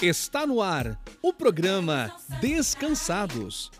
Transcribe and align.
Está 0.00 0.46
no 0.46 0.62
ar 0.62 0.98
o 1.20 1.34
programa 1.34 2.10
Descansados. 2.40 3.70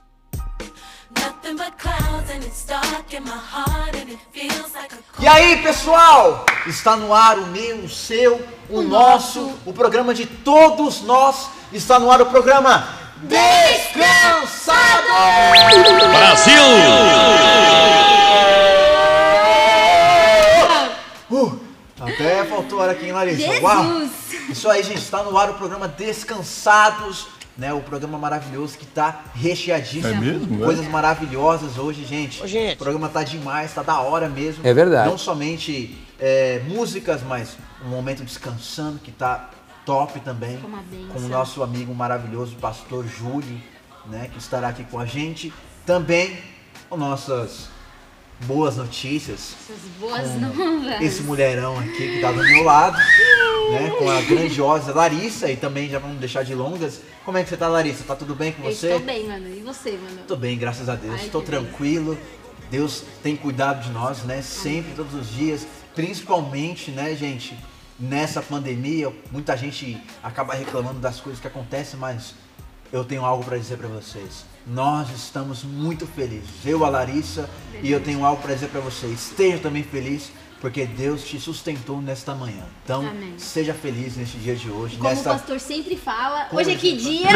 E 5.18 5.26
aí, 5.26 5.62
pessoal? 5.62 6.44
Está 6.66 6.96
no 6.96 7.14
ar 7.14 7.38
o 7.38 7.46
meu, 7.46 7.78
o 7.78 7.88
seu, 7.88 8.46
o, 8.68 8.82
nosso, 8.82 9.58
o 9.64 9.72
programa 9.72 10.12
de 10.12 10.26
todos 10.26 11.00
nós. 11.00 11.48
Está 11.72 11.98
no 11.98 12.10
ar 12.10 12.20
o 12.20 12.26
programa 12.26 12.86
Descansados! 13.22 14.66
Brasil! 16.10 16.62
Uh, 21.30 21.58
até 21.98 22.44
faltou 22.44 22.80
hora 22.80 22.92
aqui, 22.92 23.06
hein, 23.06 23.12
Larissa? 23.12 23.38
Jesus! 23.38 23.62
Uau! 23.62 24.05
Isso 24.56 24.70
aí, 24.70 24.82
gente, 24.82 25.00
está 25.00 25.22
no 25.22 25.36
ar 25.36 25.50
o 25.50 25.54
programa 25.54 25.86
Descansados, 25.86 27.26
né? 27.58 27.74
O 27.74 27.82
programa 27.82 28.16
maravilhoso 28.16 28.78
que 28.78 28.86
tá 28.86 29.24
recheadíssimo. 29.34 30.06
É 30.06 30.18
mesmo, 30.18 30.48
com 30.48 30.62
é? 30.62 30.64
Coisas 30.64 30.88
maravilhosas 30.88 31.76
hoje, 31.76 32.06
gente. 32.06 32.42
Ô, 32.42 32.46
gente. 32.46 32.76
O 32.76 32.78
programa 32.78 33.06
tá 33.10 33.22
demais, 33.22 33.74
tá 33.74 33.82
da 33.82 34.00
hora 34.00 34.30
mesmo. 34.30 34.66
É 34.66 34.72
verdade. 34.72 35.10
Não 35.10 35.18
somente 35.18 36.02
é, 36.18 36.62
músicas, 36.66 37.22
mas 37.22 37.58
um 37.84 37.88
momento 37.90 38.24
descansando 38.24 38.98
que 38.98 39.12
tá 39.12 39.50
top 39.84 40.20
também. 40.20 40.58
Com 41.12 41.18
o 41.18 41.28
nosso 41.28 41.62
amigo 41.62 41.94
maravilhoso, 41.94 42.56
pastor 42.56 43.06
Júlio, 43.06 43.60
né? 44.06 44.30
Que 44.32 44.38
estará 44.38 44.68
aqui 44.68 44.84
com 44.84 44.98
a 44.98 45.04
gente. 45.04 45.52
Também 45.84 46.38
nossas 46.90 47.68
boas 48.40 48.76
notícias. 48.76 49.54
Essas 49.62 49.90
boas 49.98 50.40
novas. 50.40 51.00
Esse 51.00 51.22
mulherão 51.22 51.78
aqui 51.78 52.14
que 52.14 52.20
tá 52.20 52.30
do 52.32 52.42
meu 52.42 52.64
lado, 52.64 52.96
né? 52.98 53.90
Com 53.98 54.10
a 54.10 54.20
grandiosa 54.20 54.94
Larissa 54.94 55.50
e 55.50 55.56
também 55.56 55.88
já 55.88 55.98
vamos 55.98 56.18
deixar 56.18 56.44
de 56.44 56.54
longas. 56.54 57.00
Como 57.24 57.38
é 57.38 57.42
que 57.42 57.48
você 57.48 57.56
tá, 57.56 57.68
Larissa? 57.68 58.04
Tá 58.04 58.14
tudo 58.14 58.34
bem 58.34 58.52
com 58.52 58.62
você? 58.62 58.86
estou 58.88 59.00
bem, 59.00 59.26
mano. 59.26 59.48
E 59.48 59.60
você, 59.60 59.92
mano? 59.92 60.20
Tô 60.28 60.36
bem, 60.36 60.56
graças 60.56 60.88
a 60.88 60.94
Deus. 60.94 61.14
Ai, 61.18 61.26
Estou 61.26 61.42
tranquilo. 61.42 62.16
Deus 62.70 63.04
tem 63.22 63.36
cuidado 63.36 63.82
de 63.82 63.90
nós, 63.90 64.22
né? 64.24 64.42
Sempre, 64.42 64.92
todos 64.94 65.14
os 65.14 65.30
dias. 65.30 65.66
Principalmente, 65.94 66.90
né, 66.90 67.14
gente? 67.14 67.56
Nessa 67.98 68.42
pandemia, 68.42 69.10
muita 69.32 69.56
gente 69.56 69.98
acaba 70.22 70.52
reclamando 70.54 70.98
das 70.98 71.18
coisas 71.18 71.40
que 71.40 71.46
acontecem, 71.46 71.98
mas 71.98 72.34
eu 72.92 73.04
tenho 73.04 73.24
algo 73.24 73.42
para 73.42 73.56
dizer 73.56 73.78
para 73.78 73.88
vocês. 73.88 74.44
Nós 74.66 75.10
estamos 75.10 75.62
muito 75.62 76.06
felizes. 76.08 76.48
Eu, 76.64 76.84
a 76.84 76.88
Larissa, 76.88 77.48
e 77.82 77.92
eu 77.92 78.00
tenho 78.00 78.24
algo 78.24 78.42
para 78.42 78.52
dizer 78.52 78.66
para 78.68 78.80
você. 78.80 79.06
Esteja 79.06 79.58
também 79.58 79.84
feliz, 79.84 80.32
porque 80.60 80.84
Deus 80.84 81.22
te 81.22 81.38
sustentou 81.38 82.02
nesta 82.02 82.34
manhã. 82.34 82.64
Então, 82.82 83.06
Amém. 83.06 83.34
seja 83.38 83.72
feliz 83.72 84.16
neste 84.16 84.38
dia 84.38 84.56
de 84.56 84.68
hoje, 84.68 84.96
Como 84.96 85.08
nesta 85.08 85.30
o 85.30 85.32
pastor 85.34 85.60
sempre 85.60 85.96
fala, 85.96 86.46
Como 86.46 86.60
hoje 86.60 86.72
é 86.72 86.74
que 86.74 86.96
dia? 86.96 87.28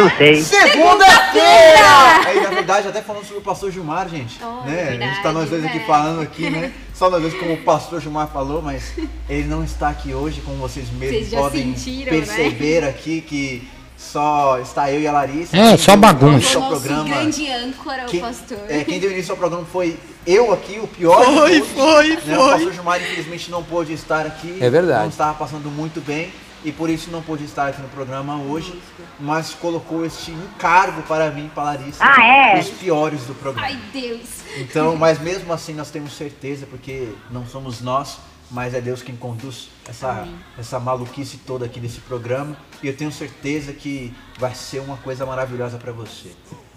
Segunda-feira! 0.43 2.27
Aí, 2.27 2.41
na 2.41 2.51
verdade, 2.51 2.89
até 2.89 3.01
falando 3.01 3.25
sobre 3.25 3.39
o 3.39 3.43
pastor 3.43 3.71
Gilmar, 3.71 4.09
gente. 4.09 4.37
Oh, 4.43 4.65
né? 4.65 4.97
é 4.97 5.05
a 5.05 5.13
gente 5.13 5.23
tá 5.23 5.31
nós 5.31 5.49
dois 5.49 5.65
aqui 5.65 5.79
verdade, 5.79 6.01
falando 6.01 6.23
aqui, 6.23 6.51
né? 6.51 6.73
Só 6.93 7.09
nós 7.09 7.23
dois, 7.23 7.35
como 7.35 7.53
o 7.53 7.63
pastor 7.63 8.01
Gilmar 8.01 8.27
falou, 8.27 8.61
mas 8.61 8.93
ele 9.29 9.47
não 9.47 9.63
está 9.63 9.89
aqui 9.91 10.13
hoje, 10.13 10.41
como 10.41 10.57
vocês 10.57 10.91
mesmos 10.91 11.17
Vocês 11.17 11.31
já 11.31 11.39
podem 11.39 11.77
sentiram, 11.77 12.13
né? 12.13 12.19
perceber 12.19 12.85
aqui 12.85 13.21
que 13.21 13.69
só 14.01 14.59
está 14.59 14.91
eu 14.91 15.01
e 15.01 15.07
a 15.07 15.13
Larissa. 15.13 15.55
É, 15.55 15.69
Quem 15.69 15.79
só 15.79 15.93
deu 15.93 16.01
bagunça. 16.01 16.33
início 16.33 16.59
O 16.59 16.63
nosso 16.63 16.81
programa. 16.81 17.05
grande 17.09 17.53
âncora, 17.53 18.05
Quem, 18.07 18.21
o 18.21 18.23
pastor. 18.23 18.59
é, 18.69 18.83
quem 18.83 18.99
deu 18.99 19.13
início 19.13 19.33
ao 19.33 19.37
programa 19.37 19.67
foi 19.71 19.99
eu 20.27 20.53
aqui, 20.53 20.81
o 20.83 20.87
pior. 20.89 21.23
Foi, 21.23 21.61
todos, 21.61 21.69
foi, 21.69 22.09
né? 22.09 22.39
O 22.39 22.41
foi. 22.43 22.51
pastor 22.53 22.73
Gilmar, 22.73 23.03
infelizmente, 23.03 23.51
não 23.51 23.63
pôde 23.63 23.93
estar 23.93 24.27
aqui. 24.27 24.57
É 24.59 24.71
verdade. 24.71 25.03
Não 25.03 25.09
estava 25.11 25.35
passando 25.35 25.71
muito 25.71 26.01
bem 26.01 26.33
e 26.65 26.73
por 26.73 26.89
isso 26.89 27.11
não 27.11 27.21
pôde 27.23 27.45
estar 27.45 27.69
aqui 27.69 27.81
no 27.83 27.89
programa 27.89 28.37
hoje. 28.37 28.81
Mas 29.19 29.53
colocou 29.53 30.05
este 30.05 30.31
encargo 30.31 31.03
para 31.03 31.31
mim, 31.31 31.51
para 31.55 31.63
a 31.63 31.67
Larissa. 31.67 32.03
Ah, 32.03 32.25
é? 32.57 32.59
Os 32.59 32.71
piores 32.71 33.23
do 33.25 33.35
programa. 33.35 33.67
Ai, 33.67 33.79
Deus. 33.93 34.41
Então, 34.57 34.97
mas 34.97 35.21
mesmo 35.21 35.53
assim 35.53 35.75
nós 35.75 35.91
temos 35.91 36.15
certeza, 36.17 36.67
porque 36.67 37.13
não 37.31 37.47
somos 37.47 37.83
nós, 37.83 38.19
mas 38.51 38.75
é 38.75 38.81
Deus 38.81 39.03
quem 39.03 39.17
conduz 39.17 39.69
essa, 39.89 40.11
Amém. 40.11 40.35
essa 40.59 40.81
maluquice 40.81 41.39
toda 41.39 41.65
aqui 41.67 41.79
desse 41.79 42.01
programa. 42.01 42.57
E 42.83 42.89
eu 42.89 42.97
tenho 42.97 43.13
certeza 43.13 43.73
que 43.73 44.15
vai 44.39 44.55
ser 44.55 44.81
uma 44.81 44.97
coisa 44.97 45.25
maravilhosa 45.25 45.79
para 45.79 45.93
você. 45.93 46.33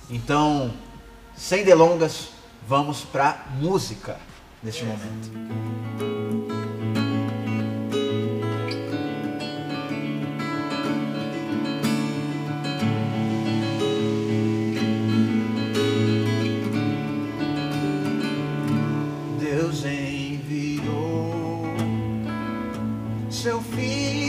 Então, 0.09 0.73
sem 1.35 1.63
delongas, 1.63 2.29
vamos 2.67 3.01
pra 3.01 3.45
música 3.59 4.19
neste 4.62 4.83
momento. 4.83 6.62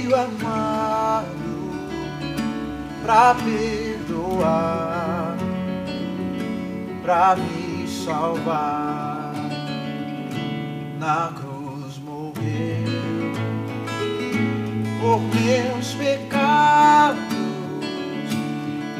Filho 0.04 0.14
amado 0.14 1.24
para 3.02 3.34
perdoar, 3.36 5.34
para 7.02 7.36
me 7.36 7.88
salvar. 7.88 9.32
Na 10.98 11.32
cruz 11.34 11.96
morreu 11.98 13.32
por 15.00 15.20
meus 15.20 15.94
pecados, 15.94 17.22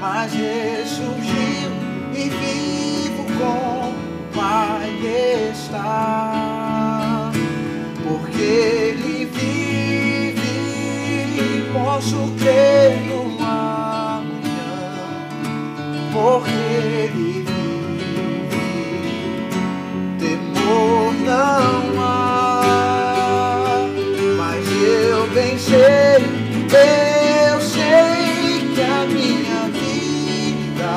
mas 0.00 0.32
ressurgiu 0.32 1.70
e 2.14 2.30
vivo 2.30 3.26
com 3.38 3.90
o 3.90 3.94
Pai 4.34 4.90
está. 5.52 7.30
Porque 8.02 8.42
Ele 8.42 9.26
vive, 9.26 9.93
posso 11.94 12.28
crer 12.38 13.06
no 13.06 13.22
amanhã. 13.40 14.74
Porque 16.12 16.50
Ele 16.50 17.44
vive, 17.46 18.48
temor 20.18 21.12
não 21.24 22.02
há. 22.02 23.86
Mas 24.36 24.66
eu 24.82 25.26
bem 25.28 25.56
eu 27.52 27.60
sei 27.60 28.74
que 28.74 28.82
a 28.82 29.06
minha 29.06 29.62
vida 29.70 30.96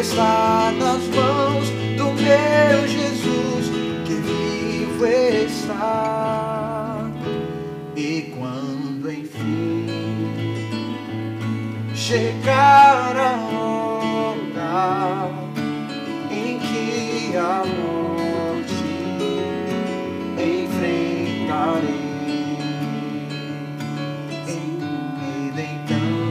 está 0.00 0.72
nas 0.78 1.02
mãos 1.08 1.68
do 1.96 2.12
meu 2.12 2.86
Jesus 2.86 3.66
que 4.04 4.14
vivo 4.14 5.04
está. 5.04 6.25
Chegar 12.06 13.16
a 13.16 13.32
hora 13.56 15.28
em 16.30 16.56
que 16.60 17.36
a 17.36 17.64
morte 17.66 18.88
enfrentarei, 20.38 21.88
em 24.46 24.78
então 25.58 26.28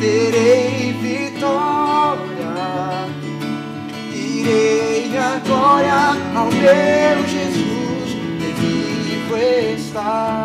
terei 0.00 0.94
vitória. 1.02 2.54
Irei 4.10 5.18
agora 5.18 6.16
ao 6.34 6.46
meu 6.46 7.16
Jesus 7.28 8.08
vivo 8.58 9.36
está. 9.36 10.43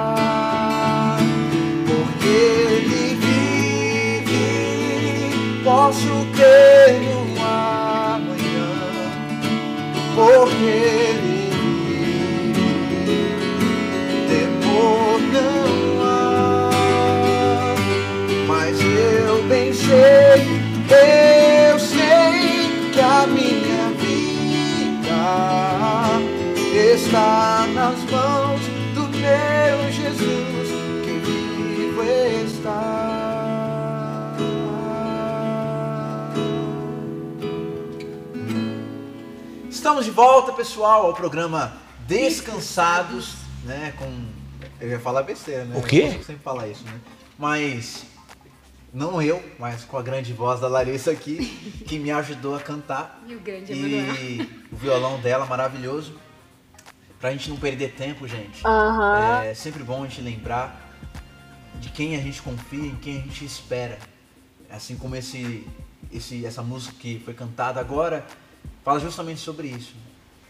Vive, 5.92 6.19
Estamos 40.00 40.06
de 40.06 40.12
volta, 40.12 40.54
pessoal, 40.54 41.08
ao 41.08 41.14
programa 41.14 41.74
Descansados, 42.08 43.34
né, 43.66 43.94
com 43.98 44.10
Eu 44.80 44.88
ia 44.88 45.00
falar 45.00 45.24
besteira, 45.24 45.66
né? 45.66 45.78
O 45.78 45.84
quê? 45.84 46.14
Eu 46.16 46.24
sempre 46.24 46.42
falar 46.42 46.70
isso, 46.70 46.86
né? 46.86 47.02
Mas 47.38 48.06
não 48.94 49.22
eu, 49.22 49.44
mas 49.60 49.84
com 49.84 49.98
a 49.98 50.02
grande 50.02 50.32
voz 50.32 50.62
da 50.62 50.70
Larissa 50.70 51.12
aqui, 51.12 51.38
que 51.86 52.00
me 52.00 52.12
ajudou 52.12 52.56
a 52.56 52.62
cantar. 52.62 53.22
E 53.28 53.36
o 53.36 53.42
grande 53.42 53.74
Emanuel. 53.74 54.16
E 54.16 54.66
o 54.72 54.78
violão 54.78 55.20
dela 55.20 55.46
maravilhoso. 55.46 56.16
Pra 57.20 57.32
gente 57.32 57.50
não 57.50 57.58
perder 57.58 57.92
tempo, 57.92 58.26
gente. 58.26 58.66
Aham. 58.66 59.44
É 59.44 59.54
sempre 59.54 59.84
bom 59.84 60.06
a 60.06 60.08
gente 60.08 60.22
lembrar 60.22 60.80
de 61.76 61.90
quem 61.90 62.16
a 62.16 62.22
gente 62.22 62.42
confia, 62.42 62.88
em 62.88 62.96
quem 62.96 63.18
a 63.18 63.22
gente 63.22 63.44
espera. 63.44 64.00
Assim 64.72 64.96
como 64.96 65.18
esse, 65.18 65.68
esse, 66.10 66.46
essa 66.46 66.64
música 66.64 66.96
que 66.98 67.20
foi 67.20 67.34
cantada 67.34 67.82
agora 67.82 68.26
fala 68.84 69.00
justamente 69.00 69.40
sobre 69.40 69.68
isso. 69.68 69.94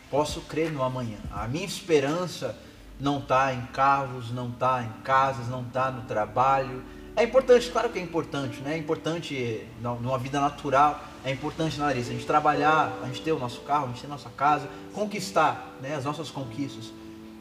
Posso 0.09 0.41
crer 0.41 0.71
no 0.71 0.83
amanhã. 0.83 1.17
A 1.31 1.47
minha 1.47 1.65
esperança 1.65 2.57
não 2.99 3.19
está 3.19 3.53
em 3.53 3.61
carros, 3.67 4.31
não 4.31 4.49
está 4.49 4.83
em 4.83 5.01
casas, 5.03 5.47
não 5.47 5.61
está 5.61 5.91
no 5.91 6.01
trabalho. 6.03 6.83
É 7.15 7.23
importante, 7.23 7.69
claro 7.69 7.89
que 7.89 7.99
é 7.99 8.01
importante, 8.01 8.59
né? 8.61 8.73
É 8.73 8.77
importante 8.77 9.67
numa 9.81 10.17
vida 10.17 10.39
natural, 10.39 11.03
é 11.23 11.31
importante 11.31 11.77
na 11.77 11.85
Larissa, 11.85 12.11
a 12.11 12.13
gente 12.13 12.25
trabalhar, 12.25 12.97
a 13.03 13.07
gente 13.07 13.21
ter 13.21 13.31
o 13.31 13.39
nosso 13.39 13.61
carro, 13.61 13.85
a 13.85 13.87
gente 13.89 14.01
ter 14.01 14.07
a 14.07 14.09
nossa 14.09 14.29
casa, 14.29 14.69
conquistar 14.93 15.75
né, 15.81 15.95
as 15.95 16.05
nossas 16.05 16.31
conquistas. 16.31 16.93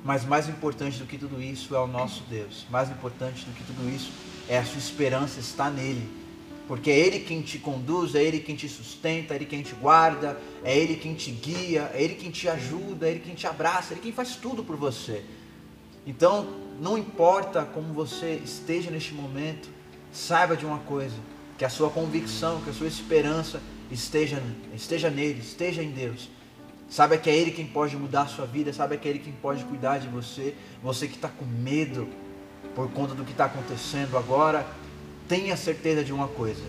Mas 0.04 0.24
mais 0.24 0.48
importante 0.48 0.98
do 0.98 1.06
que 1.06 1.18
tudo 1.18 1.40
isso 1.40 1.74
é 1.74 1.78
o 1.78 1.86
nosso 1.86 2.22
Deus. 2.24 2.66
Mais 2.70 2.90
importante 2.90 3.44
do 3.44 3.52
que 3.52 3.64
tudo 3.64 3.88
isso 3.88 4.12
é 4.48 4.58
a 4.58 4.64
sua 4.64 4.78
esperança 4.78 5.38
estar 5.40 5.70
nele. 5.70 6.08
Porque 6.68 6.90
é 6.90 6.98
Ele 6.98 7.20
quem 7.20 7.40
te 7.40 7.58
conduz, 7.58 8.14
é 8.14 8.22
Ele 8.22 8.40
quem 8.40 8.54
te 8.54 8.68
sustenta, 8.68 9.32
é 9.32 9.36
Ele 9.36 9.46
quem 9.46 9.62
te 9.62 9.74
guarda, 9.74 10.38
é 10.62 10.76
Ele 10.76 10.96
quem 10.96 11.14
te 11.14 11.30
guia, 11.30 11.90
é 11.94 12.02
Ele 12.02 12.14
quem 12.14 12.30
te 12.30 12.46
ajuda, 12.46 13.08
é 13.08 13.10
Ele 13.12 13.20
quem 13.20 13.34
te 13.34 13.46
abraça, 13.46 13.92
é 13.92 13.92
Ele 13.94 14.02
quem 14.02 14.12
faz 14.12 14.36
tudo 14.36 14.62
por 14.62 14.76
você. 14.76 15.24
Então, 16.06 16.46
não 16.78 16.98
importa 16.98 17.64
como 17.64 17.94
você 17.94 18.40
esteja 18.44 18.90
neste 18.90 19.14
momento, 19.14 19.68
saiba 20.12 20.56
de 20.56 20.66
uma 20.66 20.78
coisa, 20.80 21.16
que 21.56 21.64
a 21.64 21.70
sua 21.70 21.88
convicção, 21.88 22.60
que 22.60 22.70
a 22.70 22.74
sua 22.74 22.86
esperança 22.86 23.62
esteja, 23.90 24.42
esteja 24.74 25.08
nele, 25.08 25.40
esteja 25.40 25.82
em 25.82 25.90
Deus. 25.90 26.28
Saiba 26.88 27.18
que 27.18 27.28
é 27.28 27.36
Ele 27.36 27.50
quem 27.50 27.66
pode 27.66 27.96
mudar 27.96 28.22
a 28.22 28.26
sua 28.26 28.46
vida, 28.46 28.72
saiba 28.72 28.96
que 28.96 29.08
é 29.08 29.10
Ele 29.10 29.18
quem 29.20 29.32
pode 29.32 29.64
cuidar 29.64 29.98
de 29.98 30.08
você. 30.08 30.54
Você 30.82 31.06
que 31.06 31.16
está 31.16 31.28
com 31.28 31.44
medo 31.44 32.08
por 32.74 32.90
conta 32.90 33.14
do 33.14 33.24
que 33.24 33.32
está 33.32 33.46
acontecendo 33.46 34.16
agora, 34.16 34.66
tenha 35.28 35.56
certeza 35.56 36.02
de 36.02 36.12
uma 36.12 36.26
coisa: 36.26 36.62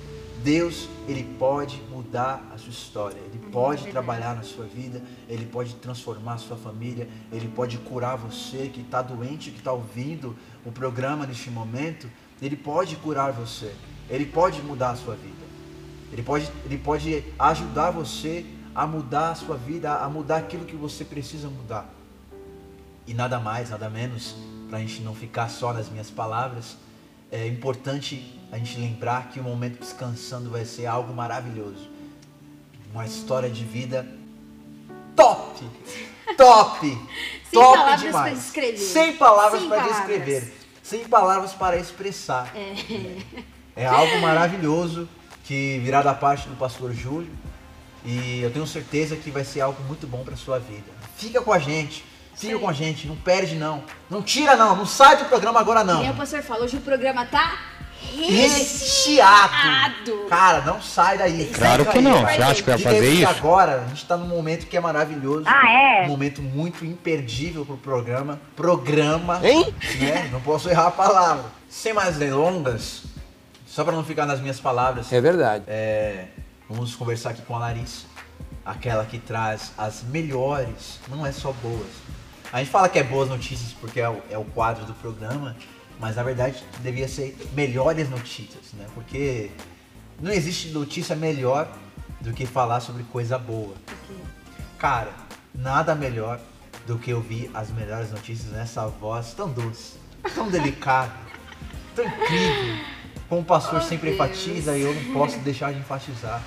Deus, 0.43 0.87
Ele 1.07 1.23
pode 1.39 1.81
mudar 1.89 2.47
a 2.53 2.57
sua 2.57 2.69
história, 2.69 3.17
Ele 3.17 3.39
pode 3.51 3.87
trabalhar 3.87 4.35
na 4.35 4.43
sua 4.43 4.65
vida, 4.65 5.01
Ele 5.27 5.45
pode 5.45 5.75
transformar 5.75 6.33
a 6.33 6.37
sua 6.37 6.57
família, 6.57 7.07
Ele 7.31 7.47
pode 7.47 7.77
curar 7.77 8.17
você 8.17 8.69
que 8.71 8.81
está 8.81 9.01
doente, 9.01 9.51
que 9.51 9.57
está 9.57 9.71
ouvindo 9.71 10.35
o 10.65 10.71
programa 10.71 11.25
neste 11.25 11.49
momento, 11.49 12.09
Ele 12.41 12.55
pode 12.55 12.95
curar 12.97 13.31
você, 13.31 13.73
Ele 14.09 14.25
pode 14.25 14.61
mudar 14.61 14.91
a 14.91 14.95
sua 14.95 15.15
vida. 15.15 15.49
Ele 16.11 16.23
pode, 16.23 16.51
ele 16.65 16.77
pode 16.77 17.23
ajudar 17.37 17.91
você 17.91 18.43
a 18.73 18.87
mudar 18.87 19.31
a 19.31 19.35
sua 19.35 19.55
vida, 19.55 19.93
a 19.93 20.09
mudar 20.09 20.37
aquilo 20.37 20.65
que 20.65 20.75
você 20.75 21.05
precisa 21.05 21.47
mudar. 21.49 21.87
E 23.05 23.13
nada 23.13 23.39
mais, 23.39 23.69
nada 23.69 23.89
menos, 23.89 24.35
para 24.67 24.79
a 24.79 24.81
gente 24.81 25.01
não 25.01 25.13
ficar 25.13 25.49
só 25.49 25.73
nas 25.73 25.89
minhas 25.89 26.09
palavras, 26.09 26.77
é 27.31 27.47
importante 27.47 28.39
a 28.51 28.57
gente 28.57 28.79
lembrar 28.79 29.29
que 29.29 29.39
o 29.39 29.43
momento 29.43 29.79
descansando 29.79 30.49
vai 30.49 30.65
ser 30.65 30.85
algo 30.85 31.13
maravilhoso. 31.13 31.89
Uma 32.91 33.05
história 33.05 33.49
de 33.49 33.63
vida 33.63 34.07
top! 35.15 35.63
Top! 36.35 36.79
Sem 37.49 37.59
top 37.59 37.77
palavras 37.77 38.01
demais. 38.01 38.13
pra 38.13 38.41
descrever. 38.41 38.77
Sem 38.77 39.15
palavras 39.15 39.59
Sem 39.61 39.69
para 39.69 39.81
palavras. 39.81 40.07
descrever. 40.07 40.53
Sem 40.83 41.07
palavras 41.07 41.53
para 41.53 41.77
expressar. 41.77 42.53
É 43.75 43.85
algo 43.85 44.19
maravilhoso 44.21 45.07
que 45.43 45.79
virá 45.79 46.01
da 46.01 46.13
parte 46.13 46.47
do 46.47 46.55
pastor 46.55 46.93
Júlio 46.93 47.31
e 48.05 48.39
eu 48.41 48.51
tenho 48.51 48.65
certeza 48.67 49.15
que 49.15 49.31
vai 49.31 49.43
ser 49.43 49.61
algo 49.61 49.81
muito 49.83 50.07
bom 50.07 50.23
para 50.23 50.35
sua 50.35 50.59
vida. 50.59 50.91
Fica 51.17 51.41
com 51.41 51.51
a 51.51 51.59
gente, 51.59 52.03
fica 52.39 52.53
Sim. 52.53 52.59
com 52.59 52.69
a 52.69 52.73
gente, 52.73 53.07
não 53.07 53.15
perde 53.15 53.55
não, 53.55 53.83
não 54.09 54.21
tira 54.21 54.55
não, 54.55 54.75
não 54.75 54.85
sai 54.85 55.17
do 55.17 55.25
programa 55.25 55.59
agora 55.59 55.83
não. 55.83 56.01
E 56.01 56.05
aí 56.05 56.11
o 56.11 56.15
pastor 56.15 56.41
falou, 56.41 56.63
hoje 56.63 56.77
o 56.77 56.81
programa 56.81 57.25
tá 57.25 57.57
Recheado. 58.01 58.33
recheado. 58.33 60.25
Cara, 60.29 60.61
não 60.61 60.81
sai 60.81 61.17
daí. 61.17 61.51
Claro 61.53 61.85
que 61.85 61.99
não. 61.99 62.21
Você 62.21 62.41
acha 62.41 62.63
que 62.63 62.69
vai 62.69 62.77
fazer 62.79 63.09
isso? 63.11 63.27
Agora 63.27 63.83
a 63.83 63.87
gente 63.87 64.05
tá 64.05 64.15
num 64.17 64.27
momento 64.27 64.67
que 64.67 64.77
é 64.77 64.79
maravilhoso. 64.79 65.43
Ah, 65.45 65.69
é? 65.69 66.05
Um 66.05 66.07
momento 66.07 66.41
muito 66.41 66.85
imperdível 66.85 67.65
pro 67.65 67.77
programa. 67.77 68.39
Programa. 68.55 69.39
Hein? 69.43 69.73
Né? 69.99 70.29
Não 70.31 70.39
posso 70.41 70.69
errar 70.69 70.87
a 70.87 70.91
palavra. 70.91 71.45
Sem 71.69 71.93
mais 71.93 72.15
delongas, 72.15 73.03
só 73.67 73.83
para 73.83 73.93
não 73.93 74.03
ficar 74.03 74.25
nas 74.25 74.39
minhas 74.39 74.59
palavras, 74.59 75.11
É 75.13 75.21
verdade. 75.21 75.65
é, 75.67 76.25
vamos 76.69 76.95
conversar 76.95 77.31
aqui 77.31 77.41
com 77.43 77.55
a 77.55 77.59
Larissa, 77.59 78.05
aquela 78.65 79.05
que 79.05 79.19
traz 79.19 79.71
as 79.77 80.01
melhores, 80.03 80.99
não 81.09 81.25
é 81.25 81.31
só 81.31 81.51
boas. 81.61 81.85
A 82.51 82.59
gente 82.59 82.71
fala 82.71 82.89
que 82.89 82.97
é 82.97 83.03
boas 83.03 83.29
notícias 83.29 83.73
porque 83.79 83.99
é 83.99 84.09
o, 84.09 84.21
é 84.29 84.37
o 84.37 84.43
quadro 84.43 84.85
do 84.85 84.93
programa, 84.93 85.55
mas 85.99 86.15
na 86.15 86.23
verdade 86.23 86.63
devia 86.79 87.07
ser 87.07 87.37
melhores 87.53 88.09
notícias, 88.09 88.73
né? 88.73 88.85
Porque 88.95 89.51
não 90.19 90.31
existe 90.31 90.69
notícia 90.69 91.15
melhor 91.15 91.67
do 92.21 92.33
que 92.33 92.45
falar 92.45 92.79
sobre 92.79 93.03
coisa 93.03 93.37
boa. 93.37 93.75
Cara, 94.77 95.11
nada 95.53 95.93
melhor 95.93 96.39
do 96.87 96.97
que 96.97 97.13
ouvir 97.13 97.51
as 97.53 97.69
melhores 97.69 98.11
notícias 98.11 98.51
nessa 98.51 98.87
voz 98.87 99.33
tão 99.33 99.49
doce, 99.49 99.93
tão 100.33 100.49
delicada, 100.51 101.13
tão 101.95 102.05
incrível. 102.05 102.85
Como 103.27 103.41
o 103.41 103.45
pastor 103.45 103.79
Oh, 103.79 103.81
sempre 103.87 104.09
Deus. 104.09 104.15
enfatiza 104.15 104.75
e 104.75 104.81
eu 104.81 104.93
não 104.95 105.13
posso 105.13 105.37
deixar 105.39 105.71
de 105.71 105.77
enfatizar. 105.79 106.41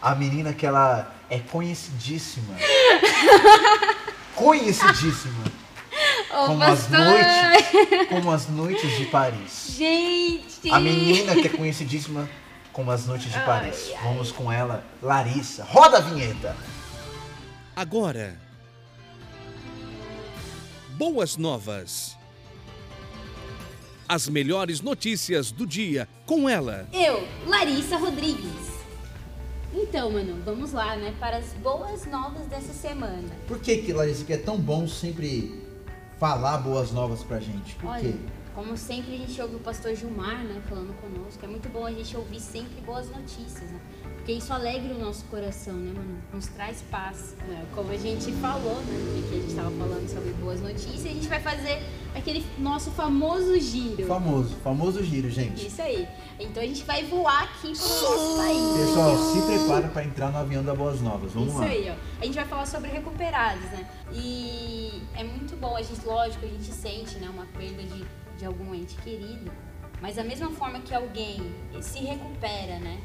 A 0.00 0.14
menina 0.14 0.54
que 0.54 0.64
ela 0.64 1.14
é 1.28 1.38
conhecidíssima. 1.40 2.54
conhecidíssima. 4.38 5.44
Ô, 6.30 6.46
como 6.46 6.62
as 6.62 6.88
noites, 6.88 8.08
como 8.08 8.30
as 8.30 8.48
noites 8.48 8.96
de 8.98 9.04
Paris. 9.06 9.74
Gente. 9.76 10.70
A 10.70 10.78
menina 10.78 11.34
que 11.34 11.46
é 11.46 11.50
conhecidíssima 11.50 12.28
como 12.72 12.90
as 12.90 13.06
noites 13.06 13.30
de 13.32 13.36
Ai, 13.38 13.44
Paris. 13.46 13.90
ai. 13.96 14.04
Vamos 14.04 14.30
com 14.30 14.52
ela, 14.52 14.84
Larissa. 15.02 15.64
Roda 15.64 15.98
a 15.98 16.00
vinheta. 16.00 16.56
Agora. 17.74 18.38
Boas 20.90 21.36
novas. 21.36 22.16
As 24.08 24.28
melhores 24.28 24.80
notícias 24.80 25.50
do 25.50 25.66
dia 25.66 26.08
com 26.24 26.48
ela. 26.48 26.88
Eu, 26.92 27.26
Larissa 27.46 27.96
Rodrigues. 27.96 28.77
Então, 29.80 30.10
mano, 30.10 30.42
vamos 30.44 30.72
lá, 30.72 30.96
né? 30.96 31.14
Para 31.20 31.36
as 31.36 31.52
boas 31.62 32.04
novas 32.04 32.46
dessa 32.46 32.72
semana. 32.72 33.28
Por 33.46 33.60
que, 33.60 33.76
que 33.76 33.92
Larissa, 33.92 34.24
que 34.24 34.32
é 34.32 34.36
tão 34.36 34.58
bom 34.58 34.88
sempre 34.88 35.62
falar 36.18 36.58
boas 36.58 36.90
novas 36.90 37.22
pra 37.22 37.38
gente? 37.38 37.76
Por 37.76 37.90
Olha, 37.90 38.00
quê? 38.00 38.14
como 38.56 38.76
sempre 38.76 39.14
a 39.14 39.18
gente 39.18 39.40
ouve 39.40 39.54
o 39.54 39.60
pastor 39.60 39.94
Gilmar, 39.94 40.42
né, 40.42 40.60
falando 40.68 40.92
conosco. 41.00 41.44
É 41.44 41.46
muito 41.46 41.68
bom 41.68 41.86
a 41.86 41.92
gente 41.92 42.16
ouvir 42.16 42.40
sempre 42.40 42.80
boas 42.80 43.08
notícias, 43.08 43.70
né? 43.70 43.80
Porque 44.28 44.40
isso 44.40 44.52
alegra 44.52 44.94
o 44.94 44.98
nosso 44.98 45.24
coração, 45.24 45.72
né, 45.72 45.90
mano? 45.90 46.18
Nos 46.34 46.48
traz 46.48 46.82
paz. 46.90 47.34
né? 47.48 47.64
Como 47.74 47.90
a 47.90 47.96
gente 47.96 48.30
falou, 48.32 48.74
né? 48.82 49.22
Que 49.26 49.36
a 49.36 49.40
gente 49.40 49.54
tava 49.54 49.70
falando 49.70 50.06
sobre 50.06 50.34
boas 50.34 50.60
notícias, 50.60 51.06
a 51.06 51.08
gente 51.08 51.26
vai 51.28 51.40
fazer 51.40 51.82
aquele 52.14 52.44
nosso 52.58 52.90
famoso 52.90 53.58
giro. 53.58 54.06
Famoso, 54.06 54.54
famoso 54.56 55.02
giro, 55.02 55.30
gente. 55.30 55.66
Isso 55.66 55.80
aí. 55.80 56.06
Então 56.38 56.62
a 56.62 56.66
gente 56.66 56.82
vai 56.84 57.04
voar 57.04 57.44
aqui 57.44 57.72
pro 57.72 57.88
nosso 57.88 58.36
país. 58.36 58.86
Pessoal, 58.86 59.16
se 59.16 59.42
prepara 59.46 59.88
pra 59.88 60.04
entrar 60.04 60.30
no 60.30 60.36
avião 60.36 60.62
da 60.62 60.74
Boas 60.74 61.00
Novas. 61.00 61.32
Vamos 61.32 61.48
Isso 61.48 61.60
lá. 61.60 61.64
aí, 61.64 61.88
ó. 61.88 62.20
A 62.20 62.24
gente 62.26 62.34
vai 62.34 62.44
falar 62.44 62.66
sobre 62.66 62.90
recuperados, 62.90 63.64
né? 63.70 63.88
E 64.12 65.04
é 65.14 65.24
muito 65.24 65.56
bom, 65.56 65.74
a 65.74 65.80
gente, 65.80 66.04
lógico, 66.04 66.44
a 66.44 66.48
gente 66.48 66.70
sente, 66.70 67.16
né, 67.16 67.30
uma 67.30 67.46
perda 67.56 67.82
de, 67.82 68.04
de 68.36 68.44
algum 68.44 68.74
ente 68.74 68.94
querido. 68.96 69.50
Mas 70.02 70.16
da 70.16 70.22
mesma 70.22 70.50
forma 70.50 70.80
que 70.80 70.94
alguém 70.94 71.50
se 71.80 72.00
recupera, 72.00 72.78
né? 72.78 73.00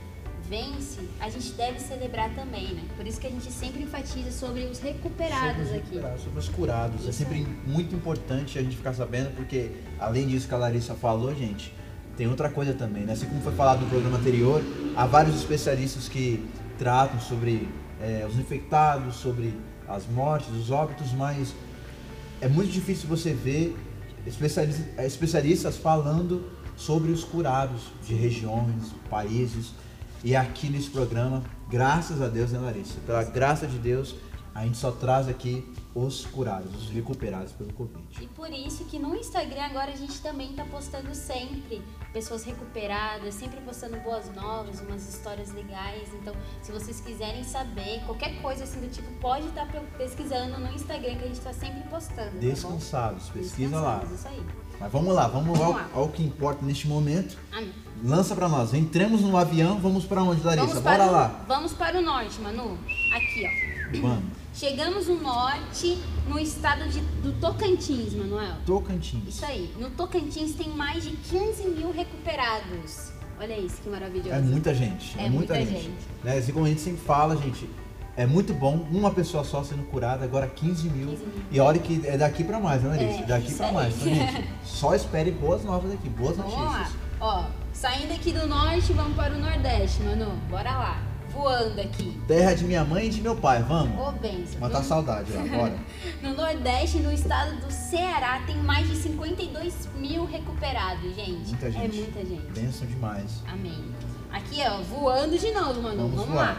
Vence, 0.49 0.99
a 1.19 1.29
gente 1.29 1.51
deve 1.53 1.79
celebrar 1.79 2.33
também, 2.35 2.73
né? 2.73 2.83
Por 2.97 3.07
isso 3.07 3.19
que 3.19 3.27
a 3.27 3.29
gente 3.29 3.49
sempre 3.51 3.83
enfatiza 3.83 4.31
sobre 4.31 4.65
os 4.65 4.79
recuperados 4.79 5.47
Sobre 5.47 5.61
os 5.63 5.69
aqui. 5.69 5.77
recuperados, 5.89 6.23
sobre 6.23 6.39
os 6.39 6.49
curados. 6.49 7.05
É 7.05 7.09
Isso 7.09 7.13
sempre 7.19 7.47
muito 7.65 7.95
importante 7.95 8.59
a 8.59 8.61
gente 8.61 8.75
ficar 8.75 8.93
sabendo, 8.93 9.33
porque 9.35 9.71
além 9.99 10.27
disso 10.27 10.47
que 10.47 10.53
a 10.53 10.57
Larissa 10.57 10.93
falou, 10.95 11.33
gente, 11.33 11.73
tem 12.17 12.27
outra 12.27 12.49
coisa 12.49 12.73
também, 12.73 13.03
né? 13.03 13.13
Assim 13.13 13.25
como 13.25 13.41
foi 13.41 13.53
falado 13.53 13.81
no 13.81 13.89
programa 13.89 14.17
anterior, 14.17 14.61
há 14.95 15.05
vários 15.05 15.35
especialistas 15.35 16.07
que 16.07 16.45
tratam 16.77 17.19
sobre 17.19 17.69
é, 18.01 18.25
os 18.27 18.37
infectados, 18.37 19.15
sobre 19.15 19.57
as 19.87 20.05
mortes, 20.07 20.49
os 20.49 20.69
óbitos, 20.69 21.11
mas 21.13 21.53
é 22.41 22.47
muito 22.47 22.71
difícil 22.71 23.07
você 23.07 23.33
ver 23.33 23.75
especialistas 24.97 25.77
falando 25.77 26.51
sobre 26.75 27.11
os 27.11 27.23
curados 27.23 27.81
de 28.05 28.13
regiões, 28.13 28.91
países. 29.09 29.71
E 30.23 30.35
aqui 30.35 30.69
nesse 30.69 30.89
programa, 30.89 31.43
graças 31.69 32.21
a 32.21 32.29
Deus, 32.29 32.51
né, 32.51 32.59
Larissa? 32.59 32.97
Pela 33.05 33.23
graça 33.25 33.67
de 33.67 33.77
Deus, 33.77 34.15
a 34.55 34.63
gente 34.63 34.77
só 34.77 34.89
traz 34.89 35.27
aqui 35.27 35.67
os 35.93 36.25
curados, 36.25 36.73
os 36.75 36.89
recuperados 36.89 37.51
pelo 37.51 37.73
Covid. 37.73 38.23
E 38.23 38.27
por 38.27 38.49
isso 38.49 38.85
que 38.85 38.97
no 38.97 39.15
Instagram 39.15 39.63
agora 39.63 39.91
a 39.91 39.95
gente 39.95 40.21
também 40.21 40.53
tá 40.53 40.63
postando 40.65 41.13
sempre 41.13 41.81
pessoas 42.13 42.43
recuperadas, 42.45 43.35
sempre 43.35 43.59
postando 43.61 43.97
boas 43.97 44.33
novas, 44.33 44.79
umas 44.79 45.07
histórias 45.07 45.51
legais. 45.51 46.07
Então, 46.13 46.33
se 46.61 46.71
vocês 46.71 47.01
quiserem 47.01 47.43
saber 47.43 48.01
qualquer 48.05 48.41
coisa 48.41 48.63
assim 48.63 48.79
do 48.79 48.89
tipo, 48.89 49.11
pode 49.19 49.47
estar 49.47 49.67
pesquisando 49.97 50.57
no 50.57 50.71
Instagram 50.73 51.15
que 51.15 51.23
a 51.25 51.27
gente 51.27 51.41
tá 51.41 51.53
sempre 51.53 51.81
postando. 51.89 52.31
tá? 52.31 52.37
Descansados, 52.39 53.29
pesquisa 53.29 53.79
lá. 53.79 53.99
Descansados, 53.99 54.19
Isso 54.19 54.27
aí. 54.29 54.62
Mas 54.83 54.91
vamos 54.91 55.15
lá, 55.15 55.27
vamos, 55.29 55.57
Vamos 55.57 55.61
ao, 55.61 55.71
lá. 55.71 55.89
ao 55.95 56.09
que 56.09 56.21
importa 56.21 56.65
neste 56.65 56.89
momento. 56.89 57.37
Amém. 57.53 57.71
Lança 58.03 58.35
pra 58.35 58.49
nós. 58.49 58.73
Entramos 58.73 59.21
no 59.21 59.37
avião, 59.37 59.79
vamos 59.79 60.03
pra 60.03 60.21
onde, 60.21 60.43
Larissa? 60.43 60.67
Vamos 60.67 60.83
Bora 60.83 60.97
para, 60.97 61.07
o- 61.07 61.11
lá. 61.13 61.45
Vamos 61.47 61.71
para 61.71 61.99
o 61.99 62.01
norte, 62.01 62.41
Manu. 62.41 62.77
Aqui, 63.15 63.45
ó. 63.45 64.01
Vamos. 64.01 64.23
Chegamos 64.53 65.07
no 65.07 65.21
norte, 65.21 65.97
no 66.27 66.37
estado 66.37 66.87
de, 66.89 66.99
do 66.99 67.31
Tocantins, 67.39 68.13
Manuel. 68.13 68.55
Tocantins. 68.65 69.23
Isso 69.29 69.45
aí. 69.45 69.73
No 69.79 69.89
Tocantins 69.91 70.53
tem 70.53 70.67
mais 70.69 71.03
de 71.03 71.11
15 71.11 71.65
mil 71.69 71.91
recuperados. 71.93 73.13
Olha 73.39 73.57
isso, 73.57 73.77
que 73.81 73.89
maravilhoso. 73.89 74.29
É 74.31 74.39
muita 74.41 74.73
gente. 74.75 75.17
É, 75.17 75.25
É 75.25 75.29
muita, 75.29 75.53
muita 75.55 75.71
gente. 75.71 75.83
gente. 75.85 76.05
Né? 76.23 76.37
Assim 76.37 76.51
como 76.51 76.65
a 76.65 76.69
gente 76.69 76.81
sempre 76.81 77.01
fala, 77.05 77.35
gente, 77.37 77.69
é 78.15 78.25
muito 78.25 78.53
bom 78.53 78.85
uma 78.91 79.11
pessoa 79.11 79.43
só 79.43 79.63
sendo 79.63 79.83
curada, 79.83 80.23
agora 80.23 80.47
15 80.47 80.89
mil. 80.89 81.07
15 81.09 81.23
mil. 81.25 81.43
E 81.51 81.59
olha 81.59 81.79
que 81.79 82.01
é 82.05 82.17
daqui 82.17 82.43
pra 82.43 82.59
mais, 82.59 82.81
né, 82.83 82.89
Larissa? 82.89 83.23
É, 83.23 83.25
daqui 83.25 83.63
aí. 83.63 83.73
mais. 83.73 83.95
Então, 83.95 84.13
gente, 84.13 84.49
só 84.63 84.93
espere 84.95 85.31
boas 85.31 85.63
novas 85.63 85.91
aqui, 85.93 86.09
boas 86.09 86.37
Vamos 86.37 86.53
lá. 86.53 86.59
notícias. 86.79 86.97
Ó, 87.19 87.45
saindo 87.71 88.13
aqui 88.13 88.31
do 88.31 88.47
norte, 88.47 88.93
vamos 88.93 89.15
para 89.15 89.33
o 89.33 89.39
nordeste, 89.39 90.01
Manu. 90.03 90.31
Bora 90.49 90.71
lá. 90.71 91.01
Voando 91.31 91.81
aqui. 91.81 92.21
Terra 92.27 92.53
de 92.53 92.63
minha 92.63 92.85
mãe 92.85 93.07
e 93.07 93.09
de 93.09 93.19
meu 93.19 93.35
pai, 93.35 93.63
vamos. 93.63 93.99
Ô, 93.99 94.11
benção. 94.11 94.59
Matar 94.59 94.81
No- 94.81 94.85
saudade 94.85 95.31
lá, 95.33 95.43
bora. 95.43 95.73
No 96.21 96.35
Nordeste, 96.35 96.99
no 96.99 97.11
estado 97.11 97.55
do 97.59 97.71
Ceará, 97.71 98.43
tem 98.45 98.55
mais 98.57 98.87
de 98.87 98.95
52 98.97 99.89
mil 99.97 100.25
recuperados, 100.25 101.15
gente. 101.15 101.47
Muita 101.49 101.71
gente. 101.71 101.99
É 101.99 102.01
muita 102.03 102.19
gente. 102.23 102.51
Benção 102.53 102.85
demais. 102.87 103.41
Amém. 103.51 103.83
Aqui, 104.31 104.61
ó, 104.67 104.81
voando 104.83 105.35
de 105.35 105.51
novo, 105.51 105.81
Manu. 105.81 106.01
Vamos 106.09 106.15
Vamos, 106.17 106.35
lá. 106.35 106.57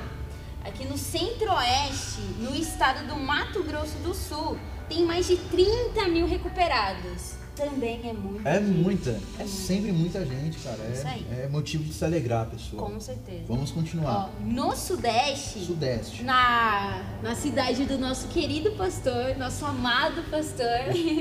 Aqui 0.64 0.86
no 0.86 0.96
centro-oeste, 0.96 2.22
no 2.38 2.56
estado 2.56 3.06
do 3.06 3.16
Mato 3.16 3.62
Grosso 3.62 3.98
do 3.98 4.14
Sul, 4.14 4.58
tem 4.88 5.04
mais 5.04 5.26
de 5.26 5.36
30 5.36 6.08
mil 6.08 6.26
recuperados. 6.26 7.43
Também 7.56 8.00
é 8.08 8.12
muita 8.12 8.48
É 8.48 8.54
gente. 8.60 8.66
muita, 8.68 9.10
é 9.10 9.12
muita. 9.38 9.46
sempre 9.46 9.92
muita 9.92 10.26
gente, 10.26 10.58
cara. 10.58 10.78
Isso 10.92 11.06
aí. 11.06 11.24
É, 11.30 11.44
é 11.44 11.48
motivo 11.48 11.84
de 11.84 11.92
se 11.94 12.04
alegrar, 12.04 12.46
pessoal. 12.46 12.86
Com 12.90 12.98
certeza. 13.00 13.44
Vamos 13.46 13.70
Ó, 13.70 13.74
continuar. 13.74 14.30
no 14.40 14.74
sudeste, 14.74 15.60
Sudeste. 15.64 16.24
na, 16.24 17.02
na 17.22 17.34
cidade 17.36 17.84
do 17.84 17.96
nosso 17.96 18.26
querido 18.28 18.72
pastor, 18.72 19.36
nosso 19.38 19.64
amado 19.64 20.22
pastor, 20.30 20.66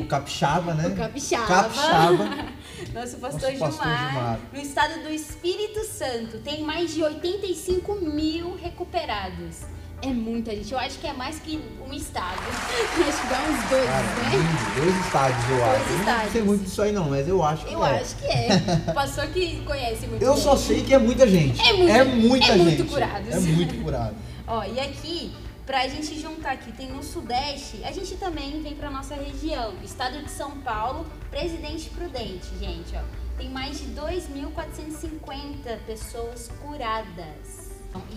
O 0.01 0.05
Capixaba, 0.07 0.73
né? 0.73 0.87
o 0.93 0.95
Capixaba. 0.95 1.45
Capixaba. 1.47 2.53
Nosso 2.93 3.17
pastor, 3.17 3.51
Nosso 3.53 3.59
pastor 3.59 3.85
Gilmar, 3.87 4.11
Gilmar. 4.11 4.39
no 4.53 4.59
estado 4.59 5.03
do 5.03 5.09
Espírito 5.09 5.83
Santo, 5.85 6.39
tem 6.39 6.63
mais 6.63 6.93
de 6.93 7.01
85 7.03 7.95
mil 7.95 8.55
recuperados. 8.55 9.61
É 10.03 10.07
muita 10.07 10.51
gente. 10.55 10.71
Eu 10.73 10.79
acho 10.79 10.99
que 10.99 11.07
é 11.07 11.13
mais 11.13 11.39
que 11.39 11.61
um 11.89 11.93
estado. 11.93 12.37
acho 12.43 13.21
que 13.21 13.27
dá 13.27 13.41
uns 13.49 13.69
dois, 13.69 13.85
Cara, 13.85 14.03
né? 14.03 14.31
dois 14.75 15.05
estádios, 15.05 15.49
eu 15.49 15.55
Dois 15.57 15.69
acho. 15.69 15.73
Eu 15.73 15.79
não 15.79 15.87
sei 15.87 15.99
estádios. 15.99 16.45
muito 16.45 16.63
disso 16.65 16.81
aí 16.81 16.91
não, 16.91 17.09
mas 17.09 17.27
eu 17.27 17.43
acho 17.43 17.65
que 17.65 17.73
Eu 17.73 17.85
é. 17.85 17.99
acho 18.01 18.15
que 18.17 18.25
é. 18.25 18.47
O 18.91 18.93
pastor 18.93 19.27
que 19.27 19.61
conhece 19.65 20.07
muito 20.07 20.21
Eu 20.21 20.33
bem. 20.33 20.43
só 20.43 20.55
sei 20.57 20.83
que 20.83 20.93
é 20.93 20.97
muita 20.99 21.27
gente. 21.27 21.59
É 21.61 21.73
muito- 21.73 21.89
é 21.91 22.03
muita 22.03 22.45
é 22.51 22.55
muito 22.57 22.77
gente. 22.77 22.89
curados. 22.89 23.29
É 23.33 23.39
muito 23.39 23.81
curado. 23.83 24.15
Ó, 24.45 24.63
e 24.65 24.77
aqui, 24.79 25.31
pra 25.65 25.87
gente 25.87 26.19
juntar 26.19 26.51
aqui, 26.51 26.71
tem 26.73 26.89
no 26.91 27.01
Sudeste, 27.01 27.79
a 27.85 27.91
gente 27.93 28.15
também 28.15 28.61
vem 28.61 28.75
pra 28.75 28.89
nossa 28.91 29.15
região. 29.15 29.73
Estado 29.83 30.21
de 30.21 30.29
São 30.29 30.51
Paulo, 30.59 31.05
Presidente 31.31 31.89
Prudente, 31.91 32.47
gente, 32.59 32.93
ó. 32.95 33.01
Tem 33.37 33.49
mais 33.49 33.79
de 33.79 33.85
2.450 33.87 35.77
pessoas 35.87 36.49
curadas. 36.61 37.62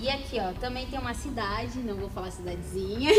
E 0.00 0.09
aqui, 0.09 0.38
ó, 0.40 0.52
também 0.61 0.87
tem 0.87 0.99
uma 0.99 1.14
cidade, 1.14 1.78
não 1.80 1.97
vou 1.97 2.09
falar 2.11 2.30
cidadezinha, 2.30 3.11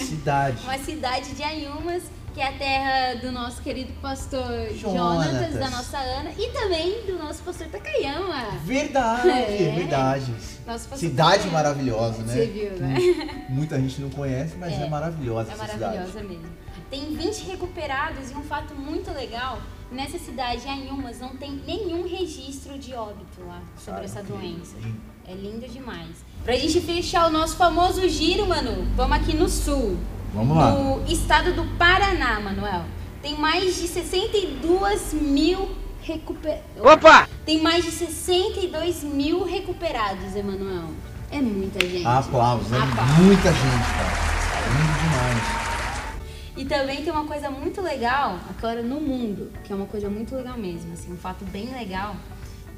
Cidade. 0.00 0.58
uma 0.64 0.78
cidade 0.78 1.32
de 1.34 1.42
Ayumas, 1.42 2.02
que 2.34 2.40
é 2.40 2.48
a 2.48 2.52
terra 2.52 3.14
do 3.20 3.30
nosso 3.30 3.60
querido 3.62 3.92
pastor 4.00 4.42
Jonatas. 4.74 5.32
Jonatas, 5.32 5.54
da 5.54 5.70
nossa 5.70 5.98
Ana, 5.98 6.30
e 6.38 6.50
também 6.50 7.06
do 7.06 7.18
nosso 7.18 7.42
pastor 7.42 7.66
Takayama. 7.68 8.50
Verdade, 8.64 9.28
É. 9.28 9.72
verdade. 9.76 10.32
Nosso 10.66 10.88
pastor 10.88 10.98
Cidade 10.98 11.30
Takayama. 11.44 11.52
maravilhosa, 11.58 12.22
né? 12.22 12.32
Você 12.34 12.46
viu, 12.46 12.70
né? 12.78 12.94
Que 12.96 13.32
Muita 13.52 13.78
gente 13.78 14.00
não 14.00 14.10
conhece, 14.10 14.56
mas 14.56 14.72
é, 14.72 14.84
É. 14.84 14.88
maravilhosa 14.88 15.50
É 15.50 15.54
essa 15.54 15.62
maravilhosa 15.62 16.06
cidade. 16.12 16.28
mesmo. 16.28 16.48
Tem 16.90 17.14
20 17.16 17.44
recuperados 17.50 18.30
e 18.30 18.34
um 18.34 18.42
fato 18.42 18.74
muito 18.74 19.10
legal, 19.12 19.58
nessa 19.90 20.18
cidade, 20.18 20.66
em 20.66 20.70
Ayumas, 20.70 21.20
não 21.20 21.36
tem 21.36 21.50
nenhum 21.66 22.06
registro 22.06 22.78
de 22.78 22.94
óbito 22.94 23.42
lá 23.46 23.62
sobre 23.76 23.92
Cara, 23.92 24.04
essa 24.04 24.22
doença. 24.22 24.76
hein? 24.78 24.94
É 25.26 25.34
lindo 25.34 25.66
demais. 25.68 26.10
Pra 26.44 26.54
gente 26.56 26.80
fechar 26.80 27.28
o 27.28 27.30
nosso 27.30 27.56
famoso 27.56 28.08
giro, 28.08 28.46
Manu, 28.46 28.86
vamos 28.96 29.16
aqui 29.16 29.36
no 29.36 29.48
sul. 29.48 29.96
Vamos 30.34 30.56
lá. 30.56 30.72
No 30.72 31.04
estado 31.06 31.52
do 31.52 31.64
Paraná, 31.76 32.40
Manuel. 32.40 32.84
Tem 33.22 33.36
mais 33.38 33.76
de 33.76 33.86
62 33.86 35.12
mil 35.14 35.70
recuperados. 36.02 36.64
Opa! 36.80 37.28
Tem 37.46 37.60
mais 37.62 37.84
de 37.84 37.90
62 37.92 39.04
mil 39.04 39.44
recuperados, 39.44 40.34
Emanuel. 40.34 40.88
É 41.30 41.40
muita 41.40 41.80
gente. 41.86 42.06
Aplausos, 42.06 42.72
é 42.72 42.78
Aplausos. 42.78 43.16
muita 43.18 43.52
gente, 43.52 43.62
cara. 43.62 44.32
Lindo 44.68 44.98
demais. 45.00 45.62
E 46.56 46.64
também 46.66 47.02
tem 47.02 47.12
uma 47.12 47.24
coisa 47.24 47.50
muito 47.50 47.80
legal, 47.80 48.38
agora 48.50 48.82
no 48.82 49.00
mundo, 49.00 49.50
que 49.64 49.72
é 49.72 49.76
uma 49.76 49.86
coisa 49.86 50.10
muito 50.10 50.34
legal 50.36 50.58
mesmo, 50.58 50.92
assim, 50.92 51.12
um 51.12 51.16
fato 51.16 51.44
bem 51.46 51.70
legal, 51.72 52.14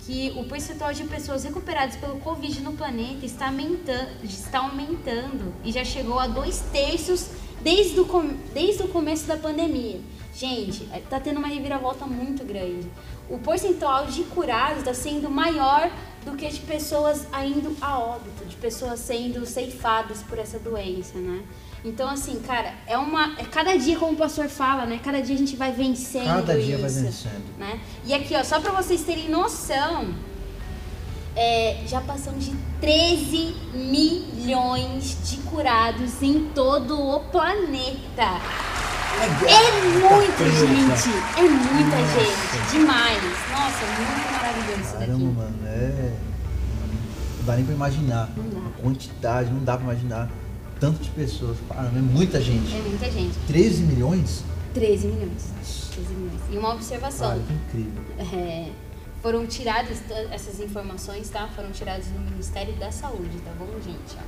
que 0.07 0.33
o 0.37 0.45
percentual 0.45 0.93
de 0.93 1.05
pessoas 1.05 1.45
recuperadas 1.45 1.97
pelo 1.97 2.17
Covid 2.21 2.61
no 2.61 2.73
planeta 2.75 3.25
está 3.25 3.47
aumentando, 3.47 4.09
está 4.25 4.59
aumentando 4.59 5.53
e 5.65 5.73
já 5.73 5.85
chegou 5.85 6.19
a 6.19 6.27
dois 6.27 6.61
terços 6.73 7.29
desde 7.63 7.99
o, 8.01 8.05
com- 8.05 8.37
desde 8.53 8.83
o 8.83 8.89
começo 8.89 9.27
da 9.27 9.37
pandemia. 9.37 10.01
Gente, 10.35 10.87
tá 11.09 11.19
tendo 11.21 11.39
uma 11.39 11.49
reviravolta 11.49 12.05
muito 12.07 12.45
grande. 12.45 12.91
O 13.31 13.39
percentual 13.39 14.07
de 14.07 14.25
curados 14.25 14.79
está 14.81 14.93
sendo 14.93 15.31
maior 15.31 15.91
do 16.25 16.33
que 16.37 16.47
de 16.49 16.61
pessoas 16.61 17.27
indo 17.47 17.75
a 17.81 17.99
óbito, 17.99 18.45
de 18.45 18.57
pessoas 18.57 19.01
sendo 19.01 19.47
ceifadas 19.47 20.23
por 20.23 20.39
essa 20.39 20.59
doença, 20.59 21.17
né? 21.19 21.43
Então, 21.85 22.09
assim, 22.09 22.41
cara, 22.41 22.73
é 22.87 22.97
uma. 22.97 23.35
É 23.39 23.45
cada 23.45 23.77
dia, 23.77 23.99
como 23.99 24.13
o 24.13 24.17
pastor 24.17 24.49
fala, 24.49 24.87
né? 24.87 24.99
Cada 25.05 25.21
dia 25.21 25.35
a 25.35 25.39
gente 25.39 25.55
vai 25.55 25.71
vencendo 25.71 26.25
Cada 26.25 26.55
dia 26.59 26.77
isso. 26.77 26.81
vai 26.81 26.91
vencendo. 26.91 27.59
Né? 27.59 27.79
E 28.07 28.15
aqui, 28.15 28.35
ó, 28.35 28.43
só 28.43 28.59
pra 28.59 28.73
vocês 28.73 29.03
terem 29.03 29.29
noção, 29.29 30.15
é, 31.37 31.83
já 31.87 32.01
passamos 32.01 32.47
de 32.47 32.57
13 32.81 33.55
milhões 33.75 35.19
de 35.29 35.37
curados 35.43 36.23
em 36.23 36.47
todo 36.55 36.99
o 36.99 37.21
planeta. 37.21 38.41
É 39.47 39.81
muita 40.01 40.37
coisa. 40.37 40.67
gente, 40.67 41.39
é 41.39 41.43
muita 41.43 41.97
Nossa. 41.97 42.21
gente, 42.21 42.71
demais. 42.73 43.23
Nossa, 43.51 43.87
muito 43.87 44.33
maravilhoso 44.33 44.81
isso 44.81 44.93
Caramba, 44.95 45.13
daqui. 45.13 45.25
mano, 45.25 45.59
é. 45.67 46.13
Não 47.39 47.45
dá 47.45 47.57
nem 47.57 47.65
pra 47.67 47.75
imaginar. 47.75 48.31
Não 48.37 48.49
dá. 48.49 48.69
A 48.69 48.83
quantidade, 48.83 49.51
não 49.53 49.63
dá 49.63 49.77
pra 49.77 49.85
imaginar. 49.85 50.31
Tanto 50.81 51.03
de 51.03 51.11
pessoas. 51.11 51.57
Caramba, 51.69 51.99
é 51.99 52.03
muita 52.03 52.41
gente. 52.41 52.75
É 52.75 52.81
muita 52.81 53.11
gente. 53.11 53.37
13 53.47 53.83
milhões? 53.85 54.45
13 54.75 55.07
milhões. 55.07 55.45
13 55.95 56.15
milhões. 56.15 56.41
E 56.51 56.59
uma 56.59 56.73
observação. 56.75 57.29
Cara, 57.29 57.41
que 57.41 57.53
incrível. 57.79 58.03
É, 58.19 58.71
foram 59.23 59.47
tiradas 59.47 59.99
essas 60.31 60.61
informações, 60.61 61.29
tá? 61.31 61.49
Foram 61.55 61.71
tiradas 61.71 62.07
do 62.07 62.19
Ministério 62.19 62.75
da 62.75 62.91
Saúde, 62.91 63.39
tá 63.45 63.53
bom, 63.59 63.69
gente? 63.85 64.19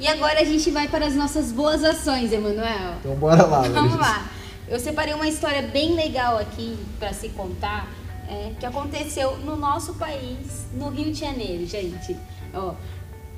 E 0.00 0.06
agora 0.06 0.40
a 0.40 0.44
gente 0.44 0.70
vai 0.70 0.86
para 0.88 1.06
as 1.06 1.14
nossas 1.14 1.50
boas 1.50 1.82
ações, 1.82 2.32
Emanuel. 2.32 2.94
Então 3.00 3.14
bora 3.16 3.44
lá, 3.44 3.62
Vamos 3.62 3.74
Larissa. 3.74 3.96
lá. 3.98 4.30
Eu 4.68 4.78
separei 4.78 5.12
uma 5.14 5.26
história 5.26 5.62
bem 5.62 5.94
legal 5.94 6.38
aqui 6.38 6.78
para 6.98 7.12
se 7.12 7.30
contar, 7.30 7.90
é, 8.28 8.52
que 8.60 8.64
aconteceu 8.64 9.36
no 9.38 9.56
nosso 9.56 9.94
país, 9.94 10.66
no 10.72 10.88
Rio 10.90 11.12
de 11.12 11.18
Janeiro, 11.18 11.66
gente. 11.66 12.16
Ó, 12.54 12.74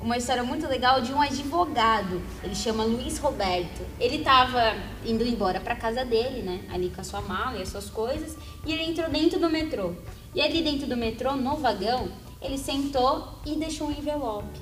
uma 0.01 0.17
história 0.17 0.43
muito 0.43 0.67
legal 0.67 1.01
de 1.01 1.13
um 1.13 1.21
advogado. 1.21 2.21
Ele 2.43 2.55
chama 2.55 2.83
Luiz 2.83 3.17
Roberto. 3.19 3.81
Ele 3.99 4.17
estava 4.17 4.75
indo 5.05 5.23
embora 5.23 5.59
para 5.59 5.75
casa 5.75 6.03
dele, 6.03 6.41
né? 6.41 6.61
Ali 6.71 6.89
com 6.89 7.01
a 7.01 7.03
sua 7.03 7.21
mala 7.21 7.57
e 7.57 7.61
as 7.61 7.69
suas 7.69 7.89
coisas, 7.89 8.35
e 8.65 8.71
ele 8.71 8.83
entrou 8.83 9.09
dentro 9.09 9.39
do 9.39 9.49
metrô. 9.49 9.93
E 10.33 10.41
ali 10.41 10.61
dentro 10.63 10.87
do 10.87 10.97
metrô, 10.97 11.35
no 11.35 11.57
vagão, 11.57 12.09
ele 12.41 12.57
sentou 12.57 13.39
e 13.45 13.55
deixou 13.55 13.87
um 13.87 13.91
envelope 13.91 14.59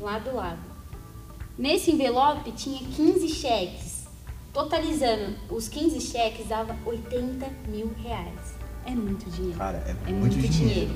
lá 0.00 0.18
do 0.18 0.34
lado. 0.34 0.60
Nesse 1.58 1.90
envelope 1.90 2.52
tinha 2.52 2.78
15 2.78 3.28
cheques. 3.28 4.02
Totalizando, 4.52 5.34
os 5.50 5.66
15 5.68 6.00
cheques 6.00 6.46
dava 6.46 6.76
80 6.84 7.46
mil 7.68 7.90
reais. 8.02 8.54
É 8.84 8.90
muito 8.90 9.30
dinheiro. 9.30 9.58
Cara, 9.58 9.78
é, 9.86 9.90
É 9.90 10.12
muito, 10.12 10.34
muito, 10.36 10.48
dinheiro. 10.48 10.80
dinheiro. 10.80 10.94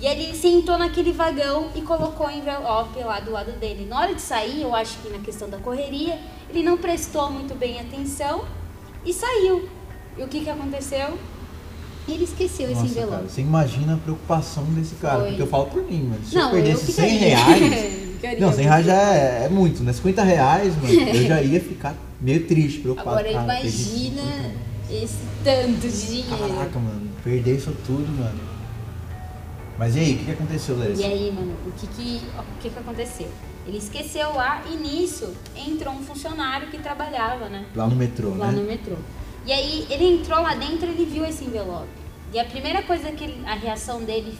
E 0.00 0.06
ele 0.06 0.34
sentou 0.34 0.76
naquele 0.78 1.12
vagão 1.12 1.68
e 1.74 1.80
colocou 1.80 2.26
o 2.26 2.30
envelope 2.30 2.98
lá 3.00 3.18
do 3.20 3.30
lado 3.32 3.52
dele. 3.52 3.86
Na 3.88 4.00
hora 4.00 4.14
de 4.14 4.20
sair, 4.20 4.62
eu 4.62 4.74
acho 4.74 4.98
que 4.98 5.08
na 5.08 5.18
questão 5.18 5.48
da 5.48 5.56
correria, 5.58 6.18
ele 6.50 6.62
não 6.62 6.76
prestou 6.76 7.30
muito 7.30 7.54
bem 7.54 7.80
atenção 7.80 8.44
e 9.04 9.12
saiu. 9.12 9.68
E 10.18 10.22
o 10.22 10.28
que, 10.28 10.40
que 10.40 10.50
aconteceu? 10.50 11.18
Ele 12.08 12.24
esqueceu 12.24 12.66
esse 12.66 12.74
Nossa, 12.74 12.86
envelope. 12.86 13.10
cara, 13.16 13.28
você 13.28 13.40
imagina 13.40 13.94
a 13.94 13.96
preocupação 13.96 14.64
desse 14.64 14.94
cara. 14.96 15.20
Foi. 15.20 15.28
Porque 15.28 15.42
eu 15.42 15.46
falo 15.46 15.66
por 15.66 15.82
mim, 15.82 16.02
mano. 16.04 16.24
Se 16.24 16.34
Não, 16.36 16.50
eu 16.52 16.58
eu 16.58 16.62
perdesse 16.64 16.92
100 16.92 17.08
ficaria. 17.10 17.36
reais. 17.36 18.06
Ficaria 18.16 18.40
não, 18.40 18.52
100 18.52 18.64
reais 18.64 18.86
já 18.86 19.14
é, 19.14 19.44
é 19.44 19.48
muito, 19.48 19.82
né? 19.82 19.92
50 19.92 20.22
reais, 20.22 20.74
mano, 20.76 20.88
eu 20.94 21.22
já 21.26 21.42
ia 21.42 21.60
ficar 21.60 21.94
meio 22.20 22.46
triste, 22.46 22.80
preocupado. 22.80 23.18
Agora 23.18 23.32
Cara, 23.32 23.44
imagina 23.60 24.22
50 24.22 24.22
reais. 24.22 25.02
esse 25.02 25.16
tanto 25.42 25.80
de 25.88 26.06
dinheiro. 26.06 26.48
Caraca, 26.54 26.78
mano, 26.78 27.08
perder 27.24 27.56
isso 27.56 27.72
tudo, 27.84 28.06
mano. 28.18 28.55
Mas 29.78 29.94
e 29.96 30.00
aí, 30.00 30.14
o 30.14 30.18
que, 30.18 30.24
que 30.24 30.30
aconteceu, 30.30 30.78
Larissa? 30.78 31.02
E 31.02 31.04
aí, 31.04 31.32
mano, 31.32 31.54
o 31.66 31.72
que 31.72 31.86
que, 31.86 32.22
o 32.38 32.60
que 32.60 32.70
que 32.70 32.78
aconteceu? 32.78 33.30
Ele 33.66 33.78
esqueceu 33.78 34.32
lá 34.32 34.62
e 34.70 34.76
nisso 34.76 35.34
entrou 35.56 35.92
um 35.92 36.02
funcionário 36.02 36.68
que 36.68 36.78
trabalhava, 36.78 37.48
né? 37.48 37.66
Lá 37.74 37.86
no 37.86 37.96
metrô, 37.96 38.30
Lá 38.36 38.52
né? 38.52 38.60
no 38.60 38.64
metrô. 38.64 38.96
E 39.44 39.52
aí 39.52 39.86
ele 39.90 40.04
entrou 40.20 40.40
lá 40.40 40.54
dentro 40.54 40.86
e 40.86 40.90
ele 40.90 41.04
viu 41.04 41.24
esse 41.24 41.44
envelope. 41.44 41.88
E 42.32 42.38
a 42.38 42.44
primeira 42.44 42.82
coisa 42.82 43.10
que 43.12 43.24
ele, 43.24 43.44
a 43.46 43.54
reação 43.54 44.02
dele 44.02 44.36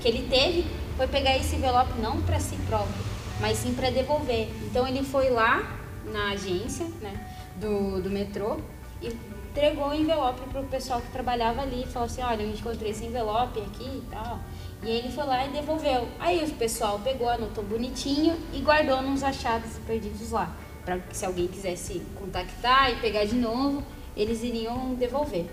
que 0.00 0.08
ele 0.08 0.28
teve 0.28 0.66
foi 0.96 1.06
pegar 1.06 1.36
esse 1.36 1.56
envelope 1.56 1.98
não 2.00 2.20
para 2.22 2.38
si 2.38 2.56
próprio, 2.68 2.94
mas 3.40 3.58
sim 3.58 3.72
para 3.74 3.90
devolver. 3.90 4.48
Então 4.64 4.86
ele 4.86 5.02
foi 5.02 5.30
lá 5.30 5.78
na 6.12 6.30
agência, 6.30 6.86
né, 7.00 7.12
do, 7.56 8.00
do 8.00 8.10
metrô 8.10 8.58
e 9.02 9.08
entregou 9.50 9.88
o 9.88 9.94
envelope 9.94 10.40
pro 10.50 10.62
pessoal 10.64 11.00
que 11.00 11.10
trabalhava 11.10 11.62
ali 11.62 11.82
e 11.82 11.86
falou 11.86 12.06
assim, 12.06 12.22
olha, 12.22 12.42
eu 12.42 12.50
encontrei 12.50 12.90
esse 12.90 13.04
envelope 13.04 13.58
aqui 13.60 13.84
e 13.84 14.02
tal. 14.10 14.40
E 14.82 14.90
ele 14.90 15.10
foi 15.10 15.24
lá 15.24 15.46
e 15.46 15.50
devolveu. 15.50 16.08
Aí 16.18 16.44
o 16.44 16.50
pessoal 16.52 17.00
pegou, 17.02 17.28
anotou 17.28 17.64
bonitinho 17.64 18.36
e 18.52 18.60
guardou 18.60 19.02
nos 19.02 19.22
achados 19.22 19.72
perdidos 19.86 20.30
lá. 20.30 20.54
Para 20.84 20.98
que 20.98 21.16
se 21.16 21.24
alguém 21.24 21.48
quisesse 21.48 22.02
contactar 22.14 22.92
e 22.92 22.96
pegar 22.96 23.24
de 23.24 23.34
novo, 23.34 23.82
eles 24.16 24.42
iriam 24.42 24.94
devolver. 24.94 25.46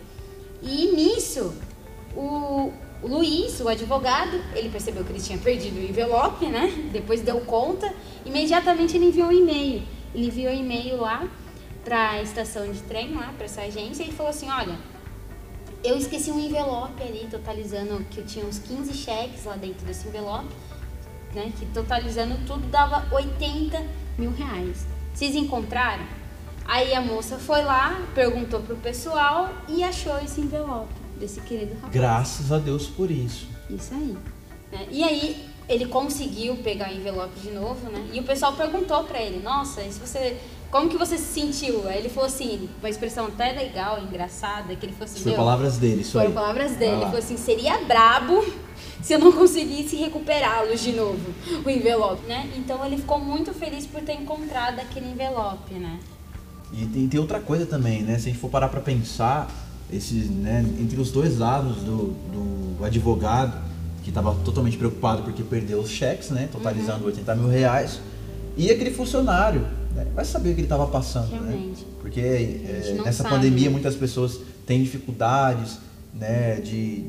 E 0.61 0.91
nisso, 0.95 1.53
o, 2.15 2.71
o 3.01 3.07
Luiz, 3.07 3.59
o 3.59 3.67
advogado, 3.67 4.39
ele 4.55 4.69
percebeu 4.69 5.03
que 5.03 5.11
ele 5.11 5.21
tinha 5.21 5.37
perdido 5.37 5.77
o 5.77 5.83
envelope, 5.83 6.45
né? 6.45 6.89
Depois 6.91 7.21
deu 7.21 7.41
conta, 7.41 7.91
imediatamente 8.25 8.95
ele 8.95 9.07
enviou 9.07 9.27
um 9.27 9.31
e-mail. 9.31 9.83
Ele 10.13 10.27
enviou 10.27 10.53
um 10.53 10.55
e-mail 10.55 11.01
lá 11.01 11.27
para 11.83 12.11
a 12.11 12.21
estação 12.21 12.71
de 12.71 12.81
trem, 12.83 13.13
lá 13.13 13.33
para 13.35 13.45
essa 13.45 13.61
agência, 13.61 14.03
e 14.03 14.11
falou 14.11 14.29
assim: 14.29 14.49
Olha, 14.49 14.77
eu 15.83 15.97
esqueci 15.97 16.31
um 16.31 16.39
envelope 16.39 17.01
ali, 17.01 17.27
totalizando 17.29 18.03
que 18.09 18.19
eu 18.19 18.25
tinha 18.25 18.45
uns 18.45 18.59
15 18.59 18.93
cheques 18.93 19.45
lá 19.45 19.55
dentro 19.55 19.85
desse 19.85 20.07
envelope, 20.07 20.53
né? 21.33 21.51
Que 21.57 21.65
totalizando 21.67 22.35
tudo 22.45 22.65
dava 22.69 23.07
80 23.13 23.83
mil 24.17 24.31
reais. 24.31 24.85
Vocês 25.13 25.35
encontraram? 25.35 26.03
Aí 26.65 26.93
a 26.95 27.01
moça 27.01 27.37
foi 27.37 27.61
lá, 27.63 28.01
perguntou 28.15 28.61
pro 28.61 28.75
pessoal 28.77 29.49
e 29.67 29.83
achou 29.83 30.17
esse 30.19 30.39
envelope 30.39 30.93
desse 31.19 31.41
querido 31.41 31.73
rapaz. 31.75 31.93
Graças 31.93 32.51
a 32.51 32.57
Deus 32.57 32.87
por 32.87 33.11
isso. 33.11 33.47
Isso 33.69 33.93
aí. 33.93 34.17
né? 34.71 34.87
E 34.89 35.03
aí 35.03 35.49
ele 35.67 35.85
conseguiu 35.85 36.55
pegar 36.57 36.89
o 36.89 36.93
envelope 36.93 37.39
de 37.39 37.51
novo, 37.51 37.89
né? 37.89 38.09
E 38.13 38.19
o 38.19 38.23
pessoal 38.23 38.53
perguntou 38.53 39.03
pra 39.03 39.21
ele, 39.21 39.41
nossa, 39.41 39.81
e 39.81 39.91
se 39.91 39.99
você. 39.99 40.39
Como 40.73 40.89
que 40.89 40.97
você 40.97 41.19
se 41.19 41.39
sentiu? 41.39 41.87
Ele 41.87 42.09
falou 42.09 42.25
assim, 42.25 42.67
uma 42.79 42.89
expressão 42.89 43.27
até 43.27 43.51
legal, 43.51 44.01
engraçada, 44.01 44.75
que 44.75 44.83
ele 44.83 44.93
falou 44.93 45.05
assim, 45.05 45.23
"Meu, 45.23 45.35
palavras 45.35 45.77
dele, 45.77 46.01
isso 46.01 46.13
foram 46.13 46.25
aí. 46.29 46.33
palavras 46.33 46.71
dele. 46.71 46.93
Ele 46.93 47.05
falou 47.05 47.19
assim, 47.19 47.37
seria 47.37 47.77
brabo 47.85 48.43
se 48.99 49.13
eu 49.13 49.19
não 49.19 49.31
conseguisse 49.31 49.95
recuperá-los 49.95 50.81
de 50.81 50.93
novo, 50.93 51.19
o 51.63 51.69
envelope, 51.69 52.25
né? 52.25 52.49
Então 52.57 52.83
ele 52.83 52.97
ficou 52.97 53.19
muito 53.19 53.53
feliz 53.53 53.85
por 53.85 54.01
ter 54.01 54.13
encontrado 54.13 54.79
aquele 54.79 55.11
envelope, 55.11 55.75
né? 55.75 55.99
E 56.73 56.87
tem, 56.87 57.07
tem 57.07 57.19
outra 57.19 57.39
coisa 57.39 57.67
também, 57.67 58.01
né? 58.01 58.17
Se 58.17 58.29
a 58.29 58.31
gente 58.31 58.39
for 58.41 58.49
parar 58.49 58.67
pra 58.67 58.81
pensar, 58.81 59.51
esses, 59.91 60.27
né, 60.27 60.65
entre 60.79 60.99
os 60.99 61.11
dois 61.11 61.37
lados 61.37 61.83
do, 61.83 62.15
do 62.77 62.83
advogado, 62.83 63.61
que 64.03 64.09
estava 64.09 64.33
totalmente 64.43 64.75
preocupado 64.75 65.21
porque 65.21 65.43
perdeu 65.43 65.81
os 65.81 65.91
cheques, 65.91 66.31
né? 66.31 66.49
Totalizando 66.51 67.05
80 67.05 67.35
mil 67.35 67.47
reais, 67.47 67.99
e 68.57 68.71
aquele 68.71 68.89
funcionário, 68.91 69.67
né? 69.95 70.05
Vai 70.15 70.25
saber 70.25 70.49
o 70.51 70.53
que 70.53 70.59
ele 70.61 70.65
estava 70.65 70.87
passando, 70.87 71.29
né? 71.31 71.39
Realmente. 71.49 71.85
Porque 72.01 72.19
A 72.19 72.23
é, 72.23 73.01
nessa 73.03 73.23
sabe, 73.23 73.35
pandemia 73.35 73.65
né? 73.65 73.69
muitas 73.71 73.95
pessoas 73.95 74.39
têm 74.65 74.81
dificuldades, 74.83 75.77
né? 76.13 76.55
De 76.61 77.05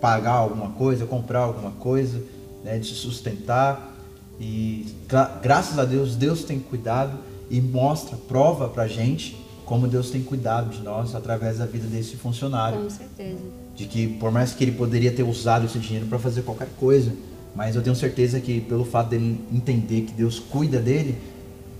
pagar 0.00 0.32
alguma 0.32 0.70
coisa, 0.70 1.04
comprar 1.06 1.40
alguma 1.40 1.72
coisa, 1.72 2.22
né? 2.64 2.78
De 2.78 2.86
se 2.86 2.94
sustentar. 2.94 3.96
E 4.40 4.86
gra- 5.08 5.38
graças 5.42 5.78
a 5.78 5.84
Deus, 5.84 6.14
Deus 6.14 6.44
tem 6.44 6.58
cuidado 6.60 7.18
e 7.50 7.60
mostra, 7.60 8.16
prova 8.28 8.68
pra 8.68 8.86
gente 8.86 9.36
como 9.64 9.86
Deus 9.86 10.10
tem 10.10 10.22
cuidado 10.22 10.70
de 10.70 10.80
nós 10.82 11.14
através 11.14 11.58
da 11.58 11.66
vida 11.66 11.86
desse 11.86 12.16
funcionário. 12.16 12.82
Com 12.84 12.88
certeza. 12.90 13.38
De 13.76 13.84
que 13.84 14.06
por 14.06 14.30
mais 14.32 14.52
que 14.54 14.64
ele 14.64 14.72
poderia 14.72 15.12
ter 15.12 15.22
usado 15.24 15.66
esse 15.66 15.78
dinheiro 15.78 16.06
para 16.06 16.18
fazer 16.18 16.42
qualquer 16.42 16.68
coisa, 16.80 17.12
mas 17.54 17.76
eu 17.76 17.82
tenho 17.82 17.94
certeza 17.94 18.40
que 18.40 18.60
pelo 18.62 18.84
fato 18.84 19.10
dele 19.10 19.40
entender 19.52 20.02
que 20.02 20.12
Deus 20.12 20.38
cuida 20.38 20.78
dele, 20.80 21.18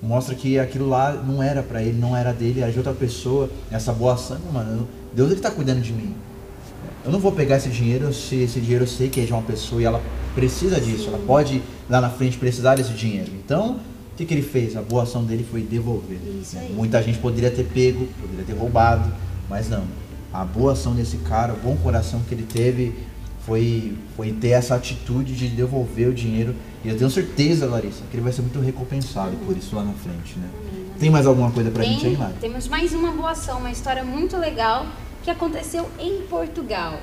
mostra 0.03 0.35
que 0.35 0.59
aquilo 0.59 0.89
lá 0.89 1.13
não 1.13 1.43
era 1.43 1.63
para 1.63 1.83
ele, 1.83 1.99
não 1.99 2.17
era 2.17 2.33
dele, 2.33 2.61
era 2.61 2.71
de 2.71 2.79
outra 2.79 2.93
pessoa. 2.93 3.51
Essa 3.71 3.93
boa 3.93 4.15
ação, 4.15 4.39
mano, 4.53 4.81
eu- 4.81 4.89
Deus 5.15 5.31
ele 5.33 5.41
tá 5.41 5.51
cuidando 5.51 5.81
de 5.81 5.93
mim. 5.93 6.15
Eu 7.05 7.11
não 7.13 7.19
vou 7.19 7.33
pegar 7.33 7.57
esse 7.57 7.69
dinheiro 7.69 8.13
se 8.13 8.37
esse 8.37 8.61
dinheiro 8.61 8.85
eu 8.85 8.89
sei 8.89 9.09
que 9.09 9.21
é 9.21 9.25
de 9.25 9.33
uma 9.33 9.43
pessoa 9.43 9.81
e 9.81 9.85
ela 9.85 10.01
precisa 10.35 10.81
disso, 10.81 11.09
ela 11.09 11.19
pode 11.19 11.63
lá 11.89 12.01
na 12.01 12.11
frente 12.11 12.37
precisar 12.37 12.77
desse 12.77 12.93
dinheiro. 12.93 13.31
Então, 13.45 13.73
o 14.13 14.17
que, 14.17 14.25
que 14.25 14.35
ele 14.35 14.43
fez? 14.43 14.77
A 14.77 14.83
boa 14.83 15.05
ação 15.05 15.25
dele 15.25 15.47
foi 15.51 15.63
devolver. 15.63 16.19
Né? 16.19 16.69
Muita 16.75 17.03
gente 17.03 17.19
poderia 17.19 17.51
ter 17.51 17.65
pego, 17.65 18.07
poderia 18.21 18.45
ter 18.45 18.53
roubado, 18.53 19.11
mas 19.49 19.69
não. 19.69 19.85
A 20.33 20.45
boa 20.45 20.73
ação 20.73 20.95
desse 20.95 21.17
cara, 21.19 21.55
o 21.55 21.57
bom 21.57 21.77
coração 21.77 22.21
que 22.29 22.35
ele 22.35 22.43
teve 22.45 22.93
foi, 23.47 23.95
foi 24.17 24.33
ter 24.33 24.49
essa 24.49 24.75
atitude 24.75 25.35
de 25.35 25.49
devolver 25.49 26.09
o 26.09 26.13
dinheiro. 26.15 26.55
E 26.85 26.89
eu 26.89 26.97
tenho 26.97 27.11
certeza, 27.11 27.67
Larissa, 27.67 28.03
que 28.11 28.17
ele 28.17 28.23
vai 28.23 28.33
ser 28.33 28.43
muito 28.43 28.61
recompensado 28.61 29.37
por 29.45 29.57
isso 29.57 29.75
lá 29.75 29.83
na 29.83 29.93
frente, 29.95 30.39
né? 30.39 30.49
Tem 30.99 31.11
mais 31.11 31.27
alguma 31.27 31.51
coisa 31.51 31.71
pra 31.71 31.85
gente 31.85 32.07
aí, 32.07 32.17
Mari? 32.17 32.35
temos 32.41 32.69
mais 32.69 32.93
uma 32.93 33.11
boa 33.13 33.31
ação, 33.31 33.59
uma 33.59 33.71
história 33.71 34.05
muito 34.05 34.37
legal 34.37 34.87
que 35.23 35.31
aconteceu 35.31 35.89
em 35.99 36.23
Portugal. 36.23 36.99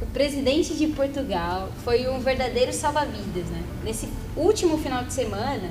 O 0.00 0.06
presidente 0.06 0.74
de 0.74 0.86
Portugal 0.88 1.70
foi 1.84 2.08
um 2.08 2.18
verdadeiro 2.20 2.72
salva-vidas, 2.72 3.46
né? 3.50 3.62
Nesse 3.84 4.08
último 4.36 4.78
final 4.78 5.04
de 5.04 5.12
semana, 5.12 5.70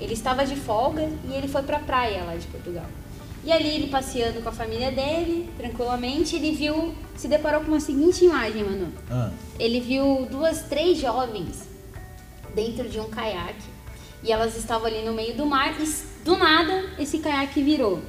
ele 0.00 0.12
estava 0.12 0.44
de 0.44 0.56
folga 0.56 1.08
e 1.28 1.34
ele 1.34 1.48
foi 1.48 1.62
pra 1.62 1.78
praia 1.78 2.22
lá 2.24 2.36
de 2.36 2.46
Portugal. 2.46 2.86
E 3.44 3.50
ali 3.50 3.68
ele 3.68 3.88
passeando 3.88 4.40
com 4.40 4.48
a 4.48 4.52
família 4.52 4.92
dele, 4.92 5.48
tranquilamente, 5.56 6.36
ele 6.36 6.52
viu, 6.52 6.94
se 7.16 7.26
deparou 7.26 7.62
com 7.62 7.68
uma 7.68 7.80
seguinte 7.80 8.24
imagem, 8.24 8.62
Manu. 8.62 8.88
Ah, 9.10 9.30
Ele 9.58 9.80
viu 9.80 10.28
duas, 10.30 10.62
três 10.62 10.98
jovens 10.98 11.71
dentro 12.54 12.88
de 12.88 13.00
um 13.00 13.08
caiaque 13.08 13.70
e 14.22 14.30
elas 14.30 14.56
estavam 14.56 14.86
ali 14.86 15.04
no 15.04 15.12
meio 15.12 15.34
do 15.36 15.44
mar 15.44 15.74
e 15.80 15.86
do 16.24 16.36
nada 16.36 16.90
esse 16.98 17.18
caiaque 17.18 17.62
virou. 17.62 18.00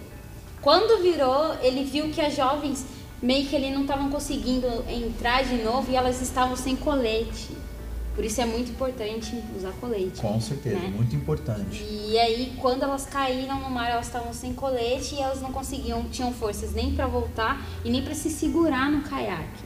Quando 0.61 1.01
virou, 1.01 1.55
ele 1.61 1.83
viu 1.83 2.09
que 2.09 2.21
as 2.21 2.35
jovens 2.35 2.85
meio 3.21 3.47
que 3.47 3.55
ali 3.55 3.71
não 3.71 3.81
estavam 3.81 4.09
conseguindo 4.09 4.67
entrar 4.87 5.43
de 5.43 5.55
novo 5.63 5.91
e 5.91 5.95
elas 5.95 6.21
estavam 6.21 6.55
sem 6.55 6.75
colete. 6.75 7.49
Por 8.15 8.23
isso 8.23 8.39
é 8.41 8.45
muito 8.45 8.69
importante 8.69 9.35
usar 9.57 9.71
colete. 9.81 10.21
com 10.21 10.39
certeza, 10.39 10.75
né? 10.75 10.93
muito 10.95 11.15
importante. 11.15 11.83
E 11.83 12.17
aí, 12.19 12.53
quando 12.61 12.83
elas 12.83 13.07
caíram 13.07 13.59
no 13.59 13.71
mar, 13.71 13.89
elas 13.89 14.05
estavam 14.05 14.31
sem 14.31 14.53
colete 14.53 15.15
e 15.15 15.21
elas 15.21 15.41
não 15.41 15.51
conseguiam, 15.51 16.03
tinham 16.11 16.31
forças 16.31 16.73
nem 16.73 16.93
para 16.93 17.07
voltar 17.07 17.65
e 17.83 17.89
nem 17.89 18.03
para 18.03 18.13
se 18.13 18.29
segurar 18.29 18.91
no 18.91 19.01
caiaque. 19.01 19.63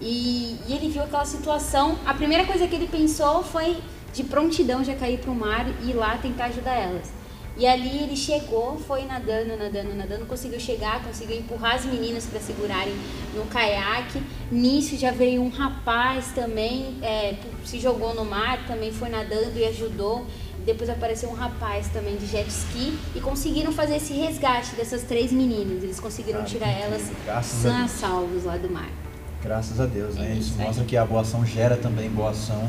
E, 0.00 0.56
e 0.66 0.72
ele 0.72 0.88
viu 0.88 1.02
aquela 1.02 1.26
situação. 1.26 1.98
A 2.06 2.14
primeira 2.14 2.46
coisa 2.46 2.66
que 2.66 2.74
ele 2.74 2.88
pensou 2.88 3.42
foi 3.42 3.76
de 4.12 4.24
prontidão 4.24 4.82
já 4.82 4.94
cair 4.94 5.18
para 5.18 5.30
o 5.30 5.34
mar 5.34 5.66
e 5.82 5.90
ir 5.90 5.94
lá 5.94 6.18
tentar 6.18 6.46
ajudar 6.46 6.74
elas. 6.74 7.20
E 7.56 7.66
ali 7.66 8.04
ele 8.04 8.16
chegou, 8.16 8.78
foi 8.78 9.04
nadando, 9.04 9.56
nadando, 9.56 9.94
nadando, 9.94 10.24
conseguiu 10.24 10.58
chegar, 10.58 11.02
conseguiu 11.04 11.36
empurrar 11.36 11.74
as 11.74 11.84
meninas 11.84 12.24
para 12.24 12.40
segurarem 12.40 12.94
no 13.34 13.44
caiaque. 13.46 14.22
Nisso 14.50 14.96
já 14.96 15.10
veio 15.10 15.42
um 15.42 15.50
rapaz 15.50 16.28
também, 16.34 16.96
é, 17.02 17.34
se 17.64 17.78
jogou 17.78 18.14
no 18.14 18.24
mar, 18.24 18.66
também 18.66 18.90
foi 18.92 19.10
nadando 19.10 19.58
e 19.58 19.64
ajudou. 19.66 20.24
Depois 20.64 20.88
apareceu 20.88 21.28
um 21.28 21.34
rapaz 21.34 21.88
também 21.88 22.16
de 22.16 22.26
jet 22.26 22.48
ski 22.48 22.98
e 23.14 23.20
conseguiram 23.20 23.72
fazer 23.72 23.96
esse 23.96 24.12
resgate 24.12 24.74
dessas 24.74 25.02
três 25.02 25.32
meninas. 25.32 25.82
Eles 25.82 25.98
conseguiram 25.98 26.44
tirar 26.44 26.70
elas 26.70 27.10
a 27.28 27.42
sãs 27.42 27.76
Deus. 27.76 27.90
salvos 27.90 28.44
lá 28.44 28.56
do 28.56 28.70
mar. 28.70 28.88
Graças 29.42 29.80
a 29.80 29.86
Deus, 29.86 30.16
né? 30.16 30.32
É 30.32 30.38
Isso 30.38 30.54
mostra 30.58 30.84
que 30.84 30.96
a 30.96 31.04
boa 31.04 31.22
ação 31.22 31.44
gera 31.46 31.76
também 31.76 32.10
boa 32.10 32.30
ação 32.30 32.68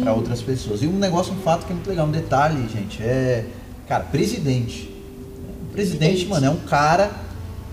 para 0.00 0.12
outras 0.12 0.40
pessoas. 0.40 0.82
E 0.82 0.86
um 0.86 0.96
negócio, 0.98 1.32
um 1.32 1.38
fato 1.38 1.66
que 1.66 1.72
é 1.72 1.74
muito 1.74 1.88
legal, 1.88 2.06
um 2.06 2.12
detalhe, 2.12 2.68
gente, 2.68 3.02
é, 3.02 3.46
cara, 3.88 4.04
presidente. 4.04 4.84
O 4.84 5.72
presidente, 5.72 6.24
Presidente. 6.24 6.26
mano, 6.28 6.46
é 6.46 6.50
um 6.50 6.60
cara 6.60 7.10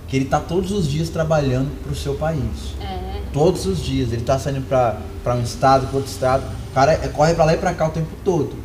que 0.08 0.16
ele 0.16 0.26
está 0.26 0.40
todos 0.40 0.72
os 0.72 0.90
dias 0.90 1.10
trabalhando 1.10 1.70
para 1.84 1.92
o 1.92 1.96
seu 1.96 2.16
país. 2.16 2.74
É. 2.82 3.22
Todos 3.32 3.68
os 3.68 3.80
dias. 3.84 4.12
Ele 4.12 4.22
está 4.22 4.40
saindo 4.40 4.66
para 4.68 5.36
um 5.36 5.44
estado, 5.44 5.86
para 5.88 5.98
outro 5.98 6.12
estado. 6.12 6.44
O 6.72 6.74
cara 6.74 6.94
é, 6.94 7.08
corre 7.08 7.36
para 7.36 7.46
lá 7.46 7.54
e 7.54 7.58
para 7.58 7.74
cá 7.76 7.88
o 7.88 7.92
tempo 7.92 8.16
todo. 8.26 8.56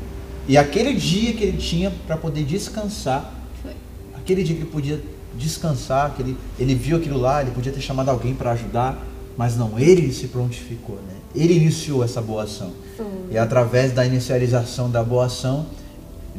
E 0.49 0.57
aquele 0.57 0.95
dia 0.95 1.35
que 1.35 1.45
ele 1.45 1.59
tinha 1.59 1.93
para 2.07 2.17
poder 2.17 2.45
descansar, 2.45 3.33
Foi. 3.63 3.73
aquele 4.17 4.43
dia 4.43 4.55
que 4.57 4.63
ele 4.63 4.71
podia 4.71 5.03
descansar, 5.37 6.15
que 6.15 6.23
ele, 6.23 6.37
ele 6.59 6.75
viu 6.75 6.97
aquilo 6.97 7.19
lá, 7.19 7.43
ele 7.43 7.51
podia 7.51 7.73
ter 7.73 7.81
chamado 7.81 8.09
alguém 8.09 8.35
para 8.35 8.53
ajudar, 8.53 8.99
mas 9.37 9.57
não, 9.57 9.79
ele 9.79 10.13
se 10.13 10.29
prontificou, 10.29 10.97
né? 10.97 11.15
Ele 11.35 11.55
iniciou 11.55 12.05
essa 12.05 12.21
boa 12.23 12.45
ação. 12.45 12.73
Foi. 12.97 13.07
E 13.31 13.39
através 13.39 13.93
da 13.93 14.07
inicialização 14.07 14.91
da 14.91 15.03
boa 15.03 15.27
ação, 15.27 15.67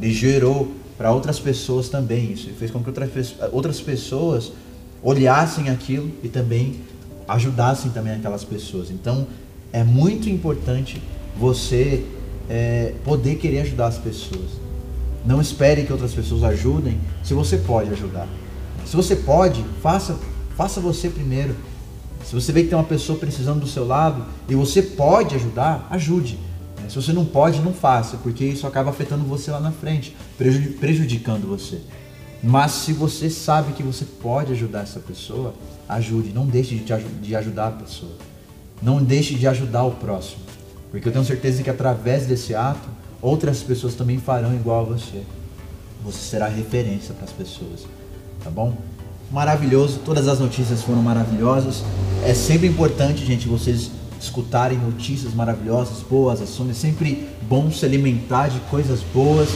ele 0.00 0.12
gerou 0.12 0.72
para 0.96 1.12
outras 1.12 1.38
pessoas 1.38 1.88
também 1.88 2.32
isso. 2.32 2.48
Ele 2.48 2.56
fez 2.56 2.70
com 2.70 2.82
que 2.82 2.88
outras, 2.88 3.34
outras 3.52 3.80
pessoas 3.80 4.52
olhassem 5.02 5.68
aquilo 5.68 6.10
e 6.22 6.28
também 6.28 6.80
ajudassem 7.28 7.90
também 7.90 8.14
aquelas 8.14 8.44
pessoas. 8.44 8.90
Então, 8.90 9.26
é 9.72 9.84
muito 9.84 10.30
importante 10.30 11.02
você 11.38 12.04
é, 12.48 12.94
poder 13.04 13.36
querer 13.36 13.60
ajudar 13.60 13.86
as 13.86 13.98
pessoas. 13.98 14.66
Não 15.24 15.40
espere 15.40 15.84
que 15.84 15.92
outras 15.92 16.14
pessoas 16.14 16.42
ajudem 16.44 16.98
se 17.22 17.34
você 17.34 17.56
pode 17.56 17.90
ajudar. 17.90 18.28
Se 18.86 18.94
você 18.94 19.16
pode, 19.16 19.64
faça, 19.82 20.16
faça 20.56 20.80
você 20.80 21.10
primeiro. 21.10 21.54
Se 22.26 22.34
você 22.34 22.50
vê 22.50 22.64
que 22.64 22.68
tem 22.68 22.76
uma 22.76 22.84
pessoa 22.84 23.16
precisando 23.16 23.60
do 23.60 23.68
seu 23.68 23.86
lado 23.86 24.24
e 24.48 24.54
você 24.56 24.82
pode 24.82 25.36
ajudar, 25.36 25.86
ajude. 25.90 26.38
Se 26.88 26.96
você 26.96 27.12
não 27.12 27.24
pode, 27.24 27.60
não 27.60 27.72
faça, 27.72 28.16
porque 28.16 28.44
isso 28.44 28.66
acaba 28.66 28.90
afetando 28.90 29.24
você 29.24 29.50
lá 29.50 29.60
na 29.60 29.70
frente, 29.70 30.16
preju- 30.36 30.72
prejudicando 30.74 31.46
você. 31.46 31.80
Mas 32.42 32.72
se 32.72 32.92
você 32.92 33.30
sabe 33.30 33.72
que 33.74 33.82
você 33.82 34.04
pode 34.04 34.52
ajudar 34.52 34.82
essa 34.82 34.98
pessoa, 34.98 35.54
ajude. 35.88 36.32
Não 36.32 36.46
deixe 36.46 36.74
de, 36.76 36.84
de 37.22 37.36
ajudar 37.36 37.68
a 37.68 37.72
pessoa. 37.72 38.12
Não 38.82 39.02
deixe 39.02 39.34
de 39.34 39.46
ajudar 39.46 39.84
o 39.84 39.92
próximo. 39.92 40.42
Porque 40.90 41.08
eu 41.08 41.12
tenho 41.12 41.24
certeza 41.24 41.62
que 41.62 41.70
através 41.70 42.26
desse 42.26 42.54
ato, 42.54 42.88
outras 43.22 43.62
pessoas 43.62 43.94
também 43.94 44.18
farão 44.18 44.54
igual 44.54 44.80
a 44.80 44.84
você. 44.84 45.22
Você 46.04 46.18
será 46.18 46.46
referência 46.46 47.14
para 47.14 47.24
as 47.24 47.32
pessoas. 47.32 47.86
Tá 48.42 48.50
bom? 48.50 48.76
Maravilhoso, 49.30 50.00
todas 50.04 50.28
as 50.28 50.38
notícias 50.38 50.82
foram 50.82 51.02
maravilhosas. 51.02 51.82
É 52.24 52.32
sempre 52.32 52.68
importante, 52.68 53.24
gente, 53.26 53.48
vocês 53.48 53.90
escutarem 54.20 54.78
notícias 54.78 55.34
maravilhosas, 55.34 56.00
boas 56.08 56.40
ações. 56.40 56.70
É 56.70 56.74
sempre 56.74 57.28
bom 57.42 57.70
se 57.70 57.84
alimentar 57.84 58.48
de 58.48 58.60
coisas 58.70 59.00
boas, 59.12 59.48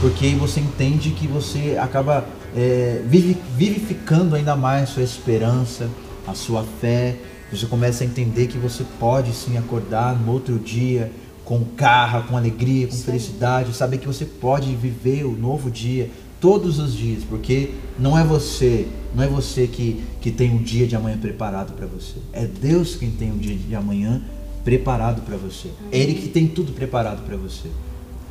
porque 0.00 0.26
aí 0.26 0.34
você 0.34 0.60
entende 0.60 1.10
que 1.10 1.26
você 1.26 1.76
acaba 1.78 2.24
é, 2.56 3.02
vivi- 3.06 3.36
vivificando 3.56 4.34
ainda 4.34 4.56
mais 4.56 4.88
sua 4.88 5.02
esperança, 5.02 5.88
a 6.26 6.34
sua 6.34 6.64
fé. 6.80 7.16
Você 7.52 7.66
começa 7.66 8.04
a 8.04 8.06
entender 8.06 8.46
que 8.46 8.58
você 8.58 8.84
pode 8.98 9.32
sim 9.32 9.58
acordar 9.58 10.14
no 10.18 10.32
outro 10.32 10.58
dia 10.58 11.12
com 11.44 11.64
garra, 11.76 12.22
com 12.22 12.36
alegria, 12.36 12.86
com 12.86 12.94
felicidade, 12.96 13.72
saber 13.72 13.98
que 13.98 14.06
você 14.06 14.26
pode 14.26 14.74
viver 14.74 15.24
o 15.24 15.32
novo 15.32 15.70
dia 15.70 16.10
todos 16.40 16.78
os 16.78 16.94
dias, 16.94 17.24
porque 17.24 17.70
não 17.98 18.18
é 18.18 18.24
você, 18.24 18.86
não 19.14 19.24
é 19.24 19.26
você 19.26 19.66
que, 19.66 20.02
que 20.20 20.30
tem 20.30 20.54
o 20.54 20.58
dia 20.58 20.86
de 20.86 20.94
amanhã 20.94 21.18
preparado 21.18 21.72
para 21.72 21.86
você. 21.86 22.16
É 22.32 22.46
Deus 22.46 22.96
quem 22.96 23.10
tem 23.10 23.32
o 23.32 23.36
dia 23.36 23.56
de 23.56 23.74
amanhã 23.74 24.22
preparado 24.64 25.22
para 25.22 25.36
você. 25.36 25.68
É 25.90 25.98
Ele 25.98 26.14
que 26.14 26.28
tem 26.28 26.46
tudo 26.46 26.72
preparado 26.72 27.24
para 27.24 27.36
você. 27.36 27.68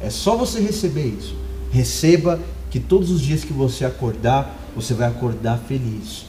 É 0.02 0.10
só 0.10 0.36
você 0.36 0.60
receber 0.60 1.06
isso. 1.06 1.36
Receba 1.72 2.40
que 2.70 2.80
todos 2.80 3.10
os 3.10 3.22
dias 3.22 3.44
que 3.44 3.54
você 3.54 3.86
acordar, 3.86 4.56
você 4.76 4.94
vai 4.94 5.08
acordar 5.08 5.58
feliz. 5.58 6.26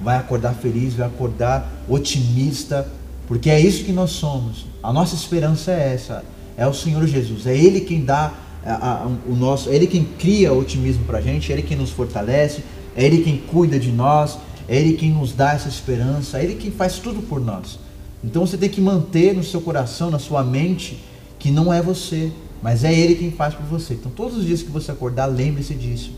Vai 0.00 0.16
acordar 0.16 0.54
feliz, 0.54 0.94
vai 0.94 1.06
acordar 1.06 1.84
otimista, 1.88 2.90
porque 3.28 3.48
é 3.48 3.60
isso 3.60 3.84
que 3.84 3.92
nós 3.92 4.10
somos. 4.10 4.66
A 4.82 4.92
nossa 4.92 5.14
esperança 5.14 5.70
é 5.70 5.94
essa. 5.94 6.24
É 6.56 6.66
o 6.66 6.74
Senhor 6.74 7.06
Jesus. 7.06 7.46
É 7.46 7.56
Ele 7.56 7.82
quem 7.82 8.04
dá 8.04 8.32
a- 8.64 9.04
a- 9.04 9.06
o 9.28 9.34
nosso, 9.34 9.68
é 9.70 9.74
Ele 9.74 9.86
quem 9.86 10.04
cria 10.18 10.52
otimismo 10.52 11.04
pra 11.04 11.20
gente, 11.20 11.50
é 11.50 11.54
Ele 11.54 11.62
quem 11.62 11.76
nos 11.76 11.90
fortalece, 11.90 12.62
é 12.96 13.04
Ele 13.04 13.22
quem 13.22 13.36
cuida 13.38 13.78
de 13.78 13.90
nós, 13.90 14.38
é 14.68 14.76
Ele 14.76 14.94
quem 14.94 15.10
nos 15.10 15.32
dá 15.32 15.52
essa 15.54 15.68
esperança, 15.68 16.38
é 16.38 16.44
Ele 16.44 16.54
quem 16.54 16.70
faz 16.70 16.98
tudo 16.98 17.22
por 17.22 17.40
nós. 17.40 17.78
Então 18.24 18.46
você 18.46 18.56
tem 18.56 18.68
que 18.68 18.80
manter 18.80 19.34
no 19.34 19.42
seu 19.42 19.60
coração, 19.60 20.10
na 20.10 20.18
sua 20.18 20.42
mente, 20.44 21.02
que 21.38 21.50
não 21.50 21.72
é 21.72 21.82
você, 21.82 22.30
mas 22.62 22.84
é 22.84 22.92
Ele 22.94 23.16
quem 23.16 23.30
faz 23.32 23.54
por 23.54 23.66
você. 23.66 23.94
Então 23.94 24.12
todos 24.14 24.38
os 24.38 24.44
dias 24.46 24.62
que 24.62 24.70
você 24.70 24.92
acordar, 24.92 25.26
lembre-se 25.26 25.74
disso. 25.74 26.12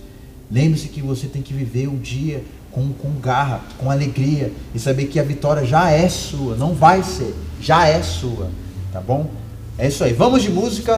Lembre-se 0.50 0.88
que 0.88 1.00
você 1.00 1.26
tem 1.26 1.40
que 1.40 1.54
viver 1.54 1.88
o 1.88 1.96
dia 1.96 2.44
com, 2.70 2.90
com 2.92 3.10
garra, 3.18 3.62
com 3.78 3.90
alegria 3.90 4.52
e 4.74 4.78
saber 4.78 5.06
que 5.06 5.18
a 5.18 5.22
vitória 5.22 5.64
já 5.64 5.90
é 5.90 6.06
sua, 6.08 6.54
não 6.56 6.74
vai 6.74 7.02
ser, 7.02 7.34
já 7.60 7.88
é 7.88 8.02
sua, 8.02 8.50
tá 8.92 9.00
bom? 9.00 9.30
É 9.78 9.88
isso 9.88 10.04
aí. 10.04 10.12
Vamos 10.12 10.42
de 10.42 10.50
música. 10.50 10.94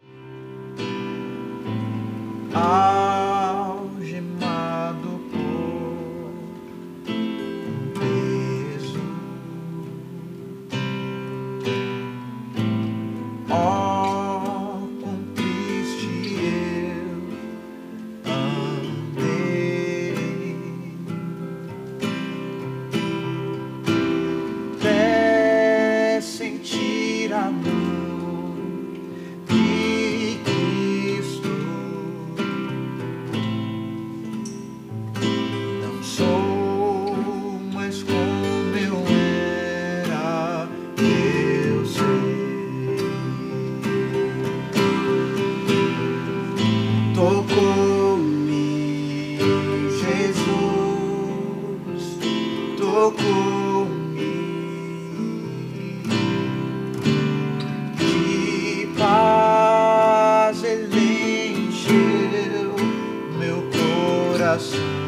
Coração. 64.56 65.05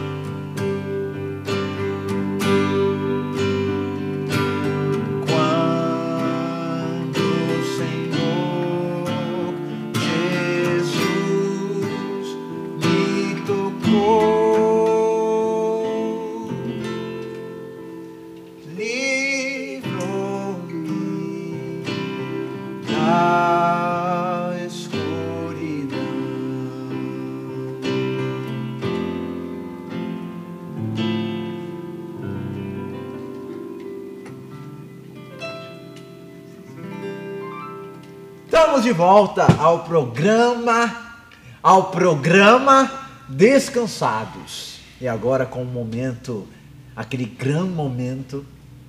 De 38.88 38.94
volta 38.94 39.44
ao 39.58 39.80
programa, 39.80 41.20
ao 41.62 41.90
programa 41.90 42.90
Descansados. 43.28 44.80
E 44.98 45.06
agora 45.06 45.44
com 45.44 45.60
o 45.60 45.66
momento, 45.66 46.48
aquele 46.96 47.26
grande 47.26 47.70
momento, 47.70 48.46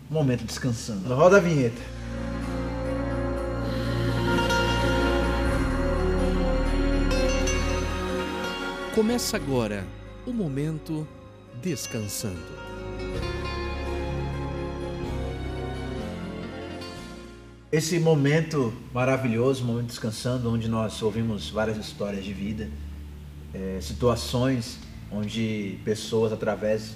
momento 0.10 0.46
descansando. 0.46 1.14
Roda 1.14 1.36
a 1.36 1.40
vinheta. 1.42 1.82
Começa 8.96 9.36
agora 9.36 9.86
o 10.26 10.32
momento 10.32 11.06
descansando. 11.62 12.69
Esse 17.72 18.00
momento 18.00 18.74
maravilhoso, 18.92 19.64
momento 19.64 19.90
descansando, 19.90 20.52
onde 20.52 20.68
nós 20.68 21.04
ouvimos 21.04 21.52
várias 21.52 21.78
histórias 21.78 22.26
de 22.26 22.34
vida, 22.34 22.68
eh, 23.54 23.78
situações 23.80 24.80
onde 25.12 25.78
pessoas, 25.86 26.34
através 26.34 26.96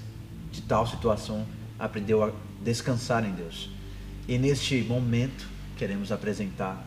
de 0.52 0.64
tal 0.64 0.88
situação, 0.88 1.46
aprendeu 1.78 2.24
a 2.24 2.32
descansar 2.64 3.24
em 3.24 3.32
Deus. 3.34 3.70
E 4.28 4.40
neste 4.40 4.82
momento 4.82 5.48
queremos 5.78 6.12
apresentar 6.12 6.84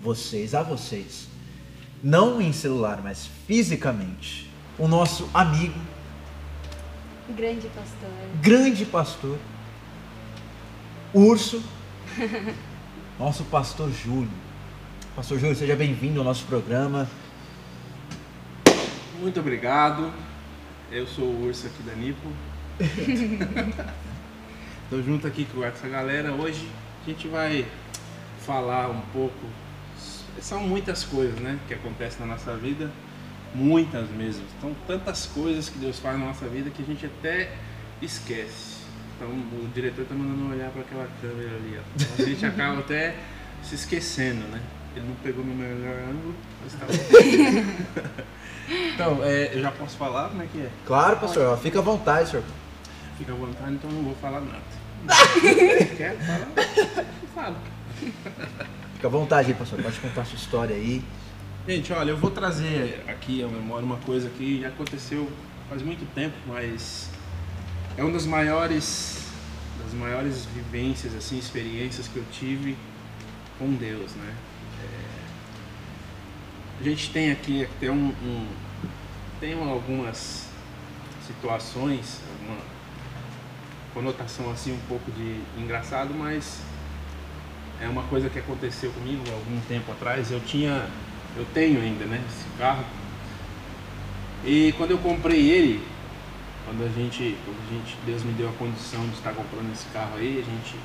vocês, 0.00 0.54
a 0.54 0.62
vocês, 0.62 1.26
não 2.00 2.40
em 2.40 2.52
celular, 2.52 3.00
mas 3.02 3.28
fisicamente, 3.48 4.48
o 4.78 4.86
nosso 4.86 5.28
amigo, 5.34 5.80
Grande 7.36 7.66
pastor. 7.68 8.10
grande 8.40 8.84
pastor, 8.86 9.38
Urso, 11.12 11.60
nosso 13.18 13.42
pastor 13.44 13.90
Júlio. 13.90 14.30
Pastor 15.16 15.40
Júlio, 15.40 15.56
seja 15.56 15.74
bem-vindo 15.74 16.20
ao 16.20 16.24
nosso 16.24 16.44
programa. 16.46 17.08
Muito 19.18 19.40
obrigado. 19.40 20.12
Eu 20.92 21.04
sou 21.06 21.24
o 21.24 21.46
Urso 21.46 21.66
aqui 21.66 21.82
da 21.82 21.94
Nipo. 21.94 22.28
Tô 24.88 25.02
junto 25.02 25.26
aqui 25.26 25.44
com 25.52 25.64
essa 25.64 25.88
galera. 25.88 26.32
Hoje 26.32 26.68
a 27.02 27.10
gente 27.10 27.26
vai 27.26 27.66
falar 28.46 28.88
um 28.88 29.00
pouco. 29.12 29.46
São 30.40 30.60
muitas 30.60 31.02
coisas, 31.02 31.40
né, 31.40 31.58
que 31.66 31.74
acontecem 31.74 32.20
na 32.20 32.34
nossa 32.34 32.56
vida. 32.56 32.88
Muitas 33.52 34.08
mesmo. 34.10 34.44
São 34.60 34.72
tantas 34.86 35.26
coisas 35.26 35.68
que 35.68 35.78
Deus 35.78 35.98
faz 35.98 36.16
na 36.16 36.26
nossa 36.26 36.46
vida 36.46 36.70
que 36.70 36.82
a 36.82 36.86
gente 36.86 37.04
até 37.04 37.52
esquece. 38.00 38.77
Então 39.18 39.28
o 39.28 39.68
diretor 39.74 40.04
tá 40.04 40.14
mandando 40.14 40.54
olhar 40.54 40.70
para 40.70 40.82
aquela 40.82 41.08
câmera 41.20 41.56
ali. 41.56 41.76
Ó. 41.76 42.22
A 42.22 42.24
gente 42.24 42.46
acaba 42.46 42.78
até 42.78 43.16
se 43.64 43.74
esquecendo, 43.74 44.46
né? 44.46 44.62
Ele 44.94 45.06
não 45.06 45.14
pegou 45.16 45.44
no 45.44 45.54
melhor 45.54 45.96
ângulo, 46.08 46.34
mas 46.62 46.72
tá 46.74 46.86
bom. 46.86 48.24
Então, 48.70 49.24
é, 49.24 49.54
eu 49.54 49.62
já 49.62 49.70
posso 49.70 49.96
falar 49.96 50.28
como 50.28 50.42
é 50.42 50.46
que 50.46 50.60
é? 50.60 50.68
Claro, 50.84 51.16
pastor, 51.16 51.56
fica 51.58 51.78
à 51.78 51.82
vontade, 51.82 52.28
senhor. 52.28 52.44
Fica 53.16 53.32
à 53.32 53.34
vontade, 53.34 53.72
então 53.72 53.88
eu 53.88 53.96
não 53.96 54.02
vou 54.02 54.14
falar 54.16 54.40
nada. 54.40 54.60
Quer 55.96 56.16
falar? 56.18 56.48
Falo. 57.34 57.56
Fica 58.94 59.06
à 59.06 59.10
vontade 59.10 59.48
aí, 59.48 59.54
pastor. 59.54 59.80
Pode 59.80 59.98
contar 60.00 60.20
a 60.20 60.24
sua 60.26 60.36
história 60.36 60.76
aí. 60.76 61.02
Gente, 61.66 61.92
olha, 61.94 62.10
eu 62.10 62.16
vou 62.18 62.30
trazer 62.30 63.02
aqui 63.08 63.42
à 63.42 63.48
memória 63.48 63.86
uma 63.86 63.96
coisa 63.98 64.28
que 64.28 64.64
aconteceu 64.66 65.30
faz 65.68 65.82
muito 65.82 66.06
tempo, 66.14 66.34
mas 66.46 67.10
é 67.98 68.02
uma 68.02 68.12
das 68.12 68.24
maiores, 68.26 69.18
das 69.82 69.92
maiores 69.92 70.46
vivências, 70.54 71.16
assim, 71.16 71.36
experiências 71.36 72.06
que 72.06 72.16
eu 72.16 72.24
tive 72.30 72.76
com 73.58 73.74
Deus, 73.74 74.12
né? 74.14 74.34
É, 74.84 74.86
a 76.80 76.82
gente 76.84 77.10
tem 77.10 77.32
aqui 77.32 77.68
tem 77.80 77.90
um, 77.90 78.14
um 78.22 78.46
tem 79.40 79.52
algumas 79.54 80.46
situações, 81.26 82.20
uma 82.46 82.56
conotação 83.92 84.48
assim 84.52 84.72
um 84.72 84.80
pouco 84.88 85.10
de 85.10 85.40
engraçado, 85.60 86.14
mas 86.14 86.60
é 87.80 87.88
uma 87.88 88.04
coisa 88.04 88.30
que 88.30 88.38
aconteceu 88.38 88.92
comigo 88.92 89.24
algum 89.32 89.60
tempo 89.62 89.90
atrás. 89.90 90.30
Eu 90.30 90.40
tinha, 90.40 90.88
eu 91.36 91.44
tenho 91.52 91.80
ainda, 91.80 92.04
né, 92.04 92.22
esse 92.28 92.46
carro. 92.56 92.84
E 94.44 94.72
quando 94.76 94.92
eu 94.92 94.98
comprei 94.98 95.50
ele, 95.50 95.97
quando 96.68 96.84
a 96.84 96.88
gente, 96.88 97.34
quando 97.46 97.56
a 97.66 97.72
gente, 97.72 97.96
Deus 98.04 98.22
me 98.22 98.32
deu 98.32 98.46
a 98.50 98.52
condição 98.52 99.00
de 99.06 99.14
estar 99.14 99.32
comprando 99.32 99.72
esse 99.72 99.86
carro 99.86 100.16
aí, 100.16 100.44
a 100.46 100.50
gente 100.50 100.76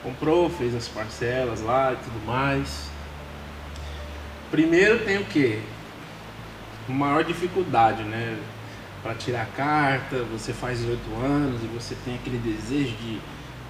comprou, 0.00 0.48
fez 0.48 0.72
as 0.72 0.86
parcelas 0.86 1.60
lá 1.62 1.92
e 1.92 1.96
tudo 1.96 2.24
mais. 2.24 2.88
Primeiro 4.52 5.04
tem 5.04 5.18
o 5.18 5.24
quê? 5.24 5.60
Maior 6.88 7.24
dificuldade, 7.24 8.04
né? 8.04 8.38
Para 9.02 9.14
tirar 9.14 9.42
a 9.42 9.46
carta, 9.46 10.22
você 10.30 10.52
faz 10.52 10.78
18 10.78 11.00
anos 11.24 11.60
e 11.64 11.66
você 11.66 11.96
tem 12.04 12.14
aquele 12.14 12.38
desejo 12.38 12.94
de, 12.96 13.18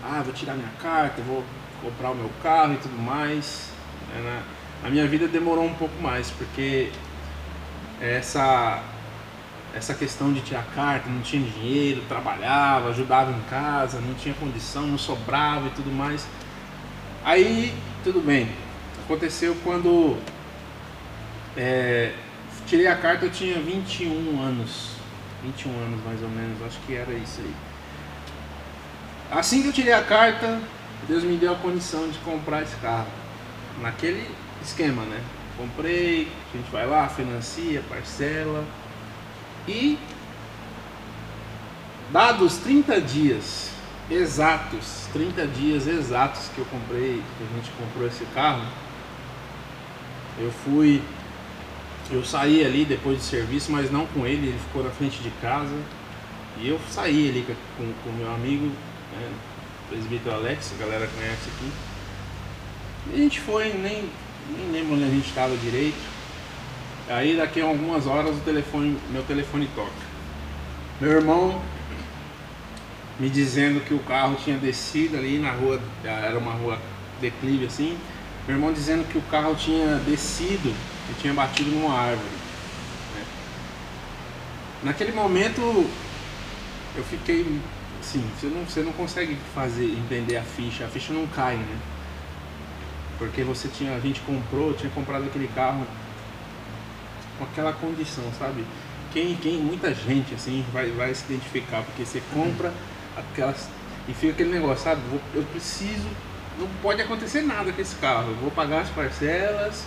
ah, 0.05 0.21
vou 0.23 0.35
tirar 0.35 0.55
minha 0.55 0.73
carta, 0.79 1.23
vou 1.23 1.43
comprar 1.81 2.11
o 2.11 2.15
meu 2.15 2.31
carro 2.43 2.75
e 2.75 2.77
tudo 2.77 3.01
mais. 3.01 3.71
É, 4.15 4.21
Na, 4.21 4.43
na 4.83 4.91
minha 4.91 5.07
vida 5.07 5.27
demorou 5.27 5.65
um 5.65 5.75
pouco 5.75 6.03
mais, 6.03 6.31
porque 6.33 6.91
essa 7.99 8.92
essa 9.75 9.95
questão 9.95 10.33
de 10.33 10.41
tirar 10.41 10.65
carta, 10.75 11.09
não 11.09 11.23
tinha 11.23 11.43
dinheiro, 11.43 12.03
trabalhava, 12.09 12.91
ajudava 12.91 13.31
em 13.31 13.41
casa, 13.49 14.01
não 14.01 14.15
tinha 14.15 14.35
condição, 14.35 14.87
não 14.87 14.99
sobrava 14.99 15.67
e 15.67 15.71
tudo 15.71 15.91
mais. 15.91 16.27
Aí, 17.25 17.75
tudo 18.05 18.21
bem. 18.21 18.49
Aconteceu 19.05 19.57
quando 19.65 20.19
é, 21.57 22.13
tirei 22.67 22.87
a 22.87 22.97
carta, 22.97 23.27
eu 23.27 23.31
tinha 23.31 23.59
21 23.61 24.41
anos. 24.43 24.91
21 25.43 25.71
anos 25.71 26.05
mais 26.05 26.23
ou 26.23 26.29
menos, 26.29 26.63
acho 26.63 26.79
que 26.87 26.95
era 26.95 27.13
isso 27.13 27.41
aí. 27.41 27.55
Assim 29.31 29.63
que 29.63 29.69
eu 29.69 29.73
tirei 29.73 29.93
a 29.93 30.03
carta, 30.03 30.61
Deus 31.09 31.25
me 31.25 31.37
deu 31.37 31.53
a 31.53 31.57
condição 31.57 32.09
de 32.09 32.19
comprar 32.19 32.63
esse 32.63 32.77
carro. 32.77 33.09
Naquele 33.81 34.31
esquema, 34.63 35.03
né? 35.05 35.21
Comprei, 35.57 36.29
a 36.53 36.57
gente 36.57 36.71
vai 36.71 36.87
lá, 36.87 37.09
financia, 37.09 37.83
parcela. 37.89 38.65
E 39.67 39.99
dados 42.13 42.57
30 42.59 43.01
dias 43.01 43.71
exatos, 44.11 45.07
30 45.13 45.47
dias 45.47 45.87
exatos 45.87 46.49
que 46.55 46.59
eu 46.59 46.65
comprei, 46.67 47.23
que 47.39 47.45
a 47.45 47.57
gente 47.57 47.71
comprou 47.79 48.07
esse 48.07 48.25
carro, 48.35 48.67
eu 50.39 50.51
fui, 50.51 51.03
eu 52.11 52.25
saí 52.25 52.65
ali 52.65 52.85
depois 52.85 53.19
do 53.19 53.25
serviço, 53.25 53.71
mas 53.71 53.91
não 53.91 54.07
com 54.07 54.27
ele, 54.27 54.49
ele 54.49 54.59
ficou 54.59 54.83
na 54.83 54.91
frente 54.91 55.23
de 55.23 55.31
casa. 55.41 55.77
E 56.59 56.69
eu 56.69 56.79
saí 56.91 57.31
ali 57.31 57.47
com 57.77 58.11
o 58.11 58.13
meu 58.13 58.33
amigo, 58.35 58.67
né, 58.67 59.33
presbítero 59.89 60.35
Alex, 60.35 60.73
a 60.75 60.83
galera 60.83 61.09
conhece 61.15 61.49
aqui. 61.49 61.73
E 63.11 63.15
a 63.15 63.19
gente 63.19 63.41
foi, 63.41 63.73
nem, 63.73 64.09
nem 64.57 64.73
lembro 64.73 64.95
onde 64.95 65.05
a 65.05 65.09
gente 65.09 65.29
estava 65.29 65.57
direito. 65.57 66.12
Aí 67.13 67.37
daqui 67.37 67.61
a 67.61 67.65
algumas 67.65 68.07
horas 68.07 68.35
o 68.35 68.41
telefone, 68.41 68.99
meu 69.11 69.23
telefone 69.23 69.69
toca. 69.75 69.91
Meu 70.99 71.11
irmão 71.11 71.61
me 73.21 73.29
dizendo 73.29 73.85
que 73.85 73.93
o 73.93 73.99
carro 73.99 74.35
tinha 74.43 74.57
descido 74.57 75.19
ali 75.19 75.39
na 75.39 75.53
rua, 75.53 75.79
era 76.03 76.39
uma 76.39 76.53
rua 76.53 76.79
declive 77.21 77.67
assim. 77.67 77.99
Meu 78.47 78.57
irmão 78.57 78.73
dizendo 78.73 79.07
que 79.09 79.19
o 79.19 79.23
carro 79.23 79.55
tinha 79.55 79.97
descido 79.99 80.71
e 81.11 81.21
tinha 81.21 81.35
batido 81.35 81.71
numa 81.71 81.93
árvore. 81.93 82.31
né? 83.15 83.25
Naquele 84.83 85.13
momento 85.13 85.61
eu 86.97 87.05
fiquei 87.05 87.61
assim, 88.01 88.25
você 88.39 88.47
não, 88.47 88.65
você 88.65 88.81
não 88.81 88.93
consegue 88.93 89.37
fazer 89.55 89.85
entender 89.85 90.39
a 90.39 90.43
ficha, 90.43 90.87
a 90.87 90.89
ficha 90.89 91.13
não 91.13 91.27
cai, 91.27 91.57
né? 91.57 91.79
Porque 93.19 93.43
você 93.45 93.69
tinha, 93.69 93.95
a 93.95 94.01
gente 94.01 94.21
comprou, 94.23 94.73
tinha 94.73 94.91
comprado 94.91 95.27
aquele 95.27 95.49
carro 95.55 95.87
com 97.43 97.51
aquela 97.51 97.73
condição, 97.73 98.25
sabe? 98.39 98.65
Quem, 99.13 99.35
quem, 99.37 99.59
muita 99.59 99.93
gente 99.93 100.35
assim 100.35 100.65
vai, 100.73 100.91
vai 100.91 101.13
se 101.15 101.25
identificar, 101.25 101.83
porque 101.83 102.05
você 102.05 102.23
compra 102.33 102.73
aquelas 103.17 103.69
e 104.09 104.15
fica 104.15 104.33
aquele 104.33 104.51
negócio, 104.51 104.85
sabe? 104.85 105.01
Eu 105.35 105.43
preciso, 105.45 106.09
não 106.59 106.69
pode 106.81 107.03
acontecer 107.03 107.43
nada 107.43 107.73
com 107.73 107.81
esse 107.81 107.97
carro. 107.97 108.31
Eu 108.31 108.37
vou 108.37 108.51
pagar 108.51 108.83
as 108.83 108.89
parcelas, 108.91 109.85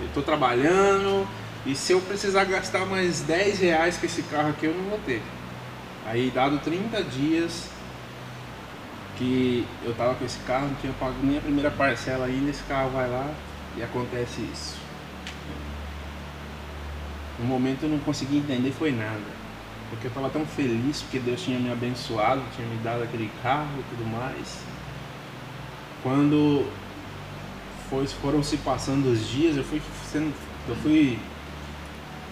eu 0.00 0.08
tô 0.12 0.22
trabalhando 0.22 1.26
e 1.64 1.74
se 1.74 1.92
eu 1.92 2.00
precisar 2.00 2.44
gastar 2.44 2.84
mais 2.86 3.20
10 3.20 3.60
reais 3.60 3.96
com 3.96 4.06
esse 4.06 4.22
carro 4.22 4.50
aqui, 4.50 4.66
eu 4.66 4.74
não 4.74 4.84
vou 4.84 4.98
ter. 5.06 5.22
Aí 6.06 6.30
dado 6.34 6.58
30 6.58 7.02
dias 7.04 7.70
que 9.16 9.66
eu 9.84 9.94
tava 9.94 10.14
com 10.14 10.24
esse 10.24 10.38
carro, 10.40 10.66
não 10.66 10.74
tinha 10.74 10.92
pago 10.94 11.14
nem 11.22 11.38
a 11.38 11.40
primeira 11.40 11.70
parcela 11.70 12.26
ainda, 12.26 12.50
esse 12.50 12.62
carro 12.64 12.90
vai 12.90 13.08
lá 13.08 13.32
e 13.76 13.82
acontece 13.82 14.42
isso. 14.52 14.83
No 17.38 17.44
momento 17.46 17.84
eu 17.84 17.88
não 17.88 17.98
consegui 17.98 18.38
entender 18.38 18.72
foi 18.72 18.92
nada. 18.92 19.44
Porque 19.90 20.06
eu 20.06 20.08
estava 20.08 20.30
tão 20.30 20.46
feliz 20.46 21.02
porque 21.02 21.18
Deus 21.18 21.42
tinha 21.42 21.58
me 21.58 21.70
abençoado, 21.70 22.42
tinha 22.54 22.66
me 22.66 22.76
dado 22.82 23.02
aquele 23.02 23.30
carro 23.42 23.78
e 23.78 23.82
tudo 23.94 24.06
mais. 24.10 24.58
Quando 26.02 26.68
foi, 27.88 28.06
foram 28.06 28.42
se 28.42 28.56
passando 28.58 29.10
os 29.12 29.28
dias, 29.28 29.56
eu 29.56 29.64
fui 29.64 29.80
sendo, 30.10 30.32
eu 30.68 30.76
fui 30.76 31.18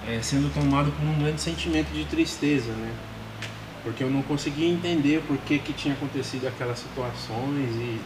é, 0.09 0.21
sendo 0.21 0.53
tomado 0.53 0.91
por 0.93 1.05
um 1.05 1.19
grande 1.19 1.41
sentimento 1.41 1.93
de 1.93 2.05
tristeza, 2.05 2.73
né? 2.73 2.93
Porque 3.83 4.03
eu 4.03 4.11
não 4.11 4.23
conseguia 4.23 4.69
entender 4.69 5.23
por 5.27 5.37
que, 5.39 5.59
que 5.59 5.73
tinha 5.73 5.95
acontecido 5.95 6.47
aquelas 6.47 6.79
situações 6.79 7.71
e 7.77 8.01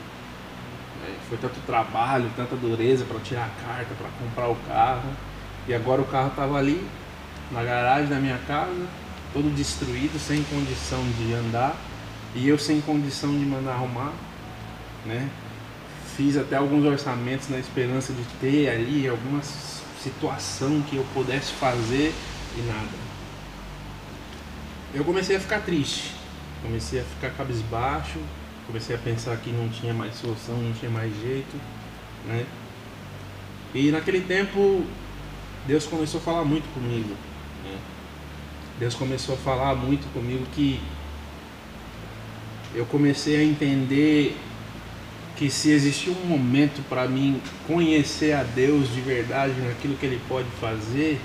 é, 1.05 1.15
foi 1.29 1.39
tanto 1.39 1.61
trabalho, 1.67 2.31
tanta 2.35 2.57
dureza 2.57 3.05
para 3.05 3.21
tirar 3.21 3.47
a 3.47 3.65
carta, 3.65 3.95
para 3.95 4.09
comprar 4.19 4.49
o 4.49 4.57
carro. 4.67 5.11
E 5.69 5.75
agora 5.75 6.01
o 6.01 6.05
carro 6.05 6.29
estava 6.29 6.57
ali 6.57 6.87
na 7.51 7.63
garagem 7.63 8.09
da 8.09 8.17
minha 8.17 8.39
casa, 8.47 8.87
todo 9.33 9.55
destruído, 9.55 10.19
sem 10.19 10.43
condição 10.45 11.03
de 11.19 11.33
andar, 11.35 11.77
e 12.35 12.49
eu 12.49 12.59
sem 12.59 12.81
condição 12.81 13.31
de 13.31 13.45
mandar 13.45 13.73
arrumar, 13.73 14.13
né? 15.05 15.29
Fiz 16.17 16.37
até 16.37 16.57
alguns 16.57 16.85
orçamentos 16.85 17.49
na 17.49 17.59
esperança 17.59 18.13
de 18.13 18.23
ter 18.41 18.69
ali 18.69 19.07
alguma 19.09 19.43
situação 20.03 20.83
que 20.83 20.97
eu 20.97 21.07
pudesse 21.13 21.53
fazer 21.53 22.15
e 22.57 22.61
nada. 22.63 23.07
Eu 24.95 25.05
comecei 25.05 25.37
a 25.37 25.41
ficar 25.41 25.61
triste, 25.61 26.13
comecei 26.63 27.01
a 27.01 27.05
ficar 27.05 27.31
cabisbaixo 27.31 28.19
comecei 28.67 28.97
a 28.97 28.99
pensar 28.99 29.37
que 29.37 29.51
não 29.51 29.69
tinha 29.69 29.95
mais 29.95 30.15
solução, 30.17 30.57
não 30.57 30.73
tinha 30.73 30.91
mais 30.91 31.13
jeito, 31.21 31.57
né? 32.27 32.45
E 33.75 33.91
naquele 33.91 34.21
tempo 34.21 34.85
Deus 35.67 35.87
começou 35.87 36.21
a 36.21 36.23
falar 36.23 36.45
muito 36.45 36.73
comigo. 36.73 37.15
Né? 37.65 37.79
Deus 38.79 38.95
começou 38.95 39.35
a 39.35 39.39
falar 39.39 39.75
muito 39.75 40.11
comigo 40.13 40.45
que 40.55 40.81
eu 42.75 42.85
comecei 42.87 43.37
a 43.37 43.43
entender 43.43 44.37
que 45.37 45.51
se 45.51 45.71
existia 45.71 46.13
um 46.13 46.27
momento 46.27 46.87
para 46.89 47.07
mim 47.07 47.41
conhecer 47.67 48.33
a 48.33 48.43
Deus 48.43 48.93
de 48.93 49.01
verdade 49.01 49.55
naquilo 49.61 49.97
que 49.97 50.07
Ele 50.07 50.21
pode 50.29 50.49
fazer, 50.61 51.21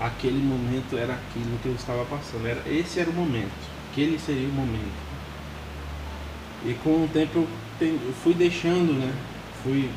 aquele 0.00 0.38
momento 0.38 0.96
era 0.96 1.14
aquilo 1.14 1.58
que 1.62 1.68
eu 1.68 1.74
estava 1.74 2.04
passando. 2.04 2.46
Era, 2.46 2.62
esse 2.68 3.00
era 3.00 3.08
o 3.08 3.12
momento, 3.12 3.52
aquele 3.90 4.18
seria 4.18 4.48
o 4.48 4.52
momento. 4.52 5.12
E 6.64 6.74
com 6.74 7.04
o 7.04 7.10
tempo 7.12 7.46
eu, 7.80 8.14
fui 8.22 8.34
deixando, 8.34 8.92
né? 8.92 9.12
Fui, 9.62 9.90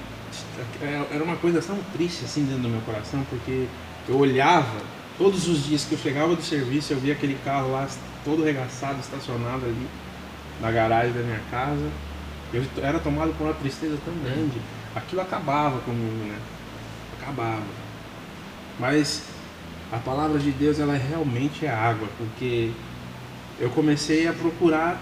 era 1.11 1.23
uma 1.23 1.35
coisa 1.37 1.61
tão 1.61 1.77
triste 1.93 2.25
assim 2.25 2.45
dentro 2.45 2.63
do 2.63 2.69
meu 2.69 2.81
coração, 2.81 3.25
porque 3.29 3.67
eu 4.07 4.17
olhava, 4.17 4.79
todos 5.17 5.47
os 5.47 5.65
dias 5.65 5.83
que 5.85 5.93
eu 5.93 5.99
chegava 5.99 6.35
do 6.35 6.41
serviço, 6.41 6.93
eu 6.93 6.99
via 6.99 7.13
aquele 7.13 7.37
carro 7.43 7.71
lá 7.71 7.87
todo 8.23 8.43
regaçado, 8.43 8.99
estacionado 8.99 9.65
ali 9.65 9.87
na 10.61 10.71
garagem 10.71 11.13
da 11.13 11.21
minha 11.21 11.41
casa 11.51 11.89
eu 12.55 12.63
era 12.81 12.99
tomado 12.99 13.33
por 13.37 13.45
uma 13.45 13.53
tristeza 13.53 13.97
tão 14.05 14.13
grande. 14.23 14.59
Aquilo 14.95 15.21
acabava 15.21 15.79
comigo, 15.79 16.25
né? 16.25 16.37
Acabava. 17.19 17.63
Mas 18.79 19.23
a 19.91 19.97
palavra 19.97 20.39
de 20.39 20.51
Deus, 20.51 20.79
ela 20.79 20.93
realmente 20.93 21.65
é 21.65 21.69
água, 21.69 22.07
porque 22.17 22.71
eu 23.59 23.69
comecei 23.69 24.27
a 24.27 24.33
procurar 24.33 25.01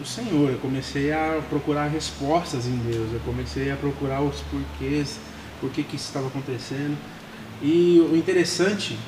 o 0.00 0.06
Senhor, 0.06 0.50
eu 0.50 0.58
comecei 0.58 1.12
a 1.12 1.42
procurar 1.48 1.88
respostas 1.88 2.66
em 2.66 2.76
Deus, 2.78 3.12
eu 3.12 3.20
comecei 3.20 3.70
a 3.70 3.76
procurar 3.76 4.22
os 4.22 4.40
porquês, 4.42 5.18
por 5.60 5.70
que 5.70 5.82
que 5.82 5.96
isso 5.96 6.06
estava 6.06 6.28
acontecendo. 6.28 6.96
E 7.62 8.00
o 8.10 8.16
interessante 8.16 8.98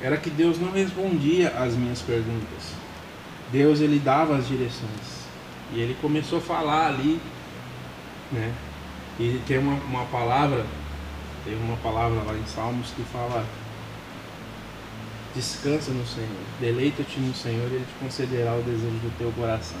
era 0.00 0.16
que 0.16 0.30
Deus 0.30 0.58
não 0.58 0.72
respondia 0.72 1.50
às 1.50 1.76
minhas 1.76 2.00
perguntas. 2.00 2.72
Deus 3.52 3.80
ele 3.80 3.98
dava 3.98 4.36
as 4.36 4.48
direções. 4.48 5.20
E 5.72 5.80
ele 5.80 5.94
começou 6.00 6.38
a 6.38 6.42
falar 6.42 6.88
ali, 6.88 7.20
né? 8.32 8.54
E 9.18 9.40
tem 9.46 9.58
uma, 9.58 9.74
uma 9.84 10.04
palavra, 10.06 10.64
tem 11.44 11.54
uma 11.54 11.76
palavra 11.76 12.22
lá 12.22 12.34
em 12.34 12.46
Salmos 12.46 12.90
que 12.96 13.02
fala 13.02 13.44
descansa 15.34 15.92
no 15.92 16.06
Senhor, 16.06 16.28
deleita-te 16.58 17.20
no 17.20 17.34
Senhor 17.34 17.70
e 17.70 17.74
Ele 17.74 17.84
te 17.84 18.04
concederá 18.04 18.54
o 18.54 18.62
desejo 18.62 18.96
do 18.96 19.16
teu 19.18 19.30
coração. 19.32 19.78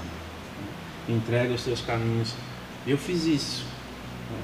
Entrega 1.10 1.54
os 1.54 1.64
teus 1.64 1.80
caminhos. 1.80 2.34
Eu 2.86 2.96
fiz 2.96 3.24
isso. 3.24 3.64
Né? 4.30 4.38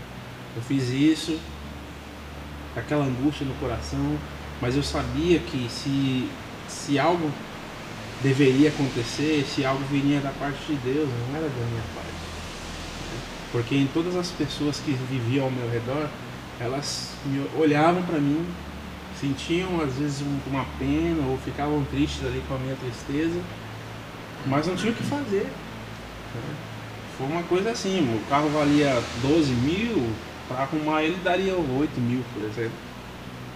Eu 0.57 0.63
fiz 0.63 0.89
isso, 0.89 1.39
aquela 2.75 3.05
angústia 3.05 3.47
no 3.47 3.55
coração, 3.55 4.17
mas 4.61 4.75
eu 4.75 4.83
sabia 4.83 5.39
que 5.39 5.69
se, 5.69 6.29
se 6.69 6.99
algo 6.99 7.31
deveria 8.23 8.71
acontecer 8.71 9.45
se 9.45 9.65
algo 9.65 9.83
viria 9.91 10.21
da 10.21 10.31
parte 10.31 10.59
de 10.67 10.75
Deus, 10.77 11.09
não 11.29 11.37
era 11.37 11.49
da 11.49 11.67
minha 11.67 11.83
parte. 11.95 12.07
Porque 13.53 13.75
em 13.75 13.87
todas 13.87 14.17
as 14.17 14.31
pessoas 14.31 14.81
que 14.81 14.93
viviam 15.11 15.47
ao 15.47 15.51
meu 15.51 15.71
redor, 15.71 16.09
elas 16.61 17.13
olhavam 17.57 18.03
para 18.03 18.19
mim, 18.19 18.45
sentiam 19.21 19.81
às 19.81 19.95
vezes 19.95 20.23
uma 20.47 20.65
pena 20.79 21.27
ou 21.29 21.39
ficavam 21.39 21.85
tristes 21.85 22.25
ali 22.25 22.43
com 22.49 22.55
a 22.55 22.59
minha 22.59 22.77
tristeza, 22.77 23.41
mas 24.47 24.67
não 24.67 24.77
tinham 24.77 24.93
o 24.93 24.97
que 24.97 25.05
fazer. 25.05 25.51
Foi 27.17 27.27
uma 27.27 27.43
coisa 27.45 27.71
assim, 27.71 28.01
o 28.15 28.29
carro 28.29 28.49
valia 28.51 29.03
12 29.23 29.53
mil, 29.53 30.11
para 30.49 30.63
arrumar 30.63 31.03
ele 31.03 31.19
daria 31.25 31.55
8 31.55 32.01
mil, 32.01 32.23
por 32.35 32.45
exemplo. 32.45 32.79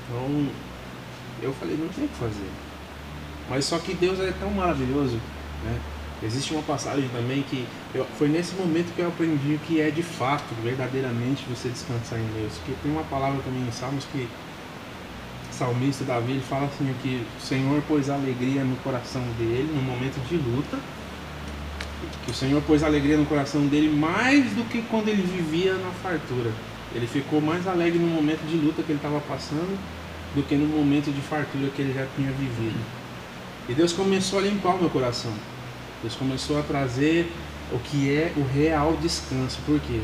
Então 0.08 0.48
eu 1.42 1.52
falei, 1.54 1.76
não 1.76 1.88
tem 1.88 2.04
o 2.04 2.08
que 2.08 2.14
fazer. 2.16 2.50
Mas 3.48 3.64
só 3.64 3.78
que 3.78 3.94
Deus 3.94 4.18
é 4.20 4.32
tão 4.32 4.50
maravilhoso, 4.50 5.18
né? 5.64 5.78
Existe 6.22 6.52
uma 6.52 6.62
passagem 6.62 7.08
também 7.08 7.42
que 7.42 7.66
eu, 7.94 8.06
foi 8.18 8.28
nesse 8.28 8.54
momento 8.54 8.94
que 8.94 9.00
eu 9.00 9.08
aprendi 9.08 9.58
que 9.66 9.80
é 9.80 9.90
de 9.90 10.02
fato, 10.02 10.54
verdadeiramente, 10.62 11.46
você 11.48 11.70
descansar 11.70 12.18
em 12.18 12.28
Deus. 12.34 12.52
Que 12.66 12.74
tem 12.82 12.92
uma 12.92 13.04
palavra 13.04 13.40
também 13.42 13.66
em 13.66 13.72
Salmos 13.72 14.04
que 14.12 14.28
o 15.50 15.54
salmista 15.54 16.04
Davi 16.04 16.32
ele 16.32 16.42
fala 16.42 16.66
assim 16.66 16.94
que 17.02 17.26
o 17.38 17.40
Senhor 17.40 17.82
pôs 17.88 18.10
alegria 18.10 18.64
no 18.64 18.76
coração 18.76 19.22
dele 19.38 19.70
no 19.74 19.82
momento 19.82 20.20
de 20.28 20.36
luta, 20.36 20.78
que 22.24 22.30
o 22.30 22.34
Senhor 22.34 22.62
pôs 22.62 22.82
alegria 22.82 23.16
no 23.16 23.26
coração 23.26 23.66
dele 23.66 23.88
mais 23.88 24.52
do 24.52 24.64
que 24.68 24.82
quando 24.82 25.08
ele 25.08 25.22
vivia 25.22 25.74
na 25.74 25.90
fartura. 26.02 26.50
Ele 26.94 27.06
ficou 27.06 27.40
mais 27.40 27.66
alegre 27.66 27.98
no 27.98 28.08
momento 28.08 28.40
de 28.46 28.56
luta 28.56 28.82
que 28.82 28.90
ele 28.90 28.98
estava 28.98 29.20
passando 29.20 29.78
do 30.34 30.42
que 30.42 30.54
no 30.54 30.66
momento 30.66 31.12
de 31.12 31.20
fartura 31.20 31.68
que 31.74 31.82
ele 31.82 31.92
já 31.92 32.06
tinha 32.16 32.30
vivido. 32.32 32.78
E 33.68 33.74
Deus 33.74 33.92
começou 33.92 34.38
a 34.38 34.42
limpar 34.42 34.74
o 34.74 34.78
meu 34.78 34.90
coração. 34.90 35.32
Deus 36.02 36.14
começou 36.14 36.58
a 36.58 36.62
trazer 36.62 37.30
o 37.72 37.78
que 37.78 38.12
é 38.12 38.32
o 38.36 38.42
real 38.42 38.96
descanso. 39.00 39.58
Por 39.66 39.78
quê? 39.80 40.00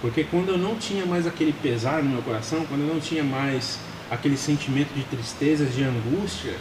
Porque 0.00 0.24
quando 0.24 0.50
eu 0.50 0.58
não 0.58 0.76
tinha 0.76 1.06
mais 1.06 1.26
aquele 1.26 1.52
pesar 1.52 2.02
no 2.02 2.10
meu 2.10 2.22
coração, 2.22 2.64
quando 2.66 2.82
eu 2.82 2.92
não 2.92 3.00
tinha 3.00 3.22
mais 3.22 3.78
aquele 4.10 4.36
sentimento 4.36 4.92
de 4.94 5.02
tristeza, 5.04 5.64
de 5.64 5.82
angústia, 5.82 6.54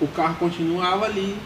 o 0.00 0.06
carro 0.08 0.36
continuava 0.36 1.06
ali. 1.06 1.36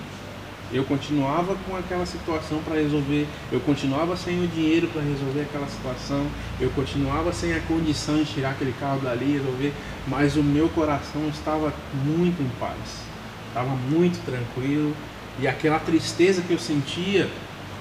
Eu 0.72 0.84
continuava 0.84 1.56
com 1.66 1.76
aquela 1.76 2.06
situação 2.06 2.62
para 2.62 2.76
resolver, 2.76 3.26
eu 3.50 3.60
continuava 3.60 4.16
sem 4.16 4.44
o 4.44 4.46
dinheiro 4.46 4.86
para 4.88 5.02
resolver 5.02 5.42
aquela 5.42 5.66
situação, 5.66 6.26
eu 6.60 6.70
continuava 6.70 7.32
sem 7.32 7.52
a 7.54 7.60
condição 7.60 8.16
de 8.18 8.26
tirar 8.26 8.50
aquele 8.50 8.74
carro 8.78 9.00
dali 9.00 9.32
resolver, 9.32 9.72
mas 10.06 10.36
o 10.36 10.42
meu 10.42 10.68
coração 10.68 11.28
estava 11.28 11.72
muito 12.04 12.40
em 12.40 12.48
paz 12.60 13.10
estava 13.50 13.70
muito 13.90 14.24
tranquilo. 14.24 14.94
E 15.38 15.46
aquela 15.46 15.78
tristeza 15.78 16.42
que 16.42 16.52
eu 16.52 16.58
sentia 16.58 17.28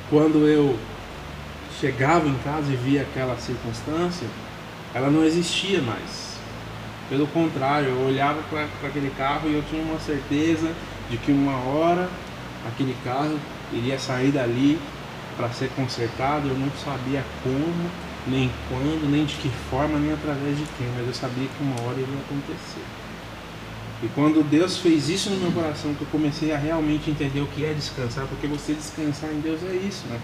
quando 0.10 0.47
eu 0.47 0.78
chegava 1.80 2.28
em 2.28 2.36
casa 2.39 2.71
e 2.71 2.75
via 2.75 3.02
aquela 3.02 3.38
circunstância, 3.38 4.28
ela 4.93 5.10
não 5.10 5.23
existia 5.23 5.82
mais. 5.82 6.38
Pelo 7.10 7.28
contrário, 7.28 7.89
eu 7.89 8.08
olhava 8.08 8.41
para 8.49 8.67
aquele 8.88 9.12
carro 9.17 9.49
e 9.49 9.54
eu 9.54 9.63
tinha 9.69 9.82
uma 9.82 9.99
certeza 9.99 10.71
de 11.10 11.17
que 11.17 11.32
uma 11.32 11.58
hora 11.58 12.10
aquele 12.67 12.95
carro 13.04 13.39
iria 13.72 14.00
sair 14.00 14.32
dali 14.32 14.80
para 15.38 15.50
ser 15.50 15.69
consertado. 15.69 16.48
Eu 16.48 16.58
não 16.58 16.69
sabia 16.84 17.24
como, 17.43 17.89
nem 18.28 18.52
quando, 18.67 19.10
nem 19.10 19.26
de 19.26 19.36
que 19.36 19.50
forma, 19.69 19.98
nem 19.98 20.13
através 20.13 20.58
de 20.58 20.65
quem, 20.78 20.88
mas 20.95 21.08
eu 21.08 21.13
sabia 21.13 21.48
que 21.48 21.63
uma 21.63 21.82
hora 21.82 22.00
iria 22.00 22.19
acontecer. 22.26 22.84
E 24.02 24.08
quando 24.15 24.43
Deus 24.50 24.78
fez 24.78 25.10
isso 25.10 25.30
no 25.30 25.38
meu 25.38 25.52
coração, 25.52 25.93
que 25.93 26.02
eu 26.02 26.08
comecei 26.12 26.54
a 26.54 26.58
realmente 26.58 27.10
entender 27.10 27.41
o 27.41 27.48
que 27.48 27.65
é 27.65 27.74
descansar, 27.74 28.26
porque 28.28 28.48
você 28.48 28.74
descansar 28.74 29.30
em 29.32 29.41
Deus 29.41 29.62
é 29.63 29.76
isso, 29.76 30.06
né? 30.08 30.19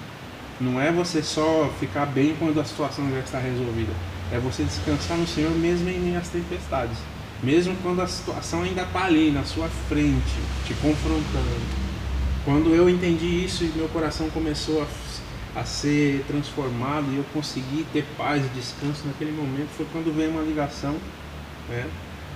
Não 0.62 0.80
é 0.80 0.90
você 0.92 1.22
só 1.22 1.70
ficar 1.78 2.06
bem 2.06 2.34
quando 2.40 2.62
a 2.62 2.64
situação 2.64 3.10
já 3.12 3.20
está 3.20 3.40
resolvida. 3.40 3.92
É 4.32 4.40
você 4.40 4.64
descansar 4.64 5.18
no 5.18 5.28
Senhor 5.28 5.52
mesmo 5.52 5.90
em 5.90 6.00
minhas 6.00 6.30
tempestades. 6.30 6.98
Mesmo 7.44 7.76
quando 7.84 8.02
a 8.02 8.08
situação 8.08 8.64
ainda 8.64 8.84
está 8.84 9.04
ali, 9.04 9.30
na 9.30 9.44
sua 9.44 9.68
frente, 9.90 10.40
te 10.66 10.74
confrontando. 10.76 11.85
Quando 12.46 12.76
eu 12.76 12.88
entendi 12.88 13.44
isso 13.44 13.64
e 13.64 13.74
meu 13.76 13.90
coração 13.90 14.30
começou 14.30 14.84
a, 14.84 15.60
a 15.60 15.66
ser 15.66 16.24
transformado 16.28 17.12
e 17.12 17.18
eu 17.18 17.26
consegui 17.34 17.88
ter 17.92 18.06
paz 18.16 18.46
e 18.46 18.50
descanso 18.50 19.08
naquele 19.08 19.32
momento, 19.32 19.70
foi 19.70 19.88
quando 19.92 20.16
veio 20.16 20.30
uma 20.30 20.44
ligação, 20.44 20.96
né? 21.68 21.90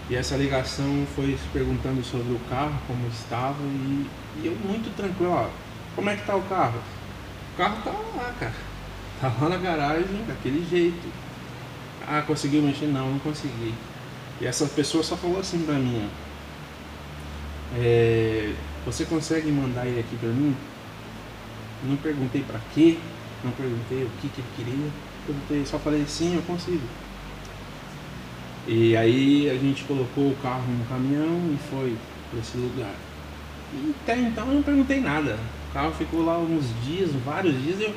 E 0.09 0.15
essa 0.15 0.35
ligação 0.35 1.05
foi 1.15 1.37
perguntando 1.53 2.03
sobre 2.03 2.33
o 2.33 2.39
carro, 2.49 2.73
como 2.87 3.07
estava, 3.07 3.61
e, 3.61 4.07
e 4.41 4.47
eu 4.47 4.55
muito 4.67 4.91
tranquilo, 4.97 5.31
ó, 5.31 5.47
como 5.95 6.09
é 6.09 6.15
que 6.15 6.25
tá 6.25 6.35
o 6.35 6.41
carro? 6.41 6.79
O 7.53 7.57
carro 7.57 7.77
tá 7.83 7.91
lá, 7.91 8.33
cara. 8.39 8.53
Tá 9.21 9.31
lá 9.39 9.49
na 9.49 9.57
garagem, 9.57 10.25
daquele 10.27 10.65
jeito. 10.67 11.07
Ah, 12.07 12.23
conseguiu 12.25 12.63
mexer? 12.63 12.87
Não, 12.87 13.11
não 13.11 13.19
consegui. 13.19 13.75
E 14.41 14.47
essa 14.47 14.65
pessoa 14.65 15.03
só 15.03 15.15
falou 15.15 15.39
assim 15.39 15.59
pra 15.59 15.75
mim, 15.75 16.07
ó, 16.07 16.29
é, 17.77 18.53
você 18.85 19.05
consegue 19.05 19.51
mandar 19.51 19.85
ele 19.85 19.99
aqui 19.99 20.15
pra 20.17 20.29
mim? 20.29 20.55
Não 21.83 21.95
perguntei 21.97 22.41
pra 22.41 22.59
quê, 22.73 22.97
não 23.43 23.51
perguntei 23.51 24.03
o 24.03 24.09
que, 24.21 24.29
que 24.29 24.41
ele 24.41 24.47
queria, 24.55 24.89
perguntei, 25.25 25.65
só 25.65 25.79
falei 25.79 26.05
sim, 26.07 26.35
eu 26.35 26.41
consigo. 26.41 26.87
E 28.67 28.95
aí 28.95 29.49
a 29.49 29.55
gente 29.55 29.83
colocou 29.85 30.29
o 30.29 30.35
carro 30.43 30.71
no 30.71 30.85
caminhão 30.85 31.53
e 31.53 31.57
foi 31.69 31.97
para 32.29 32.39
esse 32.39 32.57
lugar. 32.57 32.93
E 33.73 33.95
até 34.03 34.19
então 34.19 34.47
eu 34.47 34.55
não 34.55 34.63
perguntei 34.63 34.99
nada. 34.99 35.39
O 35.69 35.73
carro 35.73 35.91
ficou 35.93 36.23
lá 36.25 36.37
uns 36.37 36.65
dias, 36.83 37.11
vários 37.25 37.61
dias, 37.63 37.79
eu 37.79 37.93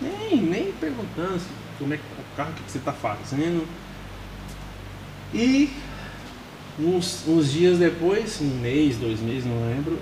nem, 0.00 0.40
nem 0.40 0.72
perguntando 0.72 1.40
como 1.78 1.94
é 1.94 1.96
que 1.96 2.02
o 2.02 2.36
carro, 2.36 2.50
o 2.50 2.54
que 2.54 2.70
você 2.70 2.78
está 2.78 2.92
fazendo. 2.92 3.66
E 5.34 5.70
uns, 6.78 7.26
uns 7.26 7.52
dias 7.52 7.78
depois, 7.78 8.40
um 8.40 8.60
mês, 8.60 8.96
dois 8.96 9.20
meses, 9.20 9.44
não 9.44 9.60
lembro, 9.68 9.98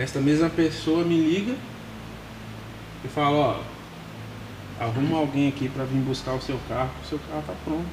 esta 0.00 0.18
mesma 0.18 0.48
pessoa 0.48 1.04
me 1.04 1.20
liga 1.20 1.54
e 3.04 3.08
fala, 3.08 3.36
ó, 3.36 4.82
arruma 4.82 5.18
alguém 5.18 5.48
aqui 5.48 5.68
para 5.68 5.84
vir 5.84 6.00
buscar 6.00 6.32
o 6.32 6.40
seu 6.40 6.58
carro, 6.66 6.90
o 7.04 7.06
seu 7.06 7.18
carro 7.18 7.44
tá 7.46 7.52
pronto. 7.62 7.84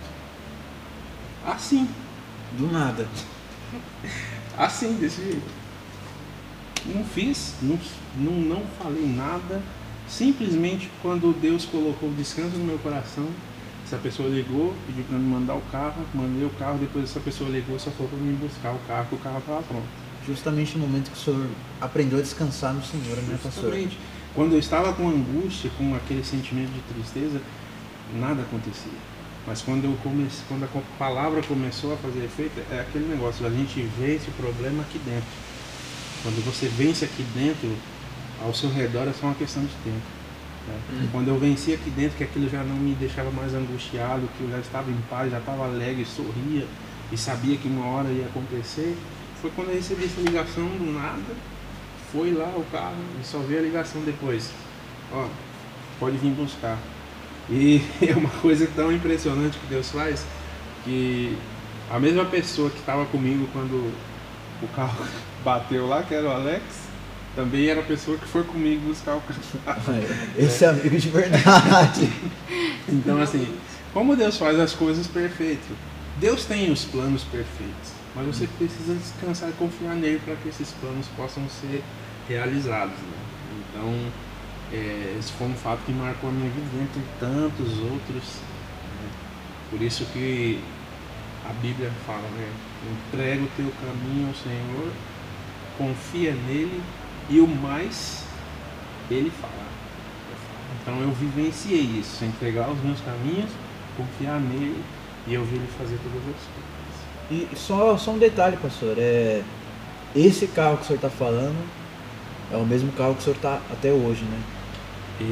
Assim, 1.45 1.85
Do 2.57 2.71
nada. 2.71 3.05
assim, 4.57 4.93
desse 4.93 5.21
jeito. 5.21 5.51
Não 6.85 7.03
fiz, 7.03 7.55
não, 7.61 7.77
não, 8.15 8.39
não 8.39 8.63
falei 8.81 9.05
nada. 9.05 9.61
Simplesmente 10.07 10.89
quando 11.01 11.37
Deus 11.41 11.65
colocou 11.65 12.07
o 12.07 12.13
descanso 12.13 12.55
no 12.55 12.63
meu 12.63 12.79
coração, 12.79 13.27
essa 13.83 13.97
pessoa 13.97 14.29
ligou, 14.29 14.73
pediu 14.85 15.03
para 15.03 15.17
me 15.17 15.25
mandar 15.25 15.55
o 15.55 15.61
carro, 15.73 16.05
mandei 16.13 16.45
o 16.45 16.49
carro, 16.51 16.77
depois 16.77 17.03
essa 17.03 17.19
pessoa 17.19 17.49
ligou, 17.49 17.77
só 17.77 17.91
foi 17.91 18.07
para 18.07 18.17
me 18.17 18.33
buscar 18.37 18.71
o 18.71 18.79
carro, 18.87 19.07
que 19.09 19.15
o 19.15 19.17
carro 19.17 19.39
estava 19.39 19.61
pronto. 19.63 20.06
Justamente 20.27 20.77
no 20.77 20.85
momento 20.87 21.09
que 21.09 21.17
o 21.17 21.21
senhor 21.21 21.47
aprendeu 21.79 22.19
a 22.19 22.21
descansar 22.21 22.73
no 22.73 22.83
Senhor, 22.83 23.15
né, 23.23 23.39
pastor? 23.41 23.63
Justamente. 23.63 23.97
Quando 24.35 24.53
eu 24.53 24.59
estava 24.59 24.93
com 24.93 25.07
angústia, 25.07 25.71
com 25.77 25.95
aquele 25.95 26.23
sentimento 26.23 26.69
de 26.71 26.81
tristeza, 26.93 27.41
nada 28.19 28.41
acontecia. 28.41 28.91
Mas 29.47 29.61
quando 29.61 29.85
eu 29.85 29.97
comecei, 30.03 30.43
quando 30.49 30.65
a 30.65 30.67
palavra 30.99 31.41
começou 31.41 31.93
a 31.93 31.97
fazer 31.97 32.25
efeito, 32.25 32.59
é 32.69 32.81
aquele 32.81 33.07
negócio, 33.07 33.45
a 33.45 33.49
gente 33.49 33.81
vence 33.97 34.27
o 34.29 34.33
problema 34.33 34.83
aqui 34.83 34.99
dentro. 34.99 35.29
Quando 36.21 36.43
você 36.43 36.67
vence 36.67 37.05
aqui 37.05 37.23
dentro, 37.33 37.73
ao 38.43 38.53
seu 38.53 38.69
redor 38.69 39.07
é 39.07 39.13
só 39.13 39.27
uma 39.27 39.35
questão 39.35 39.63
de 39.63 39.73
tempo. 39.83 40.05
né? 40.67 41.07
Quando 41.13 41.29
eu 41.29 41.39
venci 41.39 41.73
aqui 41.73 41.89
dentro, 41.89 42.17
que 42.17 42.25
aquilo 42.25 42.49
já 42.49 42.61
não 42.63 42.75
me 42.75 42.93
deixava 42.95 43.31
mais 43.31 43.53
angustiado, 43.53 44.27
que 44.37 44.43
eu 44.43 44.51
já 44.51 44.59
estava 44.59 44.91
em 44.91 44.99
paz, 45.09 45.31
já 45.31 45.39
estava 45.39 45.63
alegre, 45.63 46.05
sorria 46.05 46.67
e 47.11 47.17
sabia 47.17 47.55
que 47.57 47.69
uma 47.69 47.85
hora 47.85 48.09
ia 48.09 48.25
acontecer, 48.25 48.97
foi 49.41 49.51
quando 49.51 49.69
eu 49.69 49.75
recebi 49.75 50.05
essa 50.05 50.21
ligação 50.21 50.67
do 50.67 50.93
nada, 50.93 51.35
foi 52.11 52.31
lá 52.31 52.53
o 52.55 52.63
carro 52.71 52.95
e 53.21 53.25
só 53.25 53.39
veio 53.39 53.59
a 53.59 53.63
ligação 53.63 54.01
depois. 54.01 54.49
Ó, 55.11 55.27
pode 55.99 56.17
vir 56.17 56.31
buscar. 56.31 56.77
E 57.49 57.81
é 58.01 58.13
uma 58.13 58.29
coisa 58.29 58.67
tão 58.75 58.91
impressionante 58.91 59.57
que 59.57 59.67
Deus 59.67 59.91
faz 59.91 60.25
que 60.83 61.37
a 61.89 61.99
mesma 61.99 62.25
pessoa 62.25 62.69
que 62.69 62.79
estava 62.79 63.05
comigo 63.05 63.47
quando 63.51 63.93
o 64.61 64.67
carro 64.75 65.05
bateu 65.43 65.87
lá, 65.87 66.03
que 66.03 66.13
era 66.13 66.27
o 66.27 66.31
Alex, 66.31 66.63
também 67.35 67.67
era 67.67 67.81
a 67.81 67.83
pessoa 67.83 68.17
que 68.17 68.25
foi 68.25 68.43
comigo 68.43 68.81
buscar 68.87 69.15
o 69.15 69.21
carro. 69.21 69.81
Esse 70.37 70.65
é 70.65 70.69
amigo 70.69 70.97
de 70.97 71.09
verdade. 71.09 72.09
Então, 72.89 73.21
assim, 73.21 73.47
como 73.93 74.15
Deus 74.15 74.37
faz 74.37 74.59
as 74.59 74.73
coisas 74.73 75.07
perfeitas? 75.07 75.65
Deus 76.19 76.45
tem 76.45 76.71
os 76.71 76.83
planos 76.83 77.23
perfeitos, 77.23 77.91
mas 78.17 78.35
você 78.35 78.47
precisa 78.57 78.95
descansar 78.95 79.49
e 79.49 79.53
confiar 79.53 79.95
nele 79.95 80.19
para 80.25 80.35
que 80.35 80.49
esses 80.49 80.71
planos 80.71 81.07
possam 81.15 81.47
ser 81.47 81.83
realizados. 82.27 82.97
né? 82.97 83.17
Então, 83.69 83.93
é, 84.73 85.15
esse 85.19 85.31
foi 85.33 85.47
um 85.47 85.53
fato 85.53 85.81
que 85.85 85.91
marcou 85.91 86.31
a 86.31 86.33
minha 86.33 86.49
vida 86.49 86.81
entre 86.81 87.03
tantos 87.19 87.77
outros. 87.79 88.23
né? 88.99 89.09
Por 89.69 89.81
isso 89.81 90.03
que 90.05 90.59
a 91.45 91.53
Bíblia 91.61 91.91
fala, 92.05 92.27
né? 92.29 92.51
Entrega 93.07 93.43
o 93.43 93.49
teu 93.55 93.71
caminho 93.81 94.27
ao 94.29 94.33
Senhor, 94.33 94.91
confia 95.77 96.33
nele 96.33 96.81
e 97.29 97.39
o 97.39 97.47
mais 97.47 98.25
ele 99.11 99.29
fará. 99.29 99.67
Então 100.81 100.99
eu 101.01 101.11
vivenciei 101.11 101.81
isso, 101.81 102.25
entregar 102.25 102.69
os 102.69 102.81
meus 102.81 102.99
caminhos, 103.01 103.51
confiar 103.95 104.39
nele 104.39 104.83
e 105.27 105.33
eu 105.33 105.43
vi 105.45 105.55
ele 105.55 105.67
fazer 105.77 105.97
todas 105.97 106.19
as 106.19 106.23
coisas. 106.23 106.56
E 107.29 107.47
só, 107.55 107.97
só 107.97 108.11
um 108.11 108.17
detalhe, 108.17 108.57
pastor. 108.57 108.95
É, 108.97 109.41
esse 110.15 110.47
carro 110.47 110.77
que 110.77 110.83
o 110.83 110.85
senhor 110.87 110.97
está 110.97 111.09
falando 111.09 111.57
é 112.51 112.55
o 112.55 112.65
mesmo 112.65 112.91
carro 112.93 113.13
que 113.15 113.19
o 113.21 113.23
senhor 113.23 113.35
está 113.35 113.59
até 113.71 113.91
hoje, 113.91 114.23
né? 114.23 114.39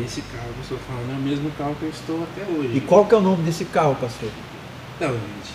Esse 0.03 0.21
carro 0.21 0.49
que 0.53 0.57
eu 0.59 0.63
estou 0.63 0.77
falando 0.79 1.11
é 1.11 1.15
o 1.15 1.21
mesmo 1.21 1.49
carro 1.51 1.75
que 1.79 1.83
eu 1.85 1.89
estou 1.89 2.23
até 2.23 2.41
hoje. 2.51 2.75
E 2.77 2.81
qual 2.81 3.05
que 3.05 3.13
é 3.13 3.17
o 3.17 3.21
nome 3.21 3.43
desse 3.43 3.65
carro, 3.65 3.95
pastor? 3.95 4.29
Então, 4.97 5.11
gente, 5.11 5.53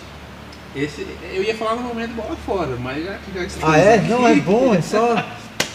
esse, 0.85 1.05
eu 1.33 1.43
ia 1.43 1.53
falar 1.55 1.75
no 1.75 1.83
momento 1.83 2.13
bola 2.15 2.35
fora, 2.45 2.75
mas 2.77 3.03
já 3.05 3.13
que 3.15 3.31
já 3.33 3.43
estamos 3.43 3.69
Ah, 3.75 3.77
é? 3.77 3.95
aqui- 3.95 4.07
Não, 4.07 4.27
é 4.27 4.35
bom, 4.35 4.73
é 4.73 4.81
só, 4.81 5.23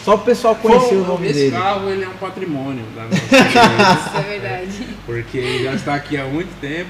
só 0.03 0.15
o 0.15 0.19
pessoal 0.19 0.55
conhecer 0.55 0.95
o 0.95 1.05
nome 1.05 1.27
esse 1.27 1.35
dele. 1.39 1.51
carro 1.51 1.89
ele 1.89 2.03
é 2.03 2.09
um 2.09 2.13
patrimônio 2.17 2.83
da 2.95 3.03
nossa 3.03 3.15
igreja, 3.35 3.99
Isso 4.07 4.17
é 4.17 4.21
verdade. 4.39 4.87
porque 5.05 5.37
ele 5.37 5.63
já 5.63 5.73
está 5.75 5.95
aqui 5.95 6.17
há 6.17 6.25
muito 6.25 6.49
tempo, 6.59 6.89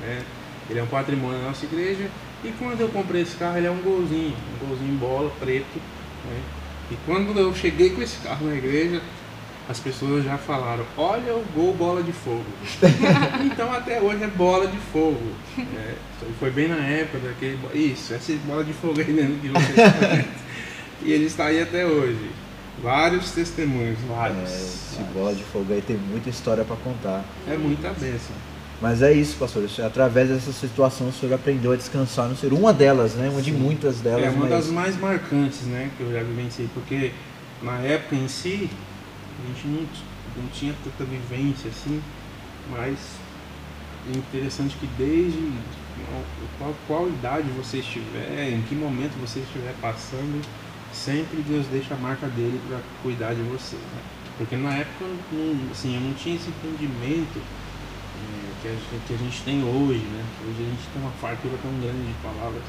né? 0.00 0.22
Ele 0.70 0.78
é 0.78 0.82
um 0.82 0.86
patrimônio 0.86 1.38
da 1.40 1.48
nossa 1.48 1.64
igreja. 1.66 2.08
E 2.44 2.52
quando 2.58 2.80
eu 2.80 2.88
comprei 2.88 3.22
esse 3.22 3.36
carro, 3.36 3.58
ele 3.58 3.66
é 3.66 3.70
um 3.70 3.82
golzinho, 3.82 4.34
um 4.62 4.66
golzinho 4.66 4.94
bola, 4.98 5.30
preto. 5.40 5.78
Né? 6.24 6.40
E 6.90 6.96
quando 7.04 7.38
eu 7.38 7.54
cheguei 7.54 7.90
com 7.90 8.00
esse 8.00 8.18
carro 8.18 8.46
na 8.46 8.54
igreja, 8.54 9.02
as 9.68 9.78
pessoas 9.78 10.24
já 10.24 10.38
falaram, 10.38 10.84
olha 10.96 11.34
o 11.34 11.44
gol 11.54 11.74
bola 11.74 12.02
de 12.02 12.12
fogo. 12.12 12.44
então 13.44 13.70
até 13.72 14.00
hoje 14.00 14.22
é 14.22 14.28
bola 14.28 14.66
de 14.66 14.78
fogo. 14.78 15.20
né? 15.56 15.94
Foi 16.40 16.50
bem 16.50 16.68
na 16.68 16.76
época 16.76 17.18
daquele. 17.18 17.58
Isso, 17.74 18.14
essa 18.14 18.32
bola 18.46 18.64
de 18.64 18.72
fogo 18.72 19.00
aí 19.00 19.12
mesmo 19.12 19.38
que 19.40 19.48
você 19.48 19.70
está 19.72 20.24
E 21.04 21.12
ele 21.12 21.26
está 21.26 21.46
aí 21.46 21.60
até 21.60 21.84
hoje. 21.84 22.30
Vários 22.82 23.32
testemunhos, 23.32 23.98
É, 23.98 24.14
vários. 24.14 24.50
esse 24.52 25.02
bola 25.12 25.34
de 25.34 25.42
fogo 25.42 25.72
aí 25.72 25.82
tem 25.82 25.96
muita 25.96 26.30
história 26.30 26.64
para 26.64 26.76
contar. 26.76 27.24
É 27.46 27.56
muita 27.56 27.88
bênção. 27.90 28.34
Mas 28.80 29.02
é 29.02 29.12
isso, 29.12 29.36
pastor. 29.36 29.64
Isso- 29.64 29.82
Através 29.82 30.28
dessa 30.28 30.52
situação 30.52 31.08
o 31.08 31.12
senhor 31.12 31.34
aprendeu 31.34 31.72
a 31.72 31.76
descansar 31.76 32.28
no 32.28 32.36
Senhor. 32.36 32.56
Uma 32.56 32.72
delas, 32.72 33.14
né? 33.14 33.28
Uma 33.28 33.42
de 33.42 33.50
Sim. 33.50 33.58
muitas 33.58 34.00
delas. 34.00 34.24
É 34.24 34.30
uma 34.30 34.46
mas... 34.46 34.50
das 34.50 34.66
mais 34.68 34.98
marcantes, 34.98 35.62
né, 35.62 35.90
que 35.96 36.02
eu 36.02 36.12
já 36.12 36.22
vivenciei, 36.22 36.68
porque 36.72 37.12
na 37.62 37.78
época 37.78 38.14
em 38.14 38.28
si, 38.28 38.70
a 39.42 39.46
gente 39.48 39.66
não, 39.66 39.82
não 40.42 40.48
tinha 40.50 40.74
tanta 40.84 41.04
vivência 41.04 41.68
assim, 41.70 42.00
mas 42.70 42.96
é 44.14 44.16
interessante 44.16 44.76
que 44.76 44.86
desde 44.96 45.52
qual, 46.58 46.74
qual 46.86 47.08
idade 47.08 47.48
você 47.50 47.78
estiver, 47.78 48.52
em 48.52 48.62
que 48.62 48.74
momento 48.74 49.18
você 49.20 49.40
estiver 49.40 49.74
passando, 49.80 50.40
sempre 50.92 51.42
Deus 51.42 51.66
deixa 51.66 51.94
a 51.94 51.96
marca 51.96 52.26
dele 52.28 52.60
para 52.68 52.78
cuidar 53.02 53.34
de 53.34 53.42
você. 53.42 53.76
Né? 53.76 54.00
Porque 54.36 54.56
na 54.56 54.72
época 54.72 55.04
assim, 55.72 55.96
eu 55.96 56.00
não 56.00 56.14
tinha 56.14 56.36
esse 56.36 56.48
entendimento 56.48 57.40
é, 57.40 57.67
que, 58.62 58.68
a 58.68 58.70
gente, 58.72 59.06
que 59.06 59.14
a 59.14 59.16
gente 59.16 59.42
tem 59.42 59.62
hoje, 59.64 60.04
né? 60.04 60.24
Hoje 60.46 60.62
a 60.62 60.68
gente 60.70 60.86
tem 60.92 61.02
uma 61.02 61.10
fartura 61.12 61.54
tão 61.62 61.72
grande 61.80 62.06
de 62.06 62.14
palavras. 62.22 62.62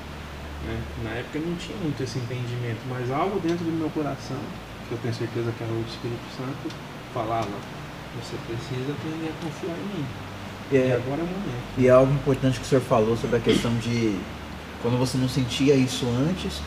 Né? 0.66 0.82
Na 1.04 1.12
época 1.12 1.40
não 1.40 1.56
tinha 1.56 1.78
muito 1.78 2.02
esse 2.04 2.20
entendimento, 2.20 2.82
mas 2.90 3.10
algo 3.12 3.40
dentro 3.40 3.64
do 3.66 3.72
meu 3.72 3.90
coração, 3.90 4.40
que 4.88 4.94
eu 4.94 4.98
tenho 5.00 5.14
certeza 5.14 5.52
que 5.52 5.64
era 5.64 5.72
o 5.74 5.86
Espírito 5.88 6.28
Santo, 6.36 6.74
falava, 7.14 7.50
você 8.16 8.36
precisa 8.48 8.92
aprender 8.92 9.30
a 9.30 9.46
confiar 9.46 9.76
em 9.78 9.98
mim. 10.00 10.06
E 10.72 10.76
E 10.76 10.78
é, 10.78 10.94
agora 10.94 11.22
é 11.22 11.24
o 11.24 11.28
momento. 11.28 11.68
e 11.78 11.88
é 11.88 11.90
algo 11.90 12.14
importante 12.14 12.60
que 12.60 12.66
o 12.66 12.70
senhor 12.70 12.82
falou 12.82 13.18
sobre 13.18 13.38
a 13.38 13.40
questão 13.40 13.76
de 13.78 14.20
quando 14.82 14.98
você 14.98 15.18
não 15.18 15.28
sentia 15.30 15.76
isso 15.76 16.06
antes, 16.08 16.62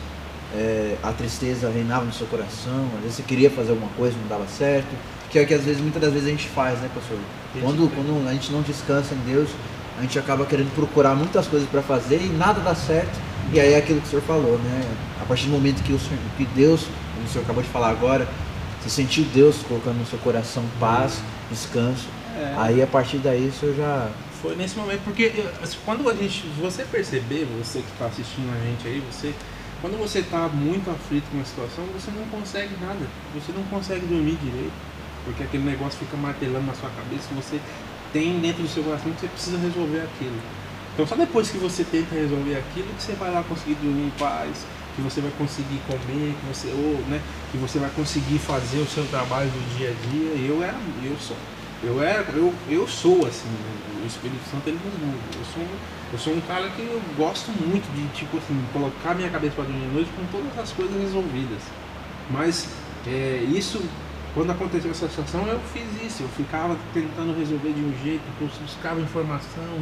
é, 0.53 0.97
a 1.01 1.11
tristeza 1.13 1.69
reinava 1.69 2.05
no 2.05 2.13
seu 2.13 2.27
coração, 2.27 2.85
às 2.95 3.01
vezes 3.01 3.17
você 3.17 3.23
queria 3.23 3.49
fazer 3.49 3.71
alguma 3.71 3.89
coisa, 3.93 4.17
não 4.17 4.27
dava 4.27 4.47
certo. 4.47 4.95
Que 5.29 5.39
é 5.39 5.43
o 5.43 5.47
que 5.47 5.53
às 5.53 5.63
vezes, 5.63 5.81
muitas 5.81 6.01
das 6.01 6.13
vezes 6.13 6.27
a 6.27 6.31
gente 6.31 6.47
faz, 6.49 6.79
né, 6.79 6.89
pastor? 6.93 7.17
Quando, 7.61 7.89
quando 7.93 8.27
a 8.27 8.33
gente 8.33 8.51
não 8.51 8.61
descansa 8.61 9.13
em 9.13 9.19
Deus, 9.19 9.49
a 9.97 10.01
gente 10.01 10.17
acaba 10.17 10.45
querendo 10.45 10.73
procurar 10.75 11.15
muitas 11.15 11.47
coisas 11.47 11.67
para 11.69 11.81
fazer 11.81 12.21
e 12.21 12.29
nada 12.29 12.59
dá 12.61 12.73
certo. 12.73 13.19
E 13.51 13.59
aí 13.59 13.73
é 13.73 13.77
aquilo 13.77 13.99
que 14.01 14.07
o 14.07 14.09
senhor 14.09 14.23
falou, 14.23 14.57
né? 14.57 14.81
A 15.21 15.25
partir 15.25 15.45
do 15.45 15.51
momento 15.51 15.83
que, 15.83 15.93
o 15.93 15.99
senhor, 15.99 16.19
que 16.37 16.45
Deus, 16.45 16.87
como 17.13 17.25
o 17.25 17.29
senhor 17.29 17.43
acabou 17.43 17.61
de 17.61 17.69
falar 17.69 17.89
agora, 17.89 18.27
você 18.81 18.89
sentiu 18.89 19.23
Deus 19.33 19.57
colocando 19.67 19.99
no 19.99 20.05
seu 20.05 20.17
coração 20.19 20.63
paz, 20.79 21.21
descanso, 21.49 22.07
É. 22.35 22.55
aí 22.57 22.81
a 22.81 22.87
partir 22.87 23.17
daí 23.17 23.47
o 23.47 23.53
senhor 23.53 23.75
já. 23.75 24.09
Foi 24.41 24.55
nesse 24.55 24.75
momento, 24.75 25.01
porque 25.05 25.31
assim, 25.61 25.77
quando 25.85 26.09
a 26.09 26.13
gente, 26.13 26.43
você 26.59 26.83
perceber, 26.83 27.47
você 27.57 27.79
que 27.79 27.91
está 27.93 28.07
assistindo 28.07 28.51
a 28.53 28.59
gente 28.65 28.87
aí, 28.87 29.01
você, 29.11 29.33
quando 29.81 29.97
você 29.97 30.19
está 30.19 30.47
muito 30.49 30.89
aflito 30.89 31.29
com 31.29 31.37
uma 31.37 31.45
situação, 31.45 31.85
você 31.93 32.11
não 32.11 32.25
consegue 32.27 32.71
nada, 32.81 33.05
você 33.33 33.53
não 33.55 33.63
consegue 33.63 34.05
dormir 34.05 34.37
direito, 34.43 34.73
porque 35.23 35.43
aquele 35.43 35.63
negócio 35.63 35.99
fica 35.99 36.17
martelando 36.17 36.65
na 36.65 36.73
sua 36.73 36.89
cabeça, 36.89 37.27
que 37.27 37.33
você 37.33 37.59
tem 38.11 38.39
dentro 38.39 38.61
do 38.63 38.69
seu 38.69 38.83
coração 38.83 39.11
que 39.11 39.21
você 39.21 39.27
precisa 39.27 39.57
resolver 39.57 40.01
aquilo. 40.01 40.37
Então 40.93 41.07
só 41.07 41.15
depois 41.15 41.49
que 41.49 41.57
você 41.57 41.83
tenta 41.83 42.13
resolver 42.13 42.55
aquilo 42.55 42.87
que 42.95 43.01
você 43.01 43.13
vai 43.13 43.31
lá 43.31 43.43
conseguir 43.43 43.75
dormir 43.75 44.07
em 44.07 44.13
paz, 44.19 44.65
que 44.95 45.01
você 45.01 45.21
vai 45.21 45.31
conseguir 45.37 45.81
comer, 45.87 46.35
que 46.39 46.45
você, 46.47 46.67
ou, 46.69 47.03
né, 47.09 47.19
que 47.51 47.57
você 47.57 47.79
vai 47.79 47.89
conseguir 47.89 48.37
fazer 48.37 48.77
o 48.77 48.85
seu 48.85 49.05
trabalho 49.07 49.49
do 49.49 49.77
dia 49.77 49.89
a 49.89 50.09
dia. 50.09 50.33
E 50.35 50.47
eu 50.47 50.61
era, 50.63 50.77
eu 51.03 51.17
sou, 51.19 51.37
eu 51.83 52.01
era, 52.01 52.25
eu, 52.33 52.53
eu 52.69 52.87
sou 52.87 53.25
assim, 53.25 53.49
o 54.03 54.05
Espírito 54.05 54.43
Santo 54.51 54.67
ele 54.67 54.79
nos 54.83 54.93
muda. 54.99 55.23
Eu 55.35 55.45
sou, 55.45 55.67
eu 56.13 56.19
sou 56.19 56.33
um 56.33 56.41
cara 56.41 56.69
que 56.69 56.81
eu 56.81 57.01
gosto 57.17 57.51
muito 57.51 57.91
de 57.95 58.07
tipo 58.15 58.37
assim, 58.37 58.63
colocar 58.71 59.15
minha 59.15 59.29
cabeça 59.29 59.55
para 59.55 59.65
dormir 59.65 59.85
à 59.85 59.93
noite 59.93 60.11
com 60.15 60.25
todas 60.37 60.57
as 60.59 60.71
coisas 60.71 60.95
resolvidas. 61.01 61.61
Mas 62.29 62.67
é, 63.07 63.43
isso, 63.49 63.81
quando 64.33 64.51
aconteceu 64.51 64.91
essa 64.91 65.07
situação, 65.07 65.47
eu 65.47 65.59
fiz 65.59 65.83
isso. 66.03 66.23
Eu 66.23 66.29
ficava 66.29 66.75
tentando 66.93 67.37
resolver 67.37 67.71
de 67.71 67.81
um 67.81 67.93
jeito, 68.03 68.23
buscava 68.39 68.99
informação 68.99 69.81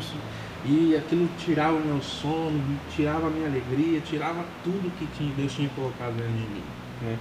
e 0.66 0.96
aquilo 0.96 1.28
tirava 1.38 1.78
o 1.78 1.80
meu 1.80 2.02
sono, 2.02 2.62
tirava 2.94 3.28
a 3.28 3.30
minha 3.30 3.48
alegria, 3.48 4.00
tirava 4.02 4.44
tudo 4.64 4.92
que 4.98 5.08
Deus 5.36 5.54
tinha 5.54 5.70
colocado 5.70 6.16
dentro 6.16 6.34
de 6.34 6.50
mim. 6.50 6.64
Né? 7.02 7.18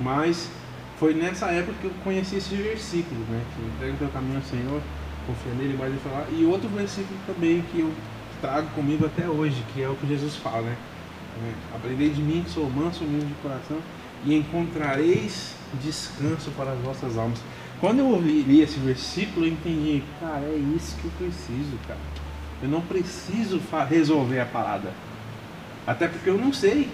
Mas 0.00 0.50
foi 0.98 1.14
nessa 1.14 1.46
época 1.46 1.74
que 1.80 1.86
eu 1.86 1.92
conheci 2.04 2.36
esse 2.36 2.54
versículo, 2.54 3.20
né? 3.28 3.42
Que 3.54 3.66
entrega 3.66 3.94
o 3.94 3.96
teu 3.98 4.08
caminho 4.08 4.36
ao 4.36 4.42
Senhor, 4.42 4.80
confia 5.26 5.52
nele, 5.54 5.76
mas 5.78 5.88
ele 5.88 6.00
fala. 6.02 6.26
E 6.32 6.44
outro 6.44 6.68
versículo 6.68 7.18
também 7.26 7.62
que 7.72 7.80
eu 7.80 7.92
trago 8.40 8.68
comigo 8.70 9.04
até 9.04 9.28
hoje, 9.28 9.62
que 9.74 9.82
é 9.82 9.88
o 9.88 9.94
que 9.96 10.06
Jesus 10.06 10.36
fala, 10.36 10.62
né? 10.62 10.76
É, 11.44 11.76
Aprendei 11.76 12.10
de 12.10 12.20
mim 12.20 12.42
que 12.44 12.50
sou 12.50 12.68
manso 12.70 13.04
humilde 13.04 13.26
de 13.26 13.34
coração 13.34 13.78
e 14.24 14.34
encontrareis 14.34 15.54
descanso 15.76 16.50
para 16.56 16.72
as 16.72 16.78
vossas 16.80 17.16
almas. 17.16 17.38
Quando 17.80 18.00
eu 18.00 18.20
li 18.20 18.60
esse 18.60 18.78
versículo, 18.78 19.46
eu 19.46 19.52
entendi, 19.52 20.02
cara, 20.20 20.44
é 20.44 20.56
isso 20.76 20.96
que 20.96 21.04
eu 21.04 21.10
preciso, 21.18 21.78
cara. 21.86 22.00
Eu 22.60 22.68
não 22.68 22.80
preciso 22.80 23.60
resolver 23.88 24.40
a 24.40 24.46
parada. 24.46 24.92
Até 25.86 26.08
porque 26.08 26.28
eu 26.28 26.36
não 26.36 26.52
sei. 26.52 26.88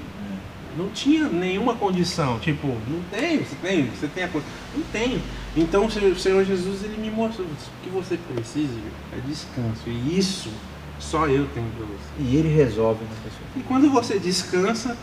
Não 0.77 0.89
tinha 0.89 1.29
nenhuma 1.29 1.75
condição. 1.75 2.39
Tipo, 2.39 2.67
não 2.67 3.01
tenho, 3.11 3.45
você 3.45 3.57
tem, 3.63 3.87
você 3.87 4.09
tem 4.09 4.25
a 4.25 4.29
coisa. 4.29 4.47
Não 4.75 4.83
tenho. 4.93 5.23
Então 5.57 5.87
o 5.87 5.91
Senhor 5.91 6.45
Jesus 6.45 6.85
ele 6.85 6.97
me 6.99 7.11
mostrou 7.11 7.47
o 7.47 7.83
que 7.83 7.89
você 7.91 8.19
precisa 8.35 8.75
é 9.13 9.21
descanso. 9.27 9.83
E 9.87 10.19
isso 10.19 10.51
só 10.99 11.27
eu 11.29 11.47
tenho 11.55 11.71
pra 11.77 11.87
você. 11.87 12.11
E 12.19 12.37
ele 12.37 12.49
resolve, 12.55 13.05
né, 13.05 13.11
pessoal? 13.23 13.45
E 13.57 13.61
quando 13.61 13.91
você 13.91 14.19
descansa, 14.19 14.97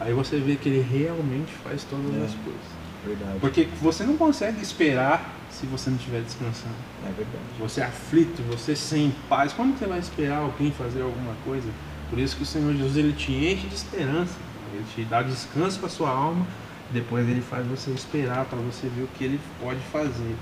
aí 0.00 0.12
você 0.12 0.38
vê 0.38 0.56
que 0.56 0.68
ele 0.68 0.80
realmente 0.80 1.52
faz 1.62 1.84
todas 1.84 2.06
É. 2.14 2.24
as 2.24 2.34
coisas. 2.34 2.80
Verdade. 3.06 3.38
Porque 3.40 3.68
você 3.80 4.04
não 4.04 4.16
consegue 4.16 4.60
esperar 4.60 5.36
se 5.50 5.64
você 5.66 5.88
não 5.90 5.96
estiver 5.96 6.20
descansando. 6.22 6.74
É 7.04 7.12
verdade. 7.12 7.44
Você 7.58 7.80
é 7.80 7.84
aflito, 7.84 8.42
você 8.42 8.76
sem 8.76 9.14
paz. 9.28 9.52
Como 9.52 9.76
você 9.76 9.86
vai 9.86 9.98
esperar 9.98 10.38
alguém 10.38 10.70
fazer 10.70 11.00
alguma 11.02 11.34
coisa? 11.44 11.68
Por 12.10 12.18
isso 12.18 12.36
que 12.36 12.42
o 12.42 12.46
Senhor 12.46 12.74
Jesus 12.74 12.96
ele 12.96 13.12
te 13.12 13.32
enche 13.32 13.66
de 13.68 13.74
esperança. 13.74 14.34
Ele 14.74 14.84
te 14.94 15.02
dá 15.04 15.22
descanso 15.22 15.78
para 15.78 15.88
sua 15.88 16.10
alma. 16.10 16.46
Depois 16.92 17.26
ele 17.28 17.40
faz 17.40 17.66
você 17.66 17.90
esperar 17.92 18.44
para 18.46 18.58
você 18.58 18.86
ver 18.88 19.02
o 19.04 19.08
que 19.16 19.24
ele 19.24 19.40
pode 19.60 19.80
fazer. 19.92 20.34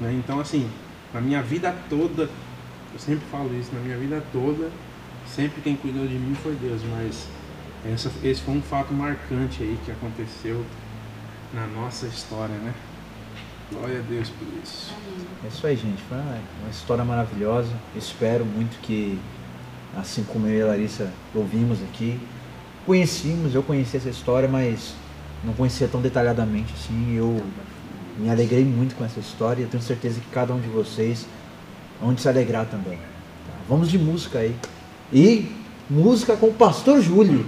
né? 0.00 0.12
Então 0.12 0.38
assim, 0.38 0.68
na 1.12 1.20
minha 1.20 1.42
vida 1.42 1.74
toda, 1.90 2.24
eu 2.92 2.98
sempre 2.98 3.24
falo 3.32 3.50
isso, 3.58 3.70
na 3.74 3.80
minha 3.80 3.96
vida 3.96 4.22
toda, 4.32 4.70
sempre 5.26 5.60
quem 5.62 5.74
cuidou 5.74 6.06
de 6.06 6.14
mim 6.14 6.34
foi 6.42 6.54
Deus, 6.54 6.80
mas 6.96 7.26
essa- 7.92 8.10
esse 8.22 8.40
foi 8.42 8.54
um 8.54 8.62
fato 8.62 8.92
marcante 8.92 9.62
aí 9.62 9.78
que 9.84 9.90
aconteceu 9.90 10.64
na 11.54 11.66
nossa 11.66 12.06
história, 12.06 12.54
né? 12.56 12.72
Glória 13.72 13.98
a 13.98 14.02
Deus 14.02 14.30
por 14.30 14.46
isso. 14.62 14.92
É 15.44 15.48
isso 15.48 15.66
aí, 15.66 15.76
gente. 15.76 16.02
Foi 16.08 16.16
uma, 16.18 16.38
história 16.70 17.04
maravilhosa. 17.04 17.70
Espero 17.96 18.44
muito 18.44 18.78
que, 18.80 19.18
assim 19.96 20.22
como 20.24 20.46
eu 20.46 20.58
e 20.58 20.62
a 20.62 20.66
Larissa 20.66 21.10
ouvimos 21.34 21.82
aqui, 21.82 22.20
conhecíamos, 22.84 23.54
eu 23.54 23.62
conheci 23.62 23.96
essa 23.96 24.08
história, 24.08 24.48
mas 24.48 24.94
não 25.42 25.52
conhecia 25.52 25.88
tão 25.88 26.00
detalhadamente 26.00 26.72
assim. 26.74 27.16
Eu 27.16 27.42
me 28.18 28.30
alegrei 28.30 28.64
muito 28.64 28.94
com 28.94 29.04
essa 29.04 29.18
história 29.18 29.62
e 29.64 29.66
tenho 29.66 29.82
certeza 29.82 30.20
que 30.20 30.28
cada 30.30 30.54
um 30.54 30.60
de 30.60 30.68
vocês 30.68 31.26
vão 32.00 32.16
se 32.16 32.28
alegrar 32.28 32.66
também. 32.66 32.98
tá? 32.98 33.52
Vamos 33.68 33.90
de 33.90 33.98
música 33.98 34.38
aí. 34.38 34.54
E 35.12 35.50
música 35.90 36.36
com 36.36 36.46
o 36.46 36.54
Pastor 36.54 37.00
Júlio. 37.00 37.44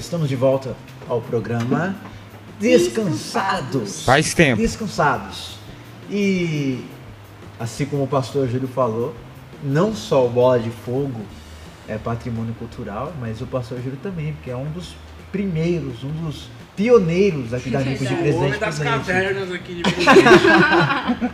Estamos 0.00 0.30
de 0.30 0.34
volta 0.36 0.74
ao 1.06 1.20
programa 1.20 1.94
Descansados. 2.58 4.02
Faz 4.02 4.32
tempo. 4.32 4.56
Descansados. 4.60 5.58
E 6.10 6.82
assim 7.58 7.84
como 7.84 8.04
o 8.04 8.06
pastor 8.06 8.48
Júlio 8.48 8.66
falou, 8.66 9.14
não 9.62 9.94
só 9.94 10.24
o 10.24 10.30
Bola 10.30 10.58
de 10.58 10.70
Fogo 10.70 11.20
é 11.86 11.98
patrimônio 11.98 12.54
cultural, 12.54 13.12
mas 13.20 13.42
o 13.42 13.46
pastor 13.46 13.76
Júlio 13.82 13.98
também, 14.02 14.32
porque 14.32 14.50
é 14.50 14.56
um 14.56 14.70
dos 14.70 14.96
primeiros, 15.30 16.02
um 16.02 16.10
dos 16.24 16.48
pioneiros 16.74 17.52
aqui 17.52 17.68
da 17.68 17.80
Nico 17.80 18.04
de 18.06 18.14
O 18.14 18.16
Presente 18.16 18.36
homem 18.38 18.58
das 18.58 18.78
Presente. 18.78 19.06
cavernas 19.06 19.52
aqui 19.52 19.74
de 19.74 19.82
presente. 19.84 21.30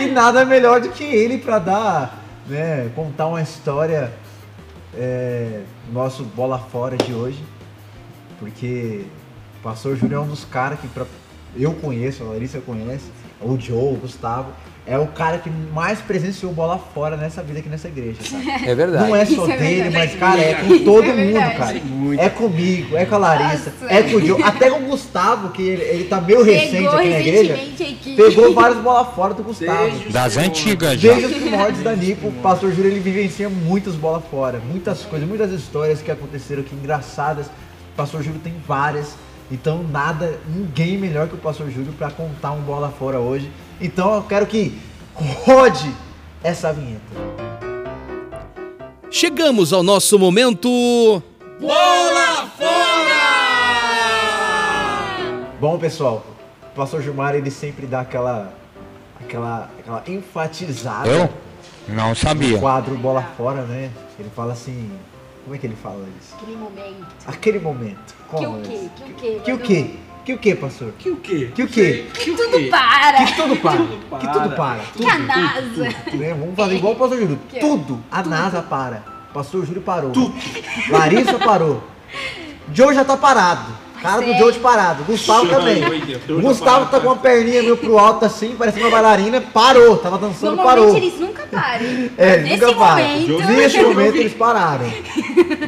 E 0.00 0.06
nada 0.06 0.42
melhor 0.46 0.80
do 0.80 0.88
que 0.88 1.04
ele 1.04 1.36
para 1.36 1.58
dar, 1.58 2.24
né, 2.48 2.90
contar 2.94 3.26
uma 3.26 3.42
história 3.42 4.10
é, 4.94 5.62
nosso 5.92 6.24
bola 6.24 6.58
fora 6.58 6.96
de 6.96 7.12
hoje, 7.12 7.42
porque 8.38 9.04
o 9.58 9.62
Pastor 9.62 9.96
Júlio 9.96 10.16
é 10.16 10.20
um 10.20 10.28
dos 10.28 10.44
caras 10.44 10.80
que 10.80 10.88
pra, 10.88 11.06
eu 11.56 11.74
conheço, 11.74 12.22
a 12.22 12.26
Larissa 12.26 12.60
conhece, 12.60 13.10
o 13.40 13.58
Joe, 13.58 13.94
o 13.94 13.96
Gustavo, 13.96 14.52
é 14.90 14.98
o 14.98 15.06
cara 15.08 15.36
que 15.38 15.50
mais 15.50 16.00
presenciou 16.00 16.50
bola 16.52 16.78
fora 16.78 17.14
nessa 17.14 17.42
vida 17.42 17.58
aqui 17.58 17.68
nessa 17.68 17.88
igreja, 17.88 18.16
cara. 18.30 18.58
É 18.70 18.74
verdade. 18.74 19.06
Não 19.08 19.14
é 19.14 19.24
só 19.26 19.32
Isso 19.32 19.50
é 19.50 19.56
dele, 19.58 19.82
verdade. 19.82 19.94
mas 19.96 20.14
cara, 20.18 20.40
é 20.40 20.54
com 20.54 20.78
todo 20.84 21.04
Isso 21.06 21.12
é 21.18 21.24
mundo, 21.24 21.56
cara. 21.58 21.80
Muito. 21.84 22.20
É 22.20 22.28
comigo, 22.30 22.96
é 22.96 23.04
com 23.04 23.14
a 23.14 23.18
Larissa, 23.18 23.72
Nossa. 23.80 23.94
é 23.94 24.02
com 24.02 24.16
o 24.16 24.26
Joe, 24.26 24.42
até 24.42 24.70
com 24.70 24.78
o 24.78 24.86
Gustavo, 24.86 25.50
que 25.50 25.62
ele, 25.62 25.82
ele 25.82 26.04
tá 26.04 26.20
meio 26.20 26.42
recente 26.42 26.70
Pegou 26.70 26.90
aqui 26.90 27.08
na 27.10 27.20
igreja. 27.20 27.54
aqui. 27.54 28.16
Pegou 28.16 28.54
várias 28.54 28.78
bolas 28.78 29.14
fora 29.14 29.34
do 29.34 29.42
Gustavo. 29.42 29.90
Desde 29.90 30.08
Das 30.08 30.36
antigas 30.38 30.98
já. 30.98 31.14
Desde 31.14 31.34
os 31.34 31.42
primórdios 31.42 31.84
da 31.84 31.94
Nipo, 31.94 32.28
o 32.28 32.32
pastor 32.32 32.72
Júlio 32.72 32.90
ele 32.90 33.00
vivencia 33.00 33.48
muitas 33.50 33.94
bolas 33.94 34.22
fora, 34.30 34.58
muitas 34.70 35.02
coisas, 35.02 35.28
muitas 35.28 35.52
histórias 35.52 36.00
que 36.00 36.10
aconteceram 36.10 36.62
aqui 36.62 36.74
engraçadas. 36.74 37.46
O 37.46 37.96
pastor 37.96 38.22
Júlio 38.22 38.40
tem 38.40 38.54
várias, 38.66 39.14
então 39.50 39.82
nada, 39.82 40.38
ninguém 40.48 40.96
melhor 40.96 41.28
que 41.28 41.34
o 41.34 41.38
pastor 41.38 41.70
Júlio 41.70 41.92
para 41.92 42.10
contar 42.10 42.52
um 42.52 42.60
bola 42.60 42.88
fora 42.98 43.18
hoje. 43.18 43.50
Então 43.80 44.14
eu 44.14 44.22
quero 44.22 44.46
que 44.46 44.78
rode 45.14 45.92
essa 46.42 46.72
vinheta. 46.72 47.02
Chegamos 49.10 49.72
ao 49.72 49.82
nosso 49.82 50.18
momento. 50.18 51.22
Bom, 55.60 55.78
pessoal, 55.78 56.24
o 56.72 56.74
pastor 56.76 57.02
Gilmar 57.02 57.34
ele 57.34 57.50
sempre 57.50 57.86
dá 57.86 58.00
aquela 58.00 58.52
aquela 59.20 59.68
aquela 59.78 60.02
enfatizada 60.06 61.08
Eu? 61.08 61.28
Não 61.88 62.10
no 62.10 62.14
sabia. 62.16 62.58
quadro 62.58 62.94
bola 62.96 63.22
fora, 63.36 63.62
né? 63.62 63.90
Ele 64.18 64.30
fala 64.36 64.52
assim, 64.52 64.90
como 65.42 65.56
é 65.56 65.58
que 65.58 65.66
ele 65.66 65.76
fala 65.82 66.04
isso? 66.20 66.34
Aquele 66.36 66.56
momento. 66.56 67.06
Aquele 67.26 67.58
momento. 67.58 68.14
Que 68.14 68.36
Como 68.36 68.56
o 68.56 68.60
é 68.60 68.62
quê? 68.62 68.72
isso? 68.74 68.90
Que 68.94 69.02
o 69.02 69.14
quê? 69.14 69.40
Que 69.44 69.52
o 69.52 69.58
quê? 69.58 69.90
Que 70.28 70.34
o 70.34 70.38
quê, 70.38 70.54
pastor? 70.54 70.92
Que 70.98 71.08
o 71.08 71.16
quê? 71.16 71.50
Que 71.54 71.62
o 71.62 71.66
quê? 71.66 72.06
Que 72.12 72.34
Tudo 72.34 72.68
para. 72.68 73.24
Que 73.24 73.34
tudo 73.34 73.56
para. 73.56 73.78
tudo 73.78 74.18
Que 74.18 74.28
tudo 74.30 74.50
para. 74.56 74.80
Que 74.94 75.06
a 75.06 75.18
NASA. 75.18 75.84
Né? 76.12 76.34
Vamos 76.34 76.54
fazer 76.54 76.76
igual 76.76 76.92
o 76.92 76.96
pastor 76.96 77.18
Júlio. 77.18 77.40
Que? 77.48 77.60
Tudo. 77.60 78.04
A 78.10 78.22
NASA 78.22 78.60
para. 78.60 79.02
Pastor 79.32 79.64
Júlio 79.64 79.80
parou. 79.80 80.10
Tudo. 80.10 80.34
Larissa 80.90 81.38
parou. 81.38 81.82
Joe 82.74 82.94
já 82.94 83.06
tá 83.06 83.16
parado. 83.16 83.72
Cara 84.00 84.22
do? 84.22 84.32
Joe 84.34 84.52
de 84.52 84.58
parado. 84.60 85.04
Gustavo 85.04 85.48
também. 85.48 85.82
Gustavo 86.40 86.86
tá 86.90 87.00
com 87.00 87.08
uma 87.08 87.16
perninha 87.16 87.62
meio 87.62 87.76
pro 87.76 87.98
alto 87.98 88.24
assim, 88.24 88.54
parecendo 88.56 88.84
uma 88.86 88.90
bailarina. 88.92 89.40
Parou, 89.40 89.96
tava 89.96 90.18
dançando, 90.18 90.56
Normalmente 90.56 90.84
parou. 90.84 90.96
eles 90.96 91.18
nunca 91.20 91.46
param. 91.50 92.10
É, 92.16 92.36
Nesse 92.38 92.64
nunca 92.64 92.74
para. 92.78 93.02
momento. 93.02 93.38
Nesse 93.46 93.82
momento 93.82 94.16
eles 94.16 94.34
pararam. 94.34 94.86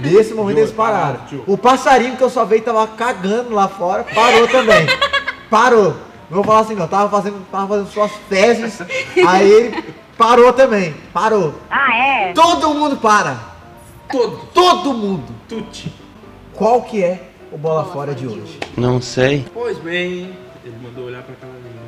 Nesse 0.02 0.34
momento 0.34 0.58
eles 0.58 0.70
pararam. 0.72 1.20
O 1.46 1.58
passarinho 1.58 2.16
que 2.16 2.22
eu 2.22 2.30
só 2.30 2.44
vi 2.44 2.60
tava 2.60 2.86
cagando 2.86 3.54
lá 3.54 3.68
fora, 3.68 4.04
parou 4.14 4.46
também. 4.48 4.86
Parou. 5.48 5.96
Não 6.30 6.36
vou 6.36 6.44
falar 6.44 6.60
assim 6.60 6.76
não, 6.76 6.86
tava 6.86 7.08
fazendo, 7.10 7.44
tava 7.50 7.66
fazendo 7.66 7.90
suas 7.90 8.12
fezes, 8.28 8.80
aí 9.26 9.50
ele 9.50 9.84
parou 10.16 10.52
também. 10.52 10.94
Parou. 11.12 11.54
Ah, 11.68 11.96
é? 11.96 12.32
Todo 12.32 12.72
mundo 12.72 12.96
para. 12.98 13.36
Todo, 14.08 14.38
Todo 14.54 14.92
mundo. 14.92 15.24
tutti. 15.48 15.92
Qual 16.54 16.82
que 16.82 17.02
é 17.02 17.29
o 17.52 17.58
bola 17.58 17.84
fora 17.84 18.14
de 18.14 18.26
hoje? 18.26 18.58
Não 18.76 19.00
sei. 19.00 19.44
Pois 19.52 19.78
bem, 19.78 20.30
ele 20.64 20.76
mandou 20.82 21.06
olhar 21.06 21.22
pra 21.22 21.34
aquela 21.34 21.52
ali, 21.52 21.62
né? 21.62 21.80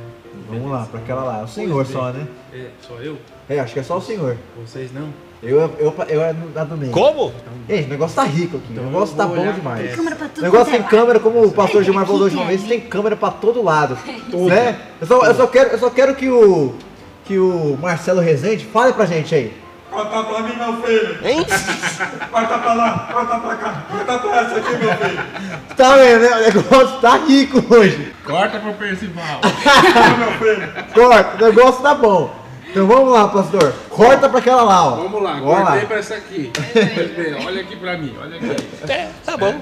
Vamos 0.48 0.70
lá, 0.70 0.86
pra 0.90 1.00
aquela 1.00 1.22
lá. 1.24 1.40
É 1.40 1.44
o 1.44 1.48
senhor 1.48 1.86
só, 1.86 2.10
né? 2.12 2.26
É, 2.52 2.66
só 2.86 2.94
eu? 2.96 3.16
É, 3.48 3.58
acho 3.60 3.72
que 3.72 3.80
é 3.80 3.82
só 3.82 3.96
o 3.96 4.02
senhor. 4.02 4.36
Vocês 4.64 4.92
não? 4.92 5.08
Eu, 5.42 5.58
eu, 5.60 5.74
eu, 5.78 5.94
eu 6.08 6.22
é 6.22 6.32
no- 6.32 6.58
a 6.60 6.64
do 6.64 6.76
meio. 6.76 6.92
Como? 6.92 7.32
Gente, 7.68 7.86
o 7.86 7.90
negócio 7.90 8.14
tá 8.16 8.22
rico 8.24 8.58
aqui. 8.58 8.66
Então 8.70 8.84
o 8.84 8.86
negócio 8.86 9.16
tá 9.16 9.26
bom 9.26 9.52
demais. 9.52 9.86
pra 9.88 9.96
Câmera 9.96 10.16
pra 10.16 10.26
O 10.26 10.28
tudo 10.30 10.42
negócio 10.44 10.64
quanto 10.66 10.70
tem 10.70 10.78
é 10.78 10.82
lado. 10.82 10.90
câmera, 10.90 11.20
como 11.20 11.42
o 11.44 11.52
pastor 11.52 11.82
Gilmar 11.82 12.04
falou 12.04 12.20
da 12.20 12.24
última 12.26 12.42
Aqui, 12.42 12.48
vez, 12.50 12.60
aqui. 12.60 12.68
tem 12.70 12.80
câmera 12.80 13.16
pra 13.16 13.30
todo 13.30 13.62
lado. 13.62 13.96
Né? 14.32 14.78
Eu 15.00 15.06
só, 15.06 15.26
eu 15.26 15.34
só 15.34 15.46
quero, 15.46 15.70
eu 15.70 15.78
só 15.78 15.90
quero 15.90 16.14
que 16.14 16.28
o 16.28 16.74
que 17.24 17.38
o 17.38 17.76
Marcelo 17.80 18.20
Rezende 18.20 18.64
fale 18.66 18.92
pra 18.92 19.04
gente 19.06 19.34
aí. 19.34 19.52
Corta 19.92 20.24
pra 20.24 20.40
mim, 20.40 20.56
meu 20.56 20.82
filho. 20.82 21.18
Hein? 21.28 21.46
Corta 22.32 22.58
pra 22.58 22.72
lá, 22.72 23.08
corta 23.12 23.38
pra 23.38 23.56
cá, 23.56 23.82
corta 23.90 24.18
pra 24.18 24.40
essa 24.40 24.56
aqui, 24.56 24.70
meu 24.76 24.96
filho. 24.96 25.22
Tá 25.76 25.96
vendo, 25.96 26.20
né? 26.20 26.30
O 26.30 26.40
negócio 26.62 27.00
tá 27.00 27.16
rico 27.18 27.74
hoje. 27.74 28.14
Corta 28.24 28.58
pro 28.58 28.72
Percival. 28.74 29.40
meu 30.18 30.32
filho. 30.38 30.72
Corta, 30.94 31.44
o 31.44 31.48
negócio 31.48 31.82
tá 31.82 31.94
bom. 31.94 32.34
Então 32.70 32.86
vamos 32.86 33.12
lá, 33.12 33.28
pastor. 33.28 33.74
Corta 33.90 34.28
pra 34.30 34.38
aquela 34.38 34.62
lá, 34.62 34.86
ó. 34.86 34.90
Vamos 34.96 35.22
lá, 35.22 35.32
Vamos 35.34 35.54
cortei 35.56 35.80
lá. 35.82 35.86
pra 35.86 35.98
essa 35.98 36.14
aqui. 36.14 36.50
Pois 36.54 37.10
bem, 37.14 37.46
olha 37.46 37.60
aqui 37.60 37.76
pra 37.76 37.98
mim, 37.98 38.16
olha 38.18 38.36
aqui. 38.36 38.56
É, 38.90 39.10
tá 39.26 39.36
bom. 39.36 39.60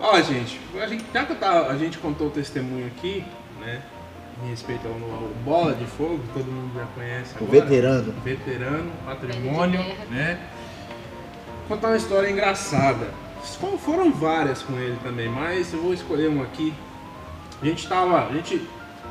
Ó, 0.00 0.20
gente, 0.20 0.60
a 0.80 0.86
gente, 0.86 1.04
já 1.12 1.24
que 1.24 1.34
tava- 1.34 1.68
a 1.72 1.76
gente 1.76 1.98
contou 1.98 2.28
o 2.28 2.30
testemunho 2.30 2.86
aqui, 2.86 3.24
né? 3.60 3.80
Em 4.42 4.48
respeito 4.48 4.86
ao, 4.86 4.92
ao 4.94 5.28
Bola 5.44 5.74
de 5.74 5.84
Fogo, 5.86 6.20
todo 6.34 6.44
mundo 6.46 6.72
já 6.74 6.84
conhece 6.94 7.34
O 7.40 7.44
agora. 7.44 7.60
veterano. 7.60 8.12
Veterano, 8.24 8.90
patrimônio, 9.04 9.80
né? 10.10 10.40
Contar 11.68 11.88
uma 11.88 11.96
história 11.96 12.28
engraçada. 12.30 13.06
Fo- 13.42 13.78
Foram 13.78 14.12
várias 14.12 14.62
com 14.62 14.74
ele 14.78 14.96
também, 15.02 15.28
mas 15.28 15.72
eu 15.72 15.80
vou 15.80 15.94
escolher 15.94 16.28
uma 16.28 16.44
aqui. 16.44 16.74
A 17.60 17.64
gente 17.64 17.88
tava, 17.88 18.26
a 18.28 18.32
gente 18.32 18.60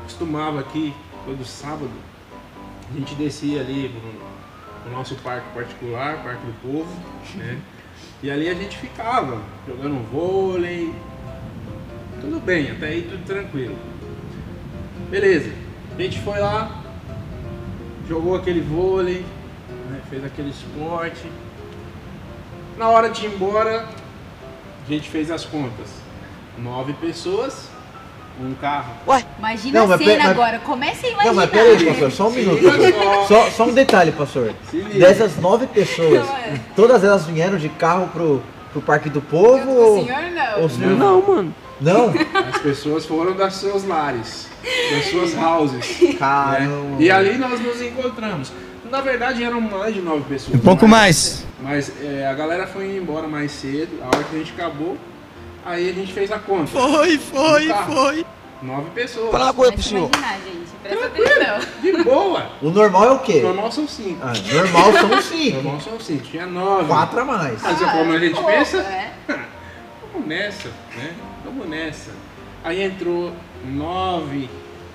costumava 0.02 0.60
aqui, 0.60 0.92
todo 1.24 1.42
sábado, 1.44 1.90
a 2.90 2.98
gente 2.98 3.14
descia 3.14 3.60
ali 3.60 3.88
no, 3.88 4.90
no 4.90 4.96
nosso 4.98 5.14
parque 5.16 5.46
particular, 5.54 6.22
Parque 6.22 6.44
do 6.44 6.52
Povo, 6.60 6.94
né? 7.36 7.58
E 8.22 8.30
ali 8.30 8.48
a 8.48 8.54
gente 8.54 8.76
ficava 8.76 9.40
jogando 9.66 9.96
vôlei, 10.10 10.94
tudo 12.20 12.38
bem, 12.40 12.70
até 12.70 12.86
aí 12.88 13.02
tudo 13.10 13.24
tranquilo. 13.24 13.76
Beleza, 15.12 15.50
a 15.98 16.00
gente 16.00 16.18
foi 16.20 16.40
lá, 16.40 16.70
jogou 18.08 18.34
aquele 18.34 18.62
vôlei, 18.62 19.26
né, 19.90 20.00
fez 20.08 20.24
aquele 20.24 20.48
esporte. 20.48 21.30
Na 22.78 22.88
hora 22.88 23.10
de 23.10 23.26
ir 23.26 23.34
embora, 23.34 23.84
a 24.86 24.88
gente 24.90 25.10
fez 25.10 25.30
as 25.30 25.44
contas. 25.44 25.88
Nove 26.56 26.94
pessoas, 26.94 27.68
um 28.40 28.54
carro. 28.54 28.94
Imagina 29.38 29.84
Não, 29.84 29.92
a 29.92 29.98
cena 29.98 30.16
mas- 30.22 30.30
agora. 30.30 30.58
Comece 30.60 31.04
a 31.04 31.10
imaginar. 31.10 31.24
Não, 31.26 31.34
mas 31.34 31.50
peraí, 31.50 31.84
pastor, 31.84 32.10
só 32.10 32.28
um 32.28 32.30
minuto. 32.32 32.62
só. 33.28 33.50
Só, 33.50 33.64
um 33.64 33.74
detalhe, 33.74 34.12
pastor. 34.12 34.54
Dessas 34.98 35.36
nove 35.36 35.66
pessoas, 35.66 36.26
é. 36.40 36.58
todas 36.74 37.04
elas 37.04 37.26
vieram 37.26 37.58
de 37.58 37.68
carro 37.68 38.08
pro, 38.08 38.42
pro 38.72 38.80
Parque 38.82 39.08
do 39.08 39.20
Povo? 39.20 39.70
O 39.70 39.76
ou- 39.98 40.04
senhor 40.04 40.22
não. 40.32 40.58
ou 40.60 40.66
o 40.66 40.70
senhor 40.70 40.96
Não, 40.96 41.22
mano. 41.26 41.54
Não? 41.80 42.12
As 42.48 42.58
pessoas 42.60 43.04
foram 43.06 43.34
das 43.34 43.54
seus 43.54 43.84
lares, 43.84 44.48
das 44.92 45.06
suas 45.06 45.36
houses. 45.36 46.16
Caramba. 46.18 46.70
né? 46.90 46.96
E 47.00 47.10
ali 47.10 47.36
nós 47.38 47.60
nos 47.60 47.80
encontramos. 47.82 48.52
Na 48.90 49.00
verdade 49.00 49.42
eram 49.42 49.60
mais 49.60 49.94
de 49.94 50.00
nove 50.00 50.22
pessoas. 50.28 50.54
Um 50.56 50.60
pouco 50.60 50.86
mas- 50.86 51.44
mais. 51.62 51.88
Mas 51.88 51.92
é, 52.02 52.26
a 52.26 52.34
galera 52.34 52.66
foi 52.66 52.96
embora 52.96 53.26
mais 53.28 53.52
cedo, 53.52 53.98
a 54.02 54.06
hora 54.06 54.24
que 54.24 54.34
a 54.36 54.38
gente 54.38 54.52
acabou, 54.52 54.96
aí 55.64 55.88
a 55.88 55.92
gente 55.92 56.12
fez 56.12 56.30
a 56.32 56.38
conta. 56.38 56.66
Foi, 56.66 57.18
foi, 57.18 57.68
foi. 57.68 58.26
Nove 58.62 58.90
pessoas. 58.90 59.30
Fala 59.32 59.44
uma 59.46 59.54
coisa 59.54 59.72
pro 59.72 59.82
senhor. 59.82 60.08
imaginar, 60.08 60.38
gente. 60.40 60.70
Presta 60.82 61.06
atenção. 61.06 61.82
De 61.82 62.04
boa. 62.04 62.50
O 62.62 62.70
normal 62.70 63.04
é 63.04 63.10
o 63.10 63.18
quê? 63.18 63.40
Normal 63.40 63.72
são 63.72 63.88
cinco. 63.88 64.20
Ah, 64.22 64.32
normal 64.54 64.92
são 64.92 65.22
cinco. 65.22 65.54
Normal 65.56 65.80
são 65.80 66.00
cinco. 66.00 66.22
Tinha 66.22 66.46
nove. 66.46 66.86
Quatro 66.86 67.20
a 67.20 67.24
mais. 67.24 67.60
Mas 67.60 67.82
é 67.82 67.84
como 67.84 68.12
a 68.12 68.18
gente 68.18 68.34
pouco, 68.34 68.50
pensa, 68.50 68.78
é. 68.78 69.12
vamos 70.12 70.28
nessa, 70.28 70.68
né? 70.96 71.14
Vamos 71.44 71.68
nessa. 71.68 72.10
Aí 72.62 72.82
entrou 72.82 73.32
nove. 73.64 74.48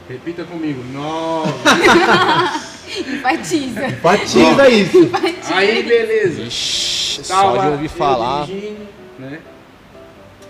Repita 0.07 0.45
comigo, 0.45 0.81
nove. 0.93 1.51
Enfatiza. 2.87 3.89
Batiza 4.01 4.69
isso. 4.69 5.11
Aí 5.53 5.83
beleza. 5.83 6.41
Ixi, 6.41 7.25
só 7.25 7.57
de 7.57 7.67
ouvir 7.67 7.89
falar. 7.89 8.45
dirigindo, 8.45 8.87
né? 9.19 9.39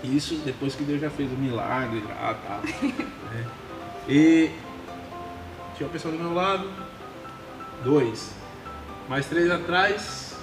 Isso 0.04 0.36
depois 0.44 0.74
que 0.74 0.84
Deus 0.84 1.00
já 1.00 1.10
fez 1.10 1.30
o 1.32 1.36
milagre 1.36 2.02
lá, 2.08 2.34
tá? 2.34 2.60
né? 3.32 3.46
E 4.08 4.50
tinha 5.76 5.86
uma 5.86 5.92
pessoa 5.92 6.12
do 6.12 6.18
meu 6.22 6.32
lado, 6.32 6.68
dois. 7.84 8.32
Mais 9.08 9.26
três 9.26 9.50
atrás, 9.50 10.36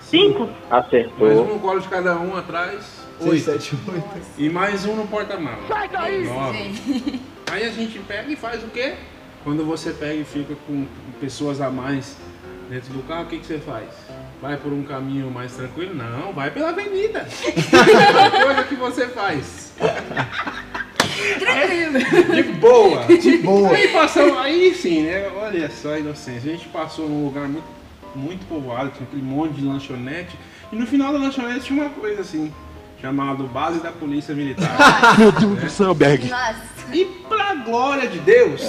cinco. 0.00 0.46
Cinco? 0.46 0.50
Mais 0.70 0.86
Acertou. 0.86 1.28
um 1.44 1.54
no 1.54 1.60
colo 1.60 1.80
de 1.80 1.88
cada 1.88 2.16
um 2.16 2.36
atrás, 2.36 2.98
Seis, 3.20 3.48
oito. 3.48 3.62
sete, 3.62 3.78
oito. 3.92 4.26
E 4.38 4.48
mais 4.48 4.84
um 4.86 4.94
no 4.94 5.06
porta-malas. 5.06 5.68
Nove. 5.68 6.58
Gente. 6.58 7.20
Aí 7.50 7.64
a 7.64 7.70
gente 7.70 7.98
pega 8.00 8.30
e 8.30 8.36
faz 8.36 8.62
o 8.62 8.68
quê? 8.68 8.94
Quando 9.42 9.64
você 9.64 9.92
pega 9.92 10.14
e 10.14 10.24
fica 10.24 10.54
com 10.66 10.86
pessoas 11.20 11.60
a 11.60 11.70
mais 11.70 12.16
dentro 12.68 12.92
do 12.92 13.02
carro, 13.06 13.24
o 13.24 13.26
que, 13.26 13.38
que 13.38 13.46
você 13.46 13.58
faz? 13.58 13.88
Vai 14.40 14.56
por 14.56 14.72
um 14.72 14.84
caminho 14.84 15.30
mais 15.30 15.52
tranquilo? 15.52 15.94
Não, 15.94 16.32
vai 16.32 16.50
pela 16.50 16.68
avenida. 16.68 17.26
É 17.46 18.26
a 18.26 18.44
coisa 18.44 18.62
que 18.64 18.76
você 18.76 19.08
faz. 19.08 19.72
Tranquilo. 21.38 22.34
De 22.34 22.42
boa. 22.54 23.04
De 23.04 23.38
boa. 23.38 23.70
Aí 23.74 23.88
passamos, 23.88 24.38
aí 24.38 24.72
sim, 24.74 25.02
né? 25.02 25.28
Olha 25.36 25.68
só 25.70 25.94
a 25.94 25.98
inocência. 25.98 26.52
A 26.52 26.56
gente 26.56 26.68
passou 26.68 27.08
num 27.08 27.24
lugar 27.24 27.48
muito, 27.48 27.66
muito 28.14 28.46
povoado, 28.46 28.90
tinha 28.90 29.06
aquele 29.08 29.22
monte 29.22 29.54
de 29.54 29.64
lanchonete. 29.64 30.38
E 30.72 30.76
no 30.76 30.86
final 30.86 31.12
da 31.12 31.18
lanchonete 31.18 31.66
tinha 31.66 31.82
uma 31.82 31.90
coisa 31.90 32.20
assim, 32.20 32.52
chamado 33.00 33.44
Base 33.44 33.80
da 33.80 33.90
Polícia 33.90 34.34
Militar. 34.34 34.70
Meu 35.18 35.32
Deus 35.32 35.60
do 35.60 35.70
céu, 35.70 35.94
Berg. 35.94 36.28
Nossa. 36.28 36.78
E 36.92 37.04
pra 37.28 37.54
glória 37.54 38.08
de 38.08 38.18
Deus, 38.20 38.62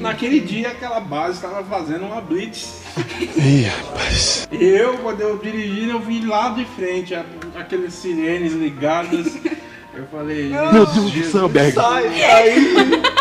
naquele 0.00 0.40
dia 0.40 0.70
aquela 0.70 0.98
base 0.98 1.36
estava 1.36 1.62
fazendo 1.62 2.04
uma 2.06 2.20
blitz. 2.20 2.83
Ih, 3.36 3.62
rapaz. 3.64 4.48
E 4.52 4.64
eu, 4.64 4.98
quando 4.98 5.20
eu 5.20 5.38
dirigi, 5.38 5.88
eu 5.88 6.00
vi 6.00 6.24
lá 6.24 6.50
de 6.50 6.64
frente 6.64 7.14
a- 7.14 7.24
aqueles 7.56 7.92
sirenes 7.94 8.52
ligadas. 8.52 9.36
Eu 9.94 10.06
falei, 10.10 10.48
Meu 10.48 10.86
Deus 10.86 11.12
do 11.12 11.24
céu, 11.24 11.48
Berg. 11.48 11.72
Sai, 11.72 12.22
aí. 12.24 12.54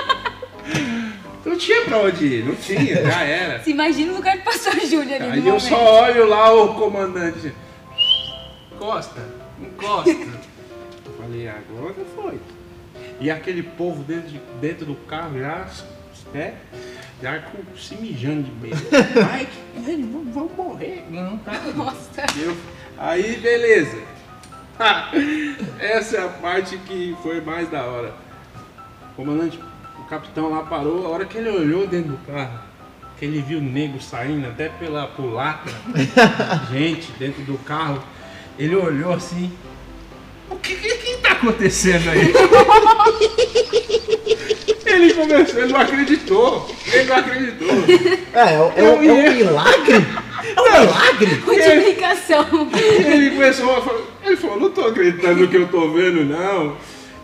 Não 1.46 1.58
tinha 1.58 1.82
pra 1.84 1.98
onde 2.00 2.26
ir, 2.26 2.46
não 2.46 2.56
tinha, 2.56 3.04
já 3.06 3.22
era. 3.22 3.62
Se 3.62 3.70
imagina 3.72 4.14
o 4.14 4.16
lugar 4.16 4.38
que 4.38 4.44
passou 4.46 4.72
a 4.72 4.78
Júlia 4.86 5.18
ali 5.18 5.26
Aí 5.26 5.30
no 5.42 5.50
eu 5.50 5.54
momento. 5.54 5.62
só 5.70 6.02
olho 6.04 6.28
lá 6.28 6.52
o 6.54 6.74
comandante. 6.74 7.54
Encosta, 8.74 9.22
encosta. 9.62 10.10
Eu 10.10 11.14
falei, 11.22 11.48
agora 11.50 11.96
foi. 12.16 12.40
E 13.20 13.30
aquele 13.30 13.62
povo 13.62 14.04
dentro, 14.04 14.30
de- 14.30 14.42
dentro 14.62 14.86
do 14.86 14.96
carro 14.96 15.38
já, 15.38 15.68
né? 16.34 16.54
Com- 17.52 17.78
se 17.78 17.96
mijando 17.96 18.44
de 18.44 18.52
medo. 18.52 18.82
Ai, 19.32 19.48
vamos 20.34 20.56
morrer. 20.56 21.06
Não, 21.10 21.38
tá. 21.38 21.54
Nossa. 21.76 22.24
Eu- 22.38 22.56
Aí, 22.98 23.38
beleza. 23.38 23.98
Ah, 24.80 25.10
Essa 25.80 26.18
é 26.18 26.26
a 26.26 26.30
parte 26.30 26.78
que 26.80 27.16
foi 27.24 27.40
mais 27.42 27.70
da 27.70 27.84
hora. 27.86 28.14
O 29.12 29.16
comandante, 29.16 29.60
o 30.00 30.04
capitão 30.06 30.50
lá 30.50 30.64
parou, 30.64 31.06
a 31.06 31.10
hora 31.10 31.26
que 31.26 31.38
ele 31.38 31.50
olhou 31.50 31.88
dentro 31.88 32.12
do 32.14 32.18
carro, 32.26 32.60
que 33.18 33.26
ele 33.26 33.42
viu 33.42 33.60
o 33.60 33.62
nego 33.62 34.02
saindo 34.02 34.48
até 34.48 34.70
pela 34.70 35.08
culatra, 35.08 35.72
gente 36.72 37.12
dentro 37.14 37.42
do 37.44 37.58
carro, 37.60 38.04
ele 38.58 38.76
olhou 38.76 39.14
assim. 39.14 39.52
O 40.50 40.56
que, 40.58 40.76
que, 40.76 40.96
que 40.98 41.18
tá 41.18 41.32
acontecendo 41.34 42.10
aí? 42.10 42.34
ele 44.96 45.14
começou, 45.14 45.60
ele 45.62 45.74
não 45.74 45.80
acreditou. 45.80 46.76
Ele 46.92 47.04
não 47.06 47.16
acreditou. 47.16 47.70
É, 48.34 48.40
é, 48.40 48.54
é, 48.54 48.60
o- 48.60 48.72
é 48.78 48.84
um 48.92 49.00
milagre? 49.34 50.06
É 50.56 50.62
um 50.62 50.82
milagre? 50.82 51.42
Multiplicação. 51.46 52.70
Ele 53.06 53.32
começou 53.32 53.78
a 53.78 53.82
falar, 53.82 54.00
ele 54.26 54.36
falou, 54.38 54.60
não 54.60 54.72
tô 54.72 54.82
acreditando 54.88 55.42
no 55.42 55.48
que 55.48 55.58
eu 55.58 55.68
tô 55.68 55.90
vendo, 55.92 56.24
não. 56.26 56.76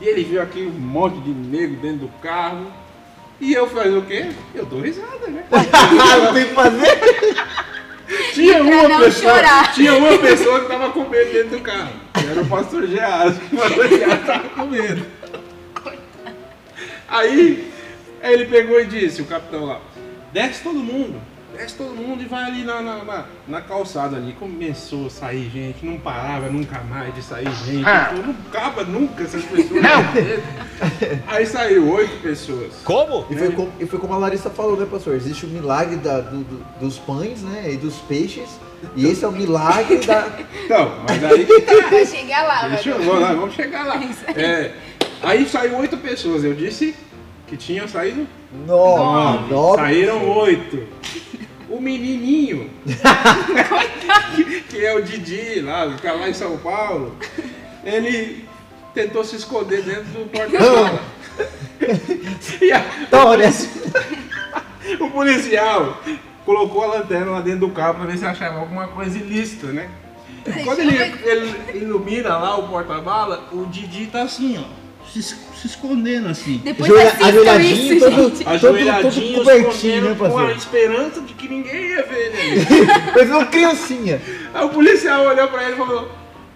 E 0.02 0.08
ele 0.08 0.24
viu 0.24 0.42
aqui 0.42 0.62
um 0.62 0.80
monte 0.80 1.20
de 1.20 1.32
negro 1.32 1.76
dentro 1.78 2.08
do 2.08 2.08
carro. 2.22 2.68
E 3.42 3.54
eu 3.54 3.68
falei 3.70 3.98
o 3.98 4.02
quê? 4.02 4.28
Eu 4.54 4.66
dou 4.66 4.82
risada, 4.82 5.28
né? 5.28 5.44
não 5.52 6.34
tem 6.34 6.46
que 6.46 6.54
fazer. 6.54 7.00
Tinha 8.34 8.62
uma 8.64 8.88
não 8.88 9.00
pessoa, 9.00 9.36
chorar. 9.36 9.74
tinha 9.74 9.94
uma 9.94 10.18
pessoa 10.18 10.60
que 10.62 10.68
tava 10.68 10.90
com 10.90 11.08
medo 11.08 11.32
dentro 11.32 11.50
do 11.58 11.62
carro. 11.62 11.90
Era 12.30 12.42
o 12.42 12.46
pastor 12.48 12.88
Geazi. 12.88 13.40
O 13.52 13.58
pastor 13.58 13.88
Geazi 13.88 14.18
tava 14.26 14.50
com 14.50 14.66
medo. 14.66 15.06
Aí, 17.10 17.72
aí 18.22 18.34
ele 18.34 18.46
pegou 18.46 18.80
e 18.80 18.86
disse, 18.86 19.22
o 19.22 19.26
capitão 19.26 19.66
lá, 19.66 19.80
desce 20.32 20.62
todo 20.64 20.76
mundo, 20.80 21.20
desce 21.58 21.76
todo 21.76 21.96
mundo 21.96 22.22
e 22.22 22.26
vai 22.26 22.44
ali 22.44 22.64
na, 22.64 22.82
na, 22.82 23.04
na- 23.04 23.26
na 23.48 23.62
calçada 23.62 24.16
ali. 24.18 24.34
Começou 24.40 25.08
a 25.08 25.10
sair 25.10 25.50
gente, 25.50 25.86
não 25.86 25.98
parava 25.98 26.48
nunca 26.50 26.80
mais 26.82 27.14
de 27.16 27.22
sair 27.24 27.52
gente. 27.66 27.80
Então, 27.82 28.24
não 28.26 28.36
acaba 28.50 28.84
nunca 28.84 29.24
essas 29.24 29.44
pessoas. 29.44 29.82
Aí 31.28 31.46
saiu 31.46 31.90
oito 31.92 32.22
pessoas. 32.22 32.74
Como? 32.84 33.26
E 33.30 33.36
foi, 33.36 33.52
como, 33.52 33.72
e 33.80 33.86
foi 33.86 34.00
como 34.00 34.14
a 34.14 34.18
Larissa 34.18 34.50
falou, 34.50 34.78
né, 34.78 34.88
pastor? 34.90 35.16
Existe 35.16 35.46
o 35.46 35.50
milagre 35.50 35.98
da- 35.98 36.22
do- 36.22 36.44
do- 36.44 36.66
dos 36.80 36.98
pães, 36.98 37.42
né? 37.42 37.72
E 37.74 37.78
dos 37.78 37.96
peixes. 37.98 38.50
E 38.96 39.06
esse 39.08 39.26
é 39.26 39.28
o 39.28 39.32
milagre 39.32 39.98
da. 40.06 40.26
Então, 40.64 40.94
mas 41.08 41.22
aí 41.24 41.44
que 41.46 41.62
tá. 41.62 41.90
Vai 41.90 42.06
chegar 42.06 42.44
lá, 42.44 42.68
Deixa 42.70 42.90
eu, 42.92 43.00
vamos 43.04 43.22
lá, 43.22 43.34
vamos 43.34 43.56
chegar 43.56 43.86
lá. 43.86 43.98
Isso 44.06 44.24
aí. 44.28 44.42
É, 44.42 44.74
aí 45.24 45.48
saiu 45.48 45.78
oito 45.78 45.98
pessoas. 45.98 46.44
Eu 46.44 46.54
disse 46.54 46.96
que 47.48 47.58
tinham 47.58 47.88
saído 47.88 48.28
Nove. 48.66 49.54
Nove. 49.54 49.76
Saíram 49.82 50.30
oito. 50.38 50.88
O 51.70 51.80
menininho, 51.80 52.68
que, 54.70 54.84
é 54.84 54.96
o 54.96 55.02
Didi, 55.04 55.62
lá, 55.62 55.86
o 55.86 56.00
cara 56.02 56.18
lá 56.18 56.30
em 56.30 56.34
São 56.34 56.58
Paulo, 56.58 57.16
ele 57.84 58.44
tentou 58.94 59.24
se 59.24 59.36
esconder 59.36 59.84
dentro 59.84 60.04
do 60.06 60.30
porta-mala. 60.30 61.00
E 62.62 62.72
a- 62.72 62.84
História. 63.04 63.50
o 65.00 65.10
policial 65.12 66.02
colocou 66.46 66.84
a 66.84 66.88
lanterna 66.98 67.32
lá 67.32 67.42
dentro 67.42 67.62
do 67.62 67.70
carro 67.70 67.96
pra 67.96 68.06
ver 68.06 68.18
se 68.18 68.26
achava 68.26 68.60
alguma 68.60 68.88
coisa 68.88 69.18
ilícita, 69.18 69.68
né? 69.68 69.90
Quando 70.66 70.80
ele, 70.80 70.98
ele 71.24 71.56
ilumina 71.76 72.38
lá 72.38 72.58
o 72.58 72.68
porta-mala, 72.68 73.48
o 73.52 73.66
Didi 73.68 74.08
tá 74.08 74.24
assim, 74.24 74.58
ó. 74.58 74.79
Se, 75.14 75.22
se 75.24 75.36
escondendo 75.66 76.28
assim. 76.30 76.62
Depois 76.64 76.92
assistam 76.92 77.26
ajoelhadinho, 77.28 77.94
isso, 77.96 78.10
todo- 78.12 78.36
gente. 78.38 78.48
Ajoelhadinho, 78.48 79.34
todo 79.36 79.46
cobertinho, 79.46 79.72
escondendo 79.72 80.10
né, 80.24 80.30
com 80.30 80.38
a 80.38 80.52
esperança 80.52 81.22
de 81.22 81.34
que 81.34 81.48
ninguém 81.48 81.82
ia 81.88 82.04
ver 82.04 82.26
ele 82.28 82.42
ali. 82.42 82.66
Parecendo 83.12 83.38
uma 83.38 83.46
criancinha. 83.48 84.22
Aí 84.54 84.66
o 84.66 84.70
policial 84.70 85.26
olhou 85.26 85.48
pra 85.48 85.64
ele 85.64 85.74
e 85.74 85.78
falou: 85.78 86.12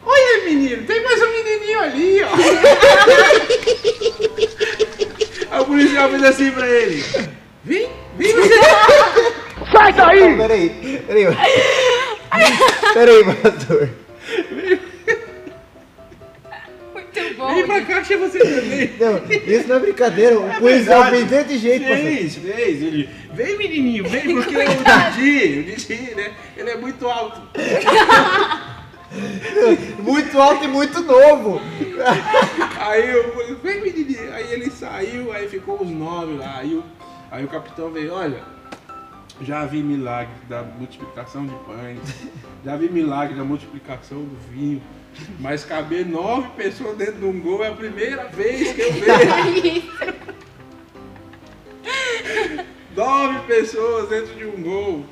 Olha, 0.06 0.46
menino, 0.46 0.84
tem 0.86 1.02
mais 1.04 1.20
um 1.22 1.32
menininho 1.32 1.80
ali, 1.80 2.22
ó. 2.24 2.30
Aí 5.52 5.60
o 5.62 5.66
policial 5.66 6.10
fez 6.10 6.24
assim 6.24 6.52
pra 6.52 6.68
ele: 6.68 7.04
Vem, 7.64 7.90
vem, 8.18 8.34
Sai 9.72 9.94
daí! 9.94 10.34
Peraí. 10.38 10.70
Peraí. 11.08 11.26
Peraí, 12.94 13.24
pastor. 13.42 13.90
Muito 17.16 17.38
bom. 17.38 17.54
vem 17.54 17.66
pra 17.66 17.82
cá, 17.82 18.04
chama 18.04 18.28
você 18.28 18.40
também. 18.40 18.92
Não, 19.00 19.58
isso 19.58 19.68
não 19.68 19.76
é 19.76 19.80
brincadeira. 19.80 20.40
O 20.40 20.60
policial 20.60 21.10
fez 21.10 21.28
desse 21.28 21.58
jeito. 21.58 21.86
Fez, 21.86 22.36
fez. 22.36 22.82
Ele, 22.82 23.10
vem 23.34 23.58
menininho, 23.58 24.10
vem, 24.10 24.36
porque 24.36 24.56
o 24.56 25.14
Didi, 25.16 25.60
o 25.60 25.64
Didi, 25.64 26.16
né? 26.16 26.34
Ele 26.58 26.70
é 26.70 26.78
muito 26.78 27.08
alto. 27.08 27.42
Muito 30.00 30.42
alto 30.42 30.64
e 30.66 30.68
muito 30.68 31.02
novo. 31.02 31.62
Aí 32.80 33.10
eu 33.12 33.58
vem 33.62 33.82
menininho. 33.82 34.34
Aí 34.34 34.52
ele 34.52 34.72
saiu, 34.72 35.32
aí 35.32 35.48
ficou 35.48 35.82
os 35.82 35.90
nove 35.90 36.34
lá. 36.34 36.58
Aí 36.58 36.74
o, 36.74 36.84
aí 37.30 37.46
o 37.46 37.48
capitão 37.48 37.92
veio, 37.92 38.12
olha, 38.12 38.42
já 39.42 39.66
vi 39.66 39.84
milagre 39.84 40.34
da 40.50 40.64
multiplicação 40.64 41.46
de 41.46 41.54
pães, 41.66 42.00
já 42.66 42.76
vi 42.76 42.90
milagre 42.90 43.36
da 43.36 43.44
multiplicação 43.44 44.20
do 44.20 44.38
vinho. 44.52 44.82
Mas 45.40 45.64
caber 45.66 46.06
nove 46.06 46.50
pessoas 46.56 46.98
dentro 46.98 47.16
de 47.16 47.26
um 47.26 47.40
gol 47.40 47.64
é 47.64 47.70
a 47.70 47.74
primeira 47.74 48.28
vez 48.30 48.74
que 48.74 48.82
eu 48.82 48.94
vejo. 48.94 50.24
Nove 52.96 53.40
pessoas 53.48 54.08
dentro 54.08 54.36
de 54.36 54.46
um 54.46 54.62
gol. 54.62 55.06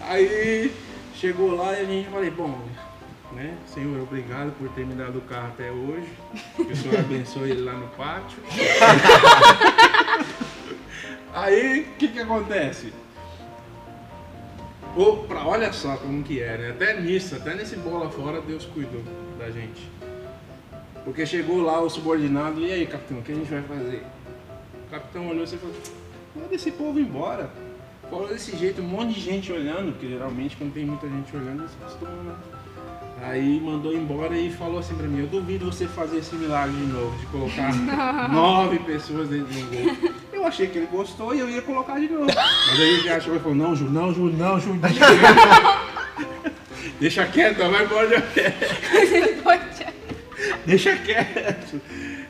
Aí 0.00 0.72
chegou 1.14 1.54
lá 1.54 1.74
e 1.74 1.82
a 1.82 1.84
gente 1.84 2.08
falei, 2.08 2.30
bom, 2.30 2.58
né? 3.32 3.54
Senhor, 3.66 4.00
obrigado 4.02 4.52
por 4.58 4.70
ter 4.70 4.86
me 4.86 4.94
dado 4.94 5.18
o 5.18 5.22
carro 5.22 5.48
até 5.48 5.70
hoje. 5.70 6.08
Que 6.56 6.62
o 6.72 6.76
Senhor 6.76 6.98
abençoe 6.98 7.50
ele 7.50 7.60
lá 7.62 7.74
no 7.74 7.88
pátio. 7.88 8.38
Aí, 11.32 11.82
o 11.82 11.96
que 11.96 12.08
que 12.08 12.18
acontece? 12.18 12.92
Opa, 14.96 15.44
olha 15.44 15.72
só 15.72 15.96
como 15.96 16.24
que 16.24 16.40
é, 16.42 16.58
né? 16.58 16.70
Até 16.70 17.00
nisso, 17.00 17.36
até 17.36 17.54
nesse 17.54 17.76
bola 17.76 18.10
fora, 18.10 18.40
Deus 18.40 18.64
cuidou 18.64 19.02
da 19.40 19.50
gente. 19.50 19.90
Porque 21.04 21.24
chegou 21.24 21.62
lá 21.62 21.80
o 21.80 21.88
subordinado, 21.88 22.60
e 22.60 22.70
aí, 22.70 22.86
capitão, 22.86 23.18
o 23.18 23.22
que 23.22 23.32
a 23.32 23.34
gente 23.34 23.50
vai 23.50 23.62
fazer? 23.62 24.04
O 24.86 24.90
capitão 24.90 25.28
olhou 25.28 25.44
e 25.44 25.46
falou, 25.46 25.74
manda 26.36 26.54
esse 26.54 26.70
povo 26.70 27.00
embora. 27.00 27.50
Falou 28.10 28.28
desse 28.28 28.56
jeito, 28.56 28.82
um 28.82 28.86
monte 28.86 29.14
de 29.14 29.20
gente 29.20 29.52
olhando, 29.52 29.92
porque 29.92 30.08
geralmente 30.08 30.56
quando 30.56 30.74
tem 30.74 30.84
muita 30.84 31.08
gente 31.08 31.34
olhando, 31.34 31.62
eles 31.62 31.72
costumam, 31.82 32.22
né? 32.24 32.34
Aí 33.22 33.60
mandou 33.60 33.94
embora 33.94 34.36
e 34.36 34.50
falou 34.50 34.78
assim 34.78 34.94
pra 34.94 35.06
mim, 35.06 35.20
eu 35.20 35.26
duvido 35.26 35.66
você 35.66 35.86
fazer 35.86 36.18
esse 36.18 36.34
milagre 36.34 36.74
de 36.74 36.86
novo, 36.86 37.16
de 37.18 37.26
colocar 37.26 37.72
nove 38.32 38.78
pessoas 38.80 39.28
dentro 39.28 39.46
de 39.46 39.62
um 39.62 39.66
gol. 39.66 40.12
Eu 40.32 40.46
achei 40.46 40.66
que 40.66 40.78
ele 40.78 40.86
gostou 40.86 41.34
e 41.34 41.38
eu 41.38 41.48
ia 41.48 41.60
colocar 41.60 42.00
de 42.00 42.08
novo. 42.08 42.26
Mas 42.26 42.80
aí 42.80 42.98
ele 42.98 43.08
achou 43.10 43.36
e 43.36 43.38
falou, 43.38 43.54
não, 43.54 43.76
Ju, 43.76 43.84
não, 43.90 44.12
Ju, 44.12 44.24
não, 44.30 44.58
Ju, 44.58 44.72
deixa 44.74 45.06
quieto. 45.06 45.90
Deixa 47.00 47.24
quieto, 47.26 47.56
vai 47.56 47.84
embora. 47.84 48.22
Deixa 50.70 50.94
quieto. 50.98 51.80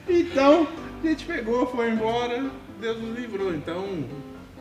Então, 0.08 0.66
a 1.04 1.06
gente 1.06 1.26
pegou, 1.26 1.66
foi 1.66 1.90
embora, 1.90 2.46
Deus 2.80 2.98
nos 2.98 3.18
livrou. 3.18 3.54
Então, 3.54 4.02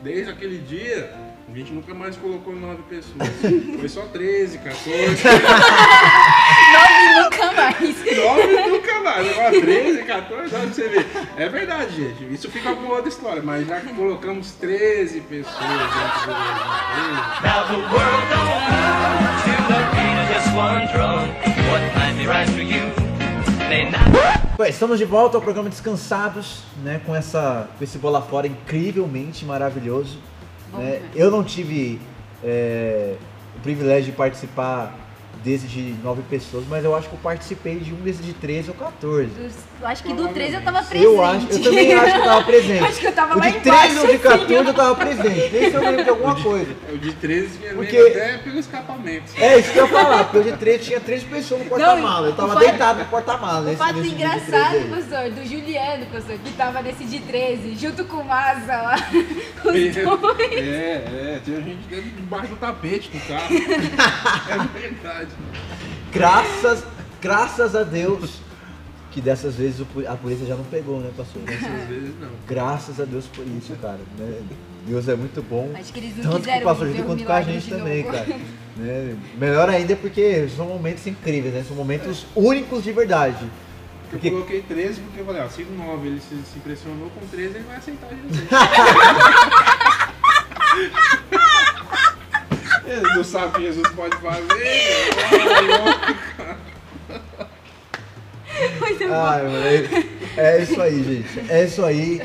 desde 0.03 0.29
aquele 0.29 0.57
dia, 0.57 1.13
a 1.47 1.57
gente 1.57 1.71
nunca 1.71 1.93
mais 1.93 2.17
colocou 2.17 2.53
nove 2.53 2.83
pessoas. 2.89 3.29
Foi 3.79 3.87
só 3.87 4.01
13, 4.01 4.57
14. 4.57 5.23
Nove 6.73 7.05
nunca 7.23 7.51
mais. 7.53 8.17
Nove 8.17 8.69
nunca 8.69 8.99
mais. 8.99 9.31
Agora 9.31 9.61
13, 9.61 10.03
14, 10.03 10.41
olha 10.41 10.49
pra 10.49 10.73
você 10.73 10.87
ver. 10.89 11.05
É 11.37 11.47
verdade, 11.47 11.95
gente. 11.95 12.33
Isso 12.33 12.51
fica 12.51 12.75
com 12.75 12.85
outra 12.85 13.07
história, 13.07 13.41
mas 13.41 13.65
já 13.65 13.79
colocamos 13.79 14.51
13 14.55 15.21
pessoas 15.21 15.55
dentro 15.55 16.25
do. 16.25 16.33
Now 17.47 17.65
the 17.65 17.77
world 17.77 18.27
don't 18.29 18.59
move 18.67 19.39
to 19.45 19.55
the 19.71 19.79
beat 19.95 20.19
of 20.19 20.27
just 20.33 20.53
one 20.53 20.85
drum. 20.91 21.29
What 21.71 21.81
might 21.95 22.17
be 22.17 22.27
right 22.27 22.49
for 22.49 22.61
you 22.61 23.08
Bom, 24.57 24.65
estamos 24.65 24.97
de 24.97 25.05
volta 25.05 25.37
ao 25.37 25.41
programa 25.41 25.69
Descansados, 25.69 26.63
né? 26.83 26.99
Com, 27.05 27.15
essa, 27.15 27.69
com 27.77 27.83
esse 27.83 27.99
bola 27.99 28.19
fora 28.19 28.47
incrivelmente 28.47 29.45
maravilhoso. 29.45 30.17
né? 30.73 31.01
Eu 31.15 31.29
não 31.29 31.43
tive 31.43 32.01
é, 32.43 33.15
o 33.55 33.59
privilégio 33.59 34.11
de 34.11 34.17
participar 34.17 34.91
desse 35.43 35.67
de 35.67 35.95
nove 36.03 36.21
pessoas, 36.29 36.65
mas 36.69 36.83
eu 36.83 36.93
acho 36.95 37.07
que 37.07 37.15
eu 37.15 37.19
participei 37.23 37.77
de 37.79 37.93
um 37.93 37.97
desses 37.97 38.25
de 38.25 38.33
13 38.33 38.69
ou 38.69 38.75
14. 38.75 39.27
Dos- 39.27 39.53
eu 39.81 39.87
acho 39.87 40.03
que 40.03 40.13
do 40.13 40.27
13 40.27 40.55
eu 40.55 40.61
tava 40.61 40.83
presente. 40.83 41.05
Eu 41.05 41.23
acho, 41.23 41.47
eu 41.49 41.63
também 41.63 41.93
acho 41.93 42.11
que 42.13 42.17
eu 42.19 42.23
tava 42.23 42.43
presente. 42.43 42.83
Acho 42.89 42.99
que 42.99 43.07
eu 43.07 43.11
tava 43.13 43.35
o 43.35 43.39
lá 43.39 43.49
de 43.49 43.57
embaixo, 43.57 43.81
13 43.87 43.99
ou 43.99 44.05
de 44.07 44.13
assim, 44.13 44.23
14 44.23 44.53
ó. 44.53 44.57
eu 44.69 44.73
tava 44.73 44.95
presente. 44.95 45.49
Nem 45.53 45.69
se 45.69 45.73
eu 45.75 45.81
lembro 45.81 46.03
de 46.03 46.09
alguma 46.09 46.35
coisa. 46.43 46.75
É, 46.89 46.91
O 46.93 46.97
de 46.97 47.13
13 47.13 47.57
tinha 47.57 47.73
Porque- 47.73 47.97
até 47.97 48.37
pelo 48.39 48.59
escapamento. 48.59 49.23
É 49.37 49.57
isso 49.59 49.71
que 49.71 49.77
eu 49.79 49.85
ia 49.85 49.91
falar, 49.91 50.23
porque 50.25 50.37
o 50.39 50.43
de 50.43 50.57
13 50.57 50.83
tinha 50.83 50.99
três 50.99 51.23
pessoas 51.23 51.61
no 51.63 51.69
porta-mala. 51.69 52.27
Eu 52.27 52.35
tava 52.35 52.53
fato- 52.53 52.59
deitado 52.59 52.99
no 52.99 53.05
porta-mala. 53.05 53.71
O 53.71 53.77
fato 53.77 53.95
nesse 53.95 54.09
de 54.09 54.15
13 54.15 54.37
engraçado, 54.45 54.87
professor, 54.89 55.29
do 55.31 55.45
Juliano, 55.45 56.05
professor, 56.07 56.37
que 56.43 56.51
tava 56.53 56.81
nesse 56.81 57.05
de 57.05 57.19
13, 57.19 57.75
junto 57.77 58.03
com 58.05 58.17
o 58.17 58.25
Maza 58.25 58.75
lá. 58.75 58.95
Os 59.65 59.73
dois. 59.73 60.51
É, 60.51 61.35
é, 61.35 61.41
tinha 61.45 61.61
gente 61.61 61.87
dentro 61.89 62.09
debaixo 62.09 62.47
do 62.47 62.55
tapete 62.57 63.09
do 63.09 63.19
carro. 63.27 63.47
É 64.49 64.79
verdade. 64.79 65.28
Graças, 66.11 66.83
graças 67.21 67.75
a 67.75 67.83
Deus 67.83 68.39
que 69.11 69.21
dessas 69.21 69.55
vezes 69.55 69.81
a 70.07 70.15
polícia 70.15 70.45
já 70.45 70.55
não 70.55 70.63
pegou, 70.65 70.99
né, 70.99 71.09
pastor? 71.17 71.41
Às 71.47 71.87
vezes 71.87 72.11
não. 72.19 72.29
Graças 72.47 72.99
a 72.99 73.05
Deus 73.05 73.25
por 73.25 73.45
isso, 73.45 73.73
cara. 73.81 73.99
né? 74.17 74.41
Deus 74.87 75.07
é 75.07 75.15
muito 75.15 75.41
bom. 75.41 75.71
Acho 75.79 75.93
que 75.93 75.99
eles 75.99 76.17
não 76.17 76.31
Tanto 76.31 76.47
com 76.47 76.57
o 76.57 76.61
pastor 76.61 76.87
Júlio 76.87 77.03
quanto 77.05 77.23
com 77.23 77.31
a 77.31 77.41
gente 77.41 77.69
também, 77.69 78.03
novo. 78.03 78.15
cara. 78.15 78.39
Né? 78.77 79.15
Melhor 79.37 79.69
ainda 79.69 79.95
porque 79.95 80.47
são 80.55 80.67
momentos 80.67 81.05
incríveis, 81.05 81.53
né? 81.53 81.63
São 81.67 81.75
momentos 81.75 82.25
únicos 82.35 82.83
de 82.83 82.91
verdade. 82.91 83.43
Eu 83.43 83.49
Porque 84.11 84.31
coloquei 84.31 84.61
13 84.63 85.01
porque 85.01 85.19
eu 85.21 85.25
falei, 85.25 85.41
ó, 85.41 85.49
se 85.49 85.63
9 85.63 86.07
ele 86.07 86.19
se, 86.19 86.29
se 86.29 86.57
impressionou 86.57 87.09
com 87.11 87.25
13, 87.27 87.55
ele 87.57 87.63
vai 87.65 87.77
aceitar 87.77 88.09
Jesus. 88.09 88.47
ele 92.91 93.15
não 93.15 93.23
sabe 93.23 93.47
o 93.47 93.51
que 93.51 93.61
Jesus 93.61 93.87
pode 93.89 94.15
fazer. 94.17 94.47
né? 99.07 99.15
Ai, 99.15 99.43
mano, 99.43 99.57
é, 99.57 99.87
é 100.37 100.61
isso 100.61 100.81
aí, 100.81 101.03
gente. 101.03 101.51
É 101.51 101.63
isso 101.63 101.85
aí. 101.85 102.21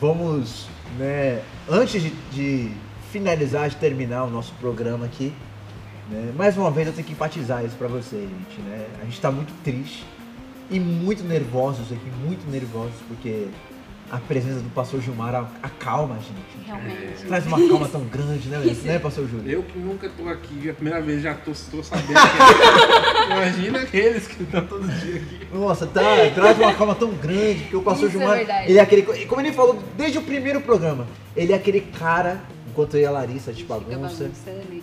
Vamos, 0.00 0.66
né? 0.98 1.40
Antes 1.68 2.02
de, 2.02 2.10
de 2.32 2.72
finalizar, 3.10 3.68
de 3.68 3.76
terminar 3.76 4.24
o 4.24 4.30
nosso 4.30 4.52
programa 4.54 5.06
aqui, 5.06 5.32
né, 6.10 6.32
mais 6.36 6.56
uma 6.56 6.70
vez 6.70 6.88
eu 6.88 6.92
tenho 6.92 7.06
que 7.06 7.12
empatizar 7.12 7.64
isso 7.64 7.76
pra 7.76 7.88
vocês, 7.88 8.28
gente. 8.28 8.60
Né? 8.62 8.86
A 9.00 9.04
gente 9.04 9.20
tá 9.20 9.30
muito 9.30 9.52
triste 9.62 10.04
e 10.70 10.80
muito 10.80 11.22
nervosos 11.22 11.92
aqui, 11.92 12.10
muito 12.24 12.50
nervosos, 12.50 12.96
porque 13.06 13.48
a 14.12 14.18
presença 14.18 14.60
do 14.60 14.68
pastor 14.74 15.00
Gilmar 15.00 15.34
a- 15.34 15.48
acalma 15.62 16.16
a 16.16 16.18
gente. 16.18 16.66
Realmente. 16.66 17.24
Traz 17.26 17.46
uma 17.46 17.56
calma 17.66 17.88
tão 17.88 18.02
grande, 18.04 18.48
né, 18.50 18.58
né 18.84 18.98
pastor 18.98 19.26
Júlio? 19.26 19.50
Eu 19.50 19.62
que 19.62 19.78
nunca 19.78 20.06
tô 20.10 20.28
aqui, 20.28 20.68
a 20.68 20.74
primeira 20.74 21.00
vez 21.00 21.22
já 21.22 21.32
tô, 21.34 21.52
tô 21.70 21.82
sabendo. 21.82 22.08
que- 22.08 22.12
Imagina 23.32 23.80
aqueles 23.80 24.26
que 24.26 24.42
estão 24.42 24.66
todo 24.66 24.86
dia 24.86 25.16
aqui. 25.16 25.40
Nossa, 25.50 25.86
tá, 25.86 26.02
traz 26.34 26.58
uma 26.58 26.74
calma 26.74 26.94
tão 26.94 27.10
grande, 27.12 27.60
porque 27.62 27.76
o 27.76 27.82
pastor 27.82 28.08
Isso 28.08 28.18
é 28.18 28.20
Gilmar, 28.20 28.36
verdade. 28.38 28.70
ele 28.70 28.78
é 28.78 28.82
aquele, 28.82 29.26
como 29.26 29.40
ele 29.40 29.52
falou 29.52 29.82
desde 29.96 30.18
o 30.18 30.22
primeiro 30.22 30.60
programa, 30.60 31.06
ele 31.34 31.52
é 31.54 31.56
aquele 31.56 31.80
cara, 31.80 32.42
enquanto 32.68 32.94
eu 32.98 33.00
e 33.00 33.06
a 33.06 33.10
Larissa 33.10 33.50
de 33.50 33.62
Fica 33.62 33.78
bagunça, 33.78 34.30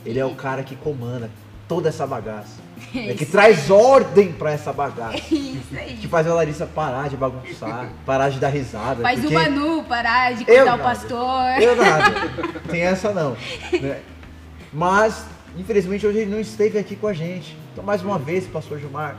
ele 0.03 0.17
é 0.19 0.25
o 0.25 0.33
cara 0.33 0.63
que 0.63 0.75
comanda 0.75 1.29
toda 1.67 1.89
essa 1.89 2.07
bagaça. 2.07 2.67
É 2.93 3.13
que 3.13 3.25
traz 3.25 3.69
ordem 3.69 4.31
pra 4.31 4.51
essa 4.51 4.71
bagaça. 4.73 5.17
Isso 5.31 5.75
aí. 5.77 5.97
Que 5.97 6.07
faz 6.07 6.25
a 6.27 6.33
Larissa 6.33 6.65
parar 6.65 7.09
de 7.09 7.17
bagunçar, 7.17 7.89
parar 8.05 8.29
de 8.29 8.39
dar 8.39 8.49
risada. 8.49 9.01
Faz 9.01 9.23
o 9.23 9.31
Manu 9.31 9.83
parar 9.83 10.33
de 10.33 10.43
Eu 10.47 10.59
contar 10.65 10.75
o 10.75 10.79
pastor. 10.79 11.61
Eu 11.61 11.75
nada. 11.75 12.11
Tem 12.69 12.81
essa 12.81 13.11
não. 13.13 13.35
né? 13.81 13.99
Mas, 14.71 15.25
infelizmente, 15.57 16.05
hoje 16.05 16.19
ele 16.19 16.31
não 16.31 16.39
esteve 16.39 16.77
aqui 16.77 16.95
com 16.95 17.07
a 17.07 17.13
gente. 17.13 17.57
Então, 17.71 17.83
mais 17.83 18.01
uma 18.03 18.17
vez, 18.19 18.45
pastor 18.47 18.79
Gilmar, 18.79 19.15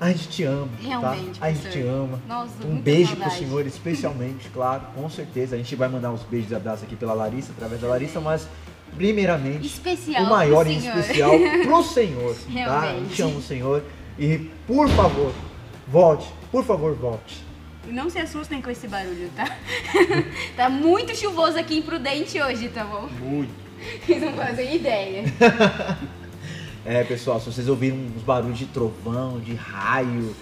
a 0.00 0.08
gente 0.08 0.28
te 0.28 0.44
ama. 0.44 0.68
Realmente, 0.80 1.38
tá? 1.38 1.46
A 1.46 1.52
gente 1.52 1.70
te 1.70 1.80
ama. 1.82 2.20
Nossa, 2.28 2.50
Um 2.64 2.76
beijo 2.76 3.10
pro 3.16 3.20
saudade. 3.24 3.38
senhor, 3.44 3.66
especialmente, 3.66 4.48
claro, 4.52 4.82
com 4.94 5.08
certeza. 5.08 5.54
A 5.54 5.58
gente 5.58 5.74
vai 5.76 5.88
mandar 5.88 6.10
uns 6.10 6.22
beijos 6.22 6.50
e 6.50 6.54
abraços 6.54 6.84
aqui 6.84 6.96
pela 6.96 7.14
Larissa, 7.14 7.52
através 7.56 7.80
da 7.80 7.88
Larissa, 7.88 8.20
mas 8.20 8.46
primeiramente, 8.96 9.66
Especial 9.66 10.24
o 10.24 10.30
maior 10.30 10.64
senhor. 10.66 10.98
especial 10.98 11.32
pro 11.64 11.82
Senhor. 11.84 12.34
Tá? 12.34 12.40
A 12.46 12.80
Realmente. 12.80 13.08
gente 13.08 13.22
ama 13.22 13.36
o 13.38 13.42
Senhor. 13.42 13.82
E, 14.18 14.38
por 14.66 14.88
favor, 14.90 15.32
volte. 15.88 16.26
Por 16.50 16.64
favor, 16.64 16.94
volte. 16.94 17.42
Não 17.86 18.08
se 18.08 18.18
assustem 18.18 18.62
com 18.62 18.70
esse 18.70 18.88
barulho, 18.88 19.28
tá? 19.36 19.44
tá 20.56 20.68
muito 20.70 21.14
chuvoso 21.16 21.58
aqui 21.58 21.78
em 21.78 21.82
Prudente 21.82 22.40
hoje, 22.40 22.68
tá 22.68 22.84
bom? 22.84 23.08
Muito. 23.20 23.52
Vocês 24.06 24.22
não 24.22 24.32
fazem 24.32 24.76
ideia. 24.76 25.24
É, 26.86 27.02
pessoal, 27.04 27.40
se 27.40 27.50
vocês 27.52 27.68
ouvirem 27.68 28.10
uns 28.16 28.22
barulhos 28.22 28.58
de 28.58 28.66
trovão, 28.66 29.40
de 29.40 29.54
raio, 29.54 30.34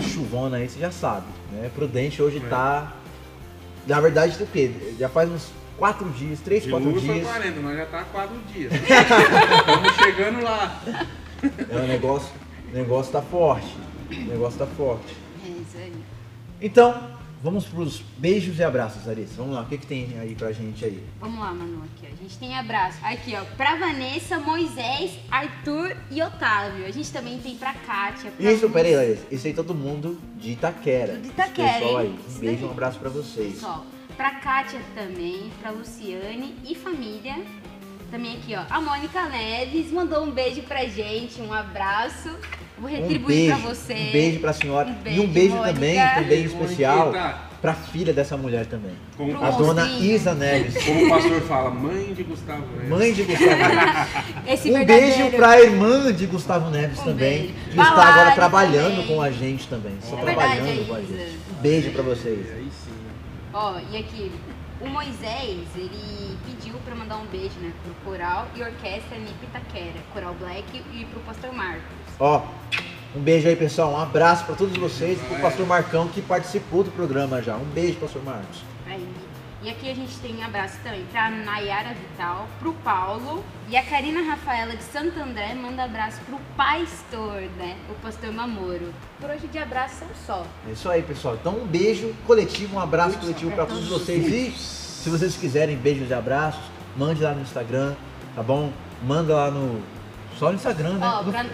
chuvona 0.00 0.56
aí, 0.56 0.68
você 0.68 0.78
já 0.80 0.90
sabe, 0.90 1.26
né? 1.52 1.70
Prudente 1.74 2.20
hoje 2.22 2.38
É. 2.44 2.48
tá. 2.48 2.96
Na 3.86 4.00
verdade, 4.00 4.40
o 4.42 4.46
quê? 4.46 4.70
Já 4.98 5.08
faz 5.08 5.28
uns 5.30 5.48
quatro 5.78 6.08
dias, 6.10 6.40
três, 6.40 6.64
quatro 6.66 6.88
Dilúvio 6.88 7.06
foi 7.06 7.14
dias. 7.20 7.28
40, 7.28 7.60
nós 7.60 7.76
já 7.76 7.86
tá 7.86 8.00
há 8.00 8.04
4 8.04 8.38
dias. 8.52 8.72
Estamos 8.76 9.94
chegando 9.96 10.42
lá. 10.42 10.82
É, 11.70 11.76
o 11.76 11.86
negócio, 11.86 12.30
o 12.70 12.74
negócio 12.76 13.12
tá 13.12 13.22
forte. 13.22 13.74
O 14.10 14.14
negócio 14.14 14.58
tá 14.58 14.66
forte. 14.66 15.16
É 15.44 15.48
isso 15.48 15.76
aí. 15.76 15.92
Então, 16.60 16.94
vamos 17.42 17.64
pros 17.64 18.00
beijos 18.18 18.58
e 18.58 18.62
abraços, 18.62 19.04
Larissa. 19.06 19.34
Vamos 19.38 19.54
lá, 19.56 19.62
o 19.62 19.66
que, 19.66 19.78
que 19.78 19.86
tem 19.86 20.16
aí 20.20 20.34
pra 20.36 20.52
gente 20.52 20.84
aí? 20.84 21.02
Vamos 21.20 21.40
lá, 21.40 21.52
Manu, 21.52 21.82
aqui, 21.84 22.06
ó. 22.08 22.14
A 22.14 22.16
gente 22.22 22.38
tem 22.38 22.56
abraço. 22.56 22.98
Aqui, 23.02 23.34
ó, 23.34 23.44
pra 23.56 23.74
Vanessa, 23.76 24.38
Moisés, 24.38 25.18
Arthur 25.30 25.96
e 26.10 26.22
Otávio. 26.22 26.86
A 26.86 26.90
gente 26.92 27.10
também 27.10 27.38
tem 27.38 27.56
pra 27.56 27.72
Kátia. 27.74 28.30
Pra 28.30 28.52
Isso, 28.52 28.70
peraí, 28.70 28.94
Larissa. 28.94 29.22
Isso 29.30 29.46
aí 29.48 29.54
todo 29.54 29.74
mundo 29.74 30.16
de 30.36 30.52
Itaquera. 30.52 31.16
De 31.16 31.28
Itaquera, 31.28 31.72
Pessoal 31.80 31.96
aí. 31.98 32.06
hein? 32.08 32.14
Um 32.24 32.28
Isso 32.30 32.38
beijo 32.38 32.54
e 32.54 32.58
daí. 32.60 32.68
um 32.68 32.70
abraço 32.70 32.98
pra 33.00 33.10
vocês. 33.10 33.54
Pessoal, 33.54 33.84
pra 34.16 34.30
Kátia 34.32 34.80
também, 34.94 35.50
pra 35.60 35.70
Luciane 35.70 36.54
e 36.64 36.74
família. 36.74 37.36
Também 38.10 38.32
aqui, 38.36 38.54
ó. 38.54 38.62
A 38.68 38.80
Mônica 38.80 39.22
Neves 39.28 39.90
mandou 39.90 40.22
um 40.24 40.30
beijo 40.30 40.62
pra 40.62 40.84
gente, 40.84 41.40
um 41.40 41.52
abraço. 41.52 42.28
Vou 42.78 42.90
Um 42.90 42.92
retribuir 42.92 43.36
beijo, 43.48 43.56
pra 43.62 43.68
você. 43.70 43.94
um 43.94 44.12
beijo 44.12 44.40
pra 44.40 44.52
senhora. 44.52 44.88
Um 44.88 44.92
e 44.92 44.94
um 44.94 45.02
beijo, 45.04 45.26
beijo 45.28 45.54
Mônica. 45.56 45.72
também, 45.74 45.94
também 46.14 46.46
Mônica. 46.48 46.62
especial, 46.64 47.12
pra 47.62 47.72
filha 47.74 48.12
dessa 48.12 48.36
mulher 48.36 48.66
também. 48.66 48.92
Como, 49.16 49.42
A 49.42 49.50
dona. 49.52 49.88
Isa 49.92 50.34
Neves. 50.34 50.84
como 50.84 51.06
o 51.06 51.08
pastor 51.08 51.40
fala, 51.42 51.70
mãe 51.70 52.12
de 52.12 52.22
Gustavo. 52.22 52.66
Neves. 52.74 52.88
Mãe 52.90 53.12
de 53.14 53.22
Gustavo 53.22 53.50
Neves. 53.50 54.08
Esse 54.46 54.70
Um 54.70 54.74
verdadeiro. 54.74 55.16
beijo 55.16 55.30
pra 55.36 55.60
irmã 55.62 56.12
de 56.12 56.26
Gustavo 56.26 56.70
Neves 56.70 56.98
Um 56.98 57.04
também. 57.04 57.38
beijo. 57.46 57.54
Que 57.70 57.80
está 57.80 58.08
agora 58.08 58.32
trabalhando 58.32 58.90
também. 58.96 59.06
com 59.06 59.22
a 59.22 59.30
gente 59.30 59.68
também. 59.68 59.94
Está 60.02 60.18
É 60.20 60.24
verdade, 60.24 60.36
trabalhando 60.56 60.86
com 60.88 60.94
a 60.94 61.00
Isa. 61.00 61.16
gente. 61.16 61.38
Um 61.58 61.62
beijo 61.62 61.90
pra 61.92 62.02
vocês. 62.02 62.46
Ó, 63.52 63.78
e 63.90 63.96
aqui, 63.98 64.32
o 64.80 64.88
Moisés, 64.88 65.66
ele 65.76 66.38
pediu 66.46 66.74
pra 66.84 66.94
mandar 66.94 67.18
um 67.18 67.26
beijo, 67.26 67.58
né, 67.60 67.72
pro 67.82 67.94
coral 68.10 68.48
e 68.56 68.62
orquestra 68.62 69.18
Nip 69.18 69.44
Itaquera, 69.44 70.00
Coral 70.12 70.34
Black 70.34 70.64
e 70.92 71.04
pro 71.04 71.20
pastor 71.20 71.52
Marcos. 71.52 71.82
Ó, 72.18 72.42
um 73.14 73.20
beijo 73.20 73.46
aí, 73.46 73.54
pessoal. 73.54 73.92
Um 73.92 74.00
abraço 74.00 74.46
pra 74.46 74.54
todos 74.54 74.74
vocês. 74.76 75.20
Pro 75.20 75.38
pastor 75.40 75.66
Marcão 75.66 76.08
que 76.08 76.22
participou 76.22 76.82
do 76.82 76.90
programa 76.90 77.42
já. 77.42 77.56
Um 77.56 77.64
beijo, 77.66 77.98
pastor 77.98 78.24
Marcos. 78.24 78.62
Aí. 78.86 79.06
E 79.64 79.70
aqui 79.70 79.88
a 79.88 79.94
gente 79.94 80.18
tem 80.18 80.42
abraço 80.42 80.76
também 80.82 81.04
pra 81.12 81.30
Nayara 81.30 81.94
Vital, 81.94 82.48
pro 82.58 82.72
Paulo 82.82 83.44
e 83.68 83.76
a 83.76 83.82
Karina 83.84 84.20
Rafaela 84.20 84.74
de 84.74 84.82
Santo 84.82 85.20
André 85.20 85.54
manda 85.54 85.84
abraço 85.84 86.20
pro 86.26 86.36
pastor, 86.56 87.42
né, 87.56 87.76
o 87.88 87.94
pastor 88.02 88.32
Mamoro. 88.32 88.92
Por 89.20 89.30
hoje 89.30 89.46
de 89.46 89.58
abraço 89.58 90.00
são 90.00 90.08
só. 90.26 90.46
É 90.68 90.72
isso 90.72 90.90
aí, 90.90 91.00
pessoal. 91.02 91.36
Então, 91.36 91.54
um 91.54 91.64
beijo 91.64 92.12
coletivo, 92.26 92.74
um 92.74 92.80
abraço 92.80 93.16
coletivo 93.18 93.52
pra 93.52 93.64
todos 93.64 93.86
vocês. 93.86 94.26
E 94.26 94.50
se 94.50 95.08
vocês 95.08 95.36
quiserem 95.36 95.76
beijos 95.76 96.10
e 96.10 96.14
abraços, 96.14 96.64
mande 96.96 97.22
lá 97.22 97.32
no 97.32 97.42
Instagram, 97.42 97.94
tá 98.34 98.42
bom? 98.42 98.72
Manda 99.00 99.32
lá 99.32 99.48
no. 99.48 99.80
Só 100.40 100.48
no 100.48 100.56
Instagram, 100.56 100.94
né? 100.94 101.06
Ó, 101.06 101.22
pra... 101.22 101.46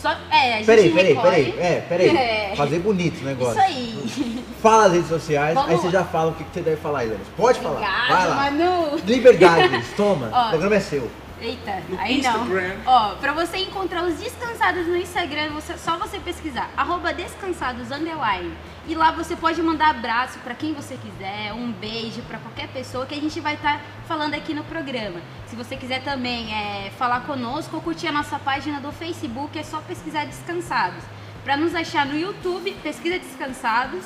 Só, 0.00 0.10
é, 0.30 0.54
a 0.54 0.56
gente 0.56 0.66
Peraí, 0.66 0.90
peraí, 0.90 1.12
recolhe. 1.12 1.52
peraí. 1.52 1.60
É, 1.60 1.80
peraí. 1.88 2.08
É. 2.16 2.56
Fazer 2.56 2.78
bonito 2.78 3.20
o 3.20 3.24
negócio. 3.24 3.52
Isso 3.52 3.60
aí. 3.60 4.44
Fala 4.62 4.86
as 4.86 4.92
redes 4.92 5.08
sociais, 5.08 5.54
Vamos 5.54 5.70
aí 5.70 5.76
você 5.76 5.90
já 5.90 6.04
fala 6.04 6.30
o 6.30 6.34
que 6.34 6.44
que 6.44 6.50
você 6.52 6.60
deve 6.60 6.76
falar 6.76 7.00
Lelis. 7.02 7.26
Pode 7.36 7.60
falar. 7.60 7.80
Vai 8.08 8.28
lá. 8.28 8.34
Manu. 8.34 9.00
Liberdade. 9.06 9.84
Toma. 9.96 10.30
Ó. 10.32 10.46
O 10.46 10.50
programa 10.50 10.76
é 10.76 10.80
seu. 10.80 11.10
Eita, 11.40 11.82
No 11.88 11.98
aí 11.98 12.20
não. 12.20 12.42
Instagram. 12.42 12.76
Ó, 12.86 13.14
pra 13.16 13.32
você 13.32 13.58
encontrar 13.58 14.04
os 14.04 14.18
descansados 14.18 14.86
no 14.86 14.96
Instagram, 14.96 15.50
você, 15.50 15.76
só 15.78 15.96
você 15.96 16.18
pesquisar 16.18 16.70
arroba 16.76 17.12
descansados 17.12 17.90
underline. 17.90 18.52
E 18.86 18.94
lá 18.94 19.10
você 19.12 19.36
pode 19.36 19.62
mandar 19.62 19.90
abraço 19.90 20.38
pra 20.40 20.54
quem 20.54 20.74
você 20.74 20.96
quiser, 20.96 21.52
um 21.52 21.70
beijo 21.70 22.22
pra 22.22 22.38
qualquer 22.38 22.68
pessoa 22.68 23.06
que 23.06 23.14
a 23.14 23.20
gente 23.20 23.38
vai 23.40 23.54
estar 23.54 23.80
falando 24.06 24.34
aqui 24.34 24.52
no 24.52 24.64
programa. 24.64 25.20
Se 25.46 25.56
você 25.56 25.76
quiser 25.76 26.02
também 26.02 26.52
é, 26.52 26.90
falar 26.90 27.20
conosco 27.20 27.76
ou 27.76 27.82
curtir 27.82 28.08
a 28.08 28.12
nossa 28.12 28.38
página 28.38 28.80
do 28.80 28.90
Facebook, 28.92 29.58
é 29.58 29.62
só 29.62 29.80
pesquisar 29.80 30.24
Descansados. 30.26 31.02
Pra 31.44 31.56
nos 31.56 31.74
achar 31.74 32.04
no 32.04 32.18
YouTube, 32.18 32.72
pesquisa 32.82 33.18
Descansados. 33.18 34.04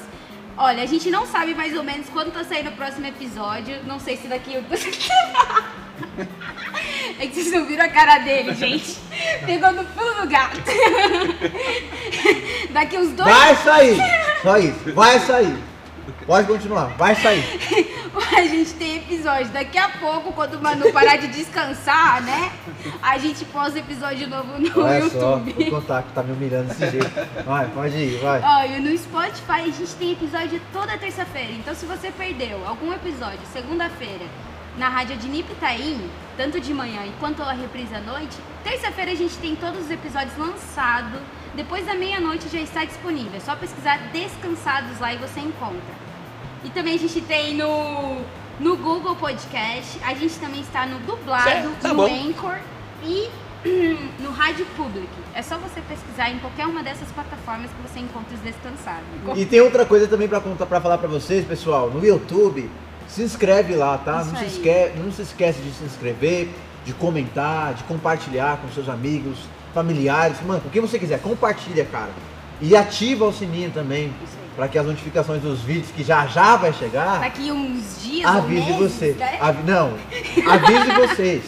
Olha, 0.57 0.82
a 0.82 0.87
gente 0.87 1.11
não 1.11 1.26
sabe 1.26 1.55
mais 1.55 1.76
ou 1.76 1.82
menos 1.82 2.09
quando 2.11 2.32
tá 2.32 2.45
saindo 2.45 2.70
o 2.70 2.72
próximo 2.72 3.07
episódio. 3.07 3.82
Não 3.85 3.99
sei 3.99 4.16
se 4.16 4.28
daqui. 4.28 4.53
É 7.18 7.26
que 7.26 7.34
vocês 7.34 7.53
não 7.53 7.64
viram 7.64 7.84
a 7.84 7.88
cara 7.88 8.18
dele, 8.18 8.55
gente. 8.55 8.97
Pegou 9.47 9.72
no 9.72 9.84
pulo 9.84 10.22
do 10.22 10.28
gato. 10.28 10.61
Daqui 12.70 12.99
uns 12.99 13.12
dois. 13.12 13.28
Vai 13.28 13.55
sair. 13.57 13.97
Só 14.42 14.59
isso. 14.59 14.92
Vai 14.95 15.18
sair. 15.20 15.59
Pode 16.26 16.47
continuar. 16.47 16.86
Vai 16.97 17.14
sair. 17.14 17.45
A 18.36 18.42
gente 18.42 18.72
tem 18.74 18.97
episódio. 18.97 19.49
Daqui 19.49 19.78
a 19.78 19.88
pouco, 19.90 20.32
quando 20.32 20.55
o 20.55 20.62
Manu 20.62 20.92
parar 20.92 21.16
de 21.16 21.28
descansar, 21.28 22.22
né? 22.22 22.51
A 23.03 23.16
gente 23.18 23.45
posta 23.47 23.78
episódio 23.78 24.28
novo 24.28 24.59
no 24.59 24.82
Olha 24.84 25.09
só. 25.09 25.36
YouTube. 25.36 25.53
Vou 25.53 25.80
contar 25.80 26.03
que 26.03 26.12
tá 26.12 26.22
me 26.22 26.32
humilhando 26.32 26.68
desse 26.68 26.90
jeito. 26.90 27.11
Vai, 27.45 27.66
pode 27.68 27.97
ir, 27.97 28.18
vai. 28.20 28.40
Ó, 28.42 28.64
e 28.66 28.80
no 28.80 28.97
Spotify 28.99 29.61
a 29.61 29.70
gente 29.70 29.95
tem 29.95 30.12
episódio 30.12 30.61
toda 30.72 30.97
terça-feira. 30.99 31.53
Então 31.53 31.74
se 31.74 31.86
você 31.86 32.11
perdeu 32.11 32.66
algum 32.66 32.92
episódio 32.92 33.40
segunda-feira 33.53 34.24
na 34.78 34.88
rádio 34.88 35.16
de 35.16 35.28
Nipitaim, 35.28 36.00
tanto 36.36 36.60
de 36.60 36.74
manhã 36.74 37.00
quanto 37.20 37.42
a 37.42 37.52
reprise 37.52 37.94
à 37.94 38.00
noite, 38.00 38.36
terça-feira 38.62 39.12
a 39.12 39.14
gente 39.14 39.36
tem 39.38 39.54
todos 39.54 39.84
os 39.84 39.90
episódios 39.90 40.36
lançados. 40.36 41.20
Depois 41.54 41.86
da 41.86 41.94
meia-noite 41.94 42.48
já 42.48 42.58
está 42.58 42.84
disponível. 42.84 43.36
É 43.36 43.40
só 43.40 43.54
pesquisar 43.54 43.98
Descansados 44.12 44.98
lá 44.98 45.14
e 45.14 45.18
você 45.18 45.40
encontra. 45.40 45.94
E 46.64 46.70
também 46.70 46.94
a 46.94 46.98
gente 46.98 47.20
tem 47.20 47.54
no, 47.54 48.22
no 48.58 48.76
Google 48.76 49.14
Podcast, 49.14 50.00
a 50.02 50.14
gente 50.14 50.34
também 50.38 50.62
está 50.62 50.86
no 50.86 50.98
dublado, 51.00 51.44
Certo, 51.44 51.80
tá 51.80 51.88
no 51.88 51.94
bom. 51.94 52.06
Anchor 52.06 52.58
e 53.04 53.28
no 54.18 54.30
Rádio 54.30 54.66
Public. 54.76 55.08
É 55.34 55.42
só 55.42 55.58
você 55.58 55.80
pesquisar 55.82 56.30
em 56.30 56.38
qualquer 56.38 56.66
uma 56.66 56.82
dessas 56.82 57.10
plataformas 57.12 57.70
que 57.70 57.88
você 57.88 58.00
encontra 58.00 58.34
os 58.34 58.40
descansados. 58.40 59.04
E 59.36 59.46
tem 59.46 59.60
outra 59.60 59.84
coisa 59.86 60.08
também 60.08 60.26
pra 60.26 60.40
contar, 60.40 60.66
para 60.66 60.80
falar 60.80 60.98
pra 60.98 61.08
vocês, 61.08 61.44
pessoal. 61.44 61.90
No 61.90 62.04
YouTube, 62.04 62.70
se 63.09 63.22
inscreve 63.22 63.74
lá, 63.74 63.98
tá? 63.98 64.20
Isso 64.22 64.32
Não 64.32 64.38
se, 64.40 64.46
esque... 64.46 64.90
não 64.96 65.12
se 65.12 65.22
esquece 65.22 65.61
de 65.61 65.70
se 65.72 65.84
inscrever, 65.84 66.48
de 66.84 66.92
comentar, 66.92 67.74
de 67.74 67.82
compartilhar 67.84 68.59
com 68.59 68.68
seus 68.72 68.88
amigos, 68.88 69.38
familiares, 69.72 70.36
mano, 70.46 70.61
com 70.61 70.68
quem 70.70 70.80
você 70.82 70.98
quiser, 70.98 71.18
compartilha, 71.20 71.84
cara. 71.84 72.11
E 72.61 72.76
ativa 72.76 73.24
o 73.24 73.32
sininho 73.32 73.70
também, 73.70 74.12
para 74.57 74.68
que 74.68 74.78
as 74.78 74.86
notificações 74.86 75.42
dos 75.42 75.61
vídeos 75.61 75.90
que 75.90 76.05
já 76.05 76.26
já 76.26 76.57
vai 76.57 76.72
chegar, 76.72 77.20
Daqui 77.20 77.50
uns 77.50 78.00
dias 78.02 78.30
ou 78.30 78.36
avise 78.38 78.72
meses, 78.72 78.76
você. 78.76 79.12
né? 79.18 79.38
Avi- 79.40 79.62
não, 79.70 79.94
avise 80.48 80.92
vocês, 81.09 81.42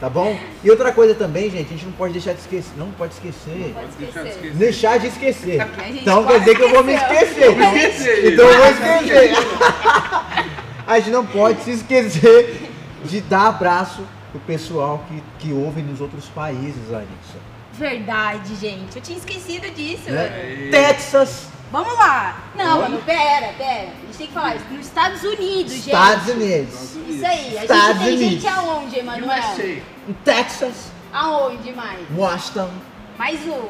tá 0.00 0.08
bom? 0.08 0.38
E 0.62 0.70
outra 0.70 0.92
coisa 0.92 1.14
também, 1.14 1.50
gente, 1.50 1.66
a 1.66 1.70
gente 1.70 1.84
não 1.86 1.92
pode 1.92 2.12
deixar 2.12 2.32
de 2.34 2.40
esquecer, 2.40 2.70
não 2.76 2.90
pode 2.92 3.14
esquecer. 3.14 3.74
Pode 3.74 3.86
deixar 3.98 4.22
de 4.22 4.28
esquecer. 4.28 4.52
Deixar 4.54 4.98
de 4.98 5.06
esquecer. 5.08 5.66
Então 5.90 6.24
quer 6.24 6.38
dizer 6.38 6.54
que 6.56 6.62
eu 6.62 6.70
vou 6.70 6.84
me. 6.84 6.92
Então, 6.94 7.12
Esquecer. 7.12 8.32
então 8.32 8.46
eu 8.48 8.58
vou 8.58 8.66
esquecer. 8.70 9.32
A 10.86 10.98
gente 10.98 11.10
não 11.10 11.24
pode 11.26 11.62
se 11.62 11.70
esquecer 11.72 12.70
de 13.04 13.20
dar 13.22 13.48
abraço 13.48 14.02
pro 14.30 14.40
pessoal 14.40 15.04
que, 15.08 15.22
que 15.38 15.52
ouve 15.52 15.82
nos 15.82 16.00
outros 16.00 16.26
países, 16.26 16.88
Larissa. 16.90 17.38
Verdade, 17.74 18.54
gente. 18.56 18.96
Eu 18.96 19.02
tinha 19.02 19.18
esquecido 19.18 19.70
disso, 19.74 20.10
Né? 20.10 20.68
Texas, 20.70 21.48
Vamos 21.70 21.94
lá. 21.94 22.38
Não, 22.54 22.82
mano, 22.82 22.98
pera, 23.02 23.54
pera. 23.56 23.88
A 24.02 24.06
gente 24.06 24.18
tem 24.18 24.26
que 24.26 24.32
falar 24.34 24.56
isso. 24.56 24.66
Nos 24.70 24.84
Estados 24.86 25.22
Unidos, 25.22 25.72
gente. 25.72 25.86
Estados 25.86 26.28
Unidos, 26.28 26.96
Isso 27.08 27.26
aí. 27.26 27.56
A 27.58 27.62
Estados 27.62 27.86
gente 27.86 27.98
tem 28.04 28.14
Unidos. 28.14 28.42
gente 28.42 28.46
aonde, 28.46 28.98
Emanuel? 28.98 29.38
USA. 29.38 29.62
em 30.08 30.12
Texas, 30.22 30.92
Aonde 31.14 31.72
mais? 31.72 32.00
Washington, 32.14 32.70
Mais 33.18 33.40
um. 33.46 33.68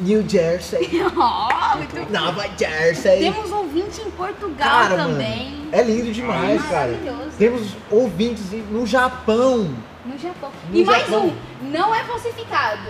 New 0.00 0.28
Jersey, 0.28 0.88
muito 0.90 1.14
bom. 1.14 2.06
Nova 2.10 2.46
Jersey. 2.58 3.20
Temos 3.20 3.50
ouvinte 3.52 4.00
em 4.00 4.10
Portugal 4.10 4.56
Cara, 4.68 4.96
também. 4.96 5.50
mano, 5.52 5.68
é 5.72 5.82
lindo 5.82 6.12
demais, 6.12 6.60
Ah, 6.64 6.68
cara. 6.68 6.86
maravilhoso. 6.92 7.30
Temos 7.38 7.68
ouvintes 7.90 8.44
no 8.70 8.86
Japão, 8.86 9.70
No 10.04 10.18
Japão. 10.18 10.50
No 10.70 10.76
e 10.80 10.84
mais 10.84 11.02
Japão. 11.06 11.26
um. 11.26 11.36
Não 11.70 11.94
é 11.94 12.02
falsificado. 12.04 12.80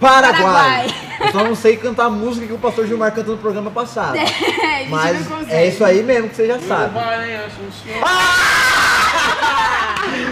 Paraguai. 0.00 0.42
Paraguai. 0.42 0.86
Eu 1.20 1.32
só 1.32 1.44
não 1.44 1.54
sei 1.54 1.76
cantar 1.76 2.06
a 2.06 2.10
música 2.10 2.46
que 2.46 2.52
o 2.52 2.58
pastor 2.58 2.86
Gilmar 2.86 3.12
cantou 3.12 3.34
no 3.36 3.40
programa 3.40 3.70
passado. 3.70 4.16
gente 4.18 4.90
Mas 4.90 5.26
é 5.50 5.66
isso 5.68 5.84
aí 5.84 6.02
mesmo 6.02 6.28
que 6.30 6.36
você 6.36 6.46
já 6.46 6.58
sabe. 6.60 6.96
Uruguai, 6.96 7.36
Assunção. 7.46 7.92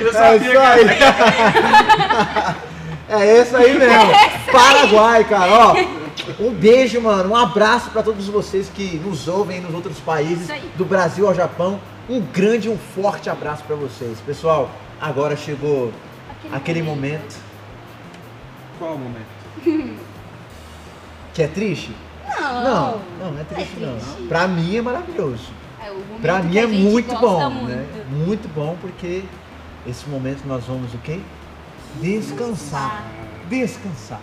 Eu 0.01 0.09
É 0.09 0.13
sabia 0.13 0.37
isso 0.37 0.51
que 0.51 0.57
aí. 0.57 0.87
É 3.09 3.43
isso 3.43 3.57
aí 3.57 3.79
mesmo. 3.79 4.13
Paraguai, 4.55 5.25
cara, 5.25 5.53
ó. 5.53 5.75
Um 6.43 6.53
beijo, 6.55 7.01
mano. 7.01 7.31
Um 7.33 7.37
abraço 7.37 7.91
pra 7.91 8.03
todos 8.03 8.27
vocês 8.29 8.71
que 8.75 8.97
nos 8.99 9.27
ouvem 9.29 9.61
nos 9.61 9.75
outros 9.75 9.99
países, 10.01 10.49
do 10.77 10.85
Brasil 10.85 11.27
ao 11.27 11.35
Japão. 11.35 11.81
Um 12.09 12.21
grande, 12.21 12.69
um 12.69 12.79
forte 12.79 13.29
abraço 13.29 13.65
pra 13.65 13.75
vocês. 13.77 14.19
Pessoal, 14.25 14.71
agora 15.01 15.37
chegou 15.37 15.93
aquele 16.53 16.83
momento 16.83 17.37
Qual 18.79 18.95
o 18.95 18.99
momento? 18.99 19.99
que 21.33 21.43
é 21.43 21.47
triste. 21.49 21.91
Não, 22.41 22.65
Não, 22.65 23.01
não, 23.21 23.33
não 23.33 23.41
é 23.41 23.45
triste 23.45 23.77
não. 23.81 23.97
triste. 23.97 24.23
Pra 24.29 24.47
mim 24.47 24.77
é 24.77 24.83
maravilhoso. 24.83 25.45
É 25.85 25.91
momento 25.91 26.21
Pra 26.23 26.43
mim 26.43 26.57
é 26.59 26.67
muito 26.67 27.15
bom, 27.19 27.51
muito. 27.51 27.69
né? 27.69 27.87
Muito 28.11 28.49
bom 28.55 28.77
porque 28.81 29.25
esse 29.87 30.09
momento 30.09 30.45
nós 30.47 30.65
vamos 30.65 30.93
o 30.95 30.99
quê? 30.99 31.21
Descansar. 32.01 33.05
Descansar. 33.49 34.21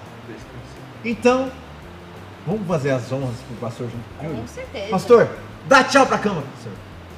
Então, 1.03 1.51
vamos 2.45 2.67
fazer 2.67 2.91
as 2.91 3.11
honras 3.11 3.35
pro 3.47 3.57
pastor 3.57 3.87
junto? 3.89 4.03
Com 4.37 4.47
certeza. 4.47 4.89
Pastor, 4.91 5.29
dá 5.65 5.83
tchau 5.83 6.05
pra 6.05 6.17
câmera, 6.17 6.45
pastor. 6.55 6.71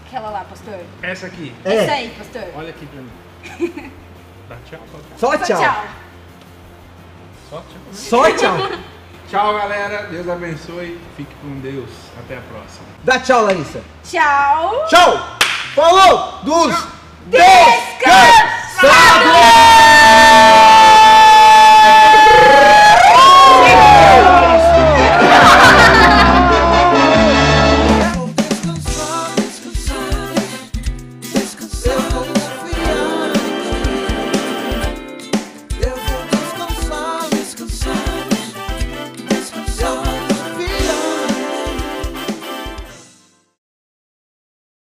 Aquela 0.08 0.30
lá, 0.30 0.44
pastor. 0.46 0.80
Essa 1.02 1.26
aqui. 1.28 1.54
É. 1.66 1.84
Isso 1.84 1.92
aí, 1.92 2.10
pastor. 2.18 2.44
Olha 2.56 2.70
aqui 2.70 2.86
pra 2.86 3.02
mim. 3.02 3.92
Dá 4.50 4.58
tchau, 4.70 4.80
dá 4.92 5.00
tchau. 5.00 5.18
Só 5.18 5.32
Só 5.32 5.38
tchau. 5.38 5.58
tchau. 5.58 5.86
Só 7.50 7.58
tchau. 7.62 7.94
Só 7.94 8.32
tchau. 8.32 8.80
Tchau, 9.30 9.54
galera. 9.56 10.04
Deus 10.12 10.30
abençoe. 10.30 11.00
Fique 11.18 11.34
com 11.42 11.60
Deus. 11.62 11.90
Até 12.20 12.38
a 12.38 12.42
próxima. 12.42 12.86
Dá 13.04 13.20
tchau, 13.20 13.46
Larissa. 13.46 13.82
Tchau. 14.04 14.86
Tchau. 14.88 15.38
Falou 15.74 16.40
dos 16.44 16.88
Descansados! 17.26 18.04
descansados. 18.80 20.73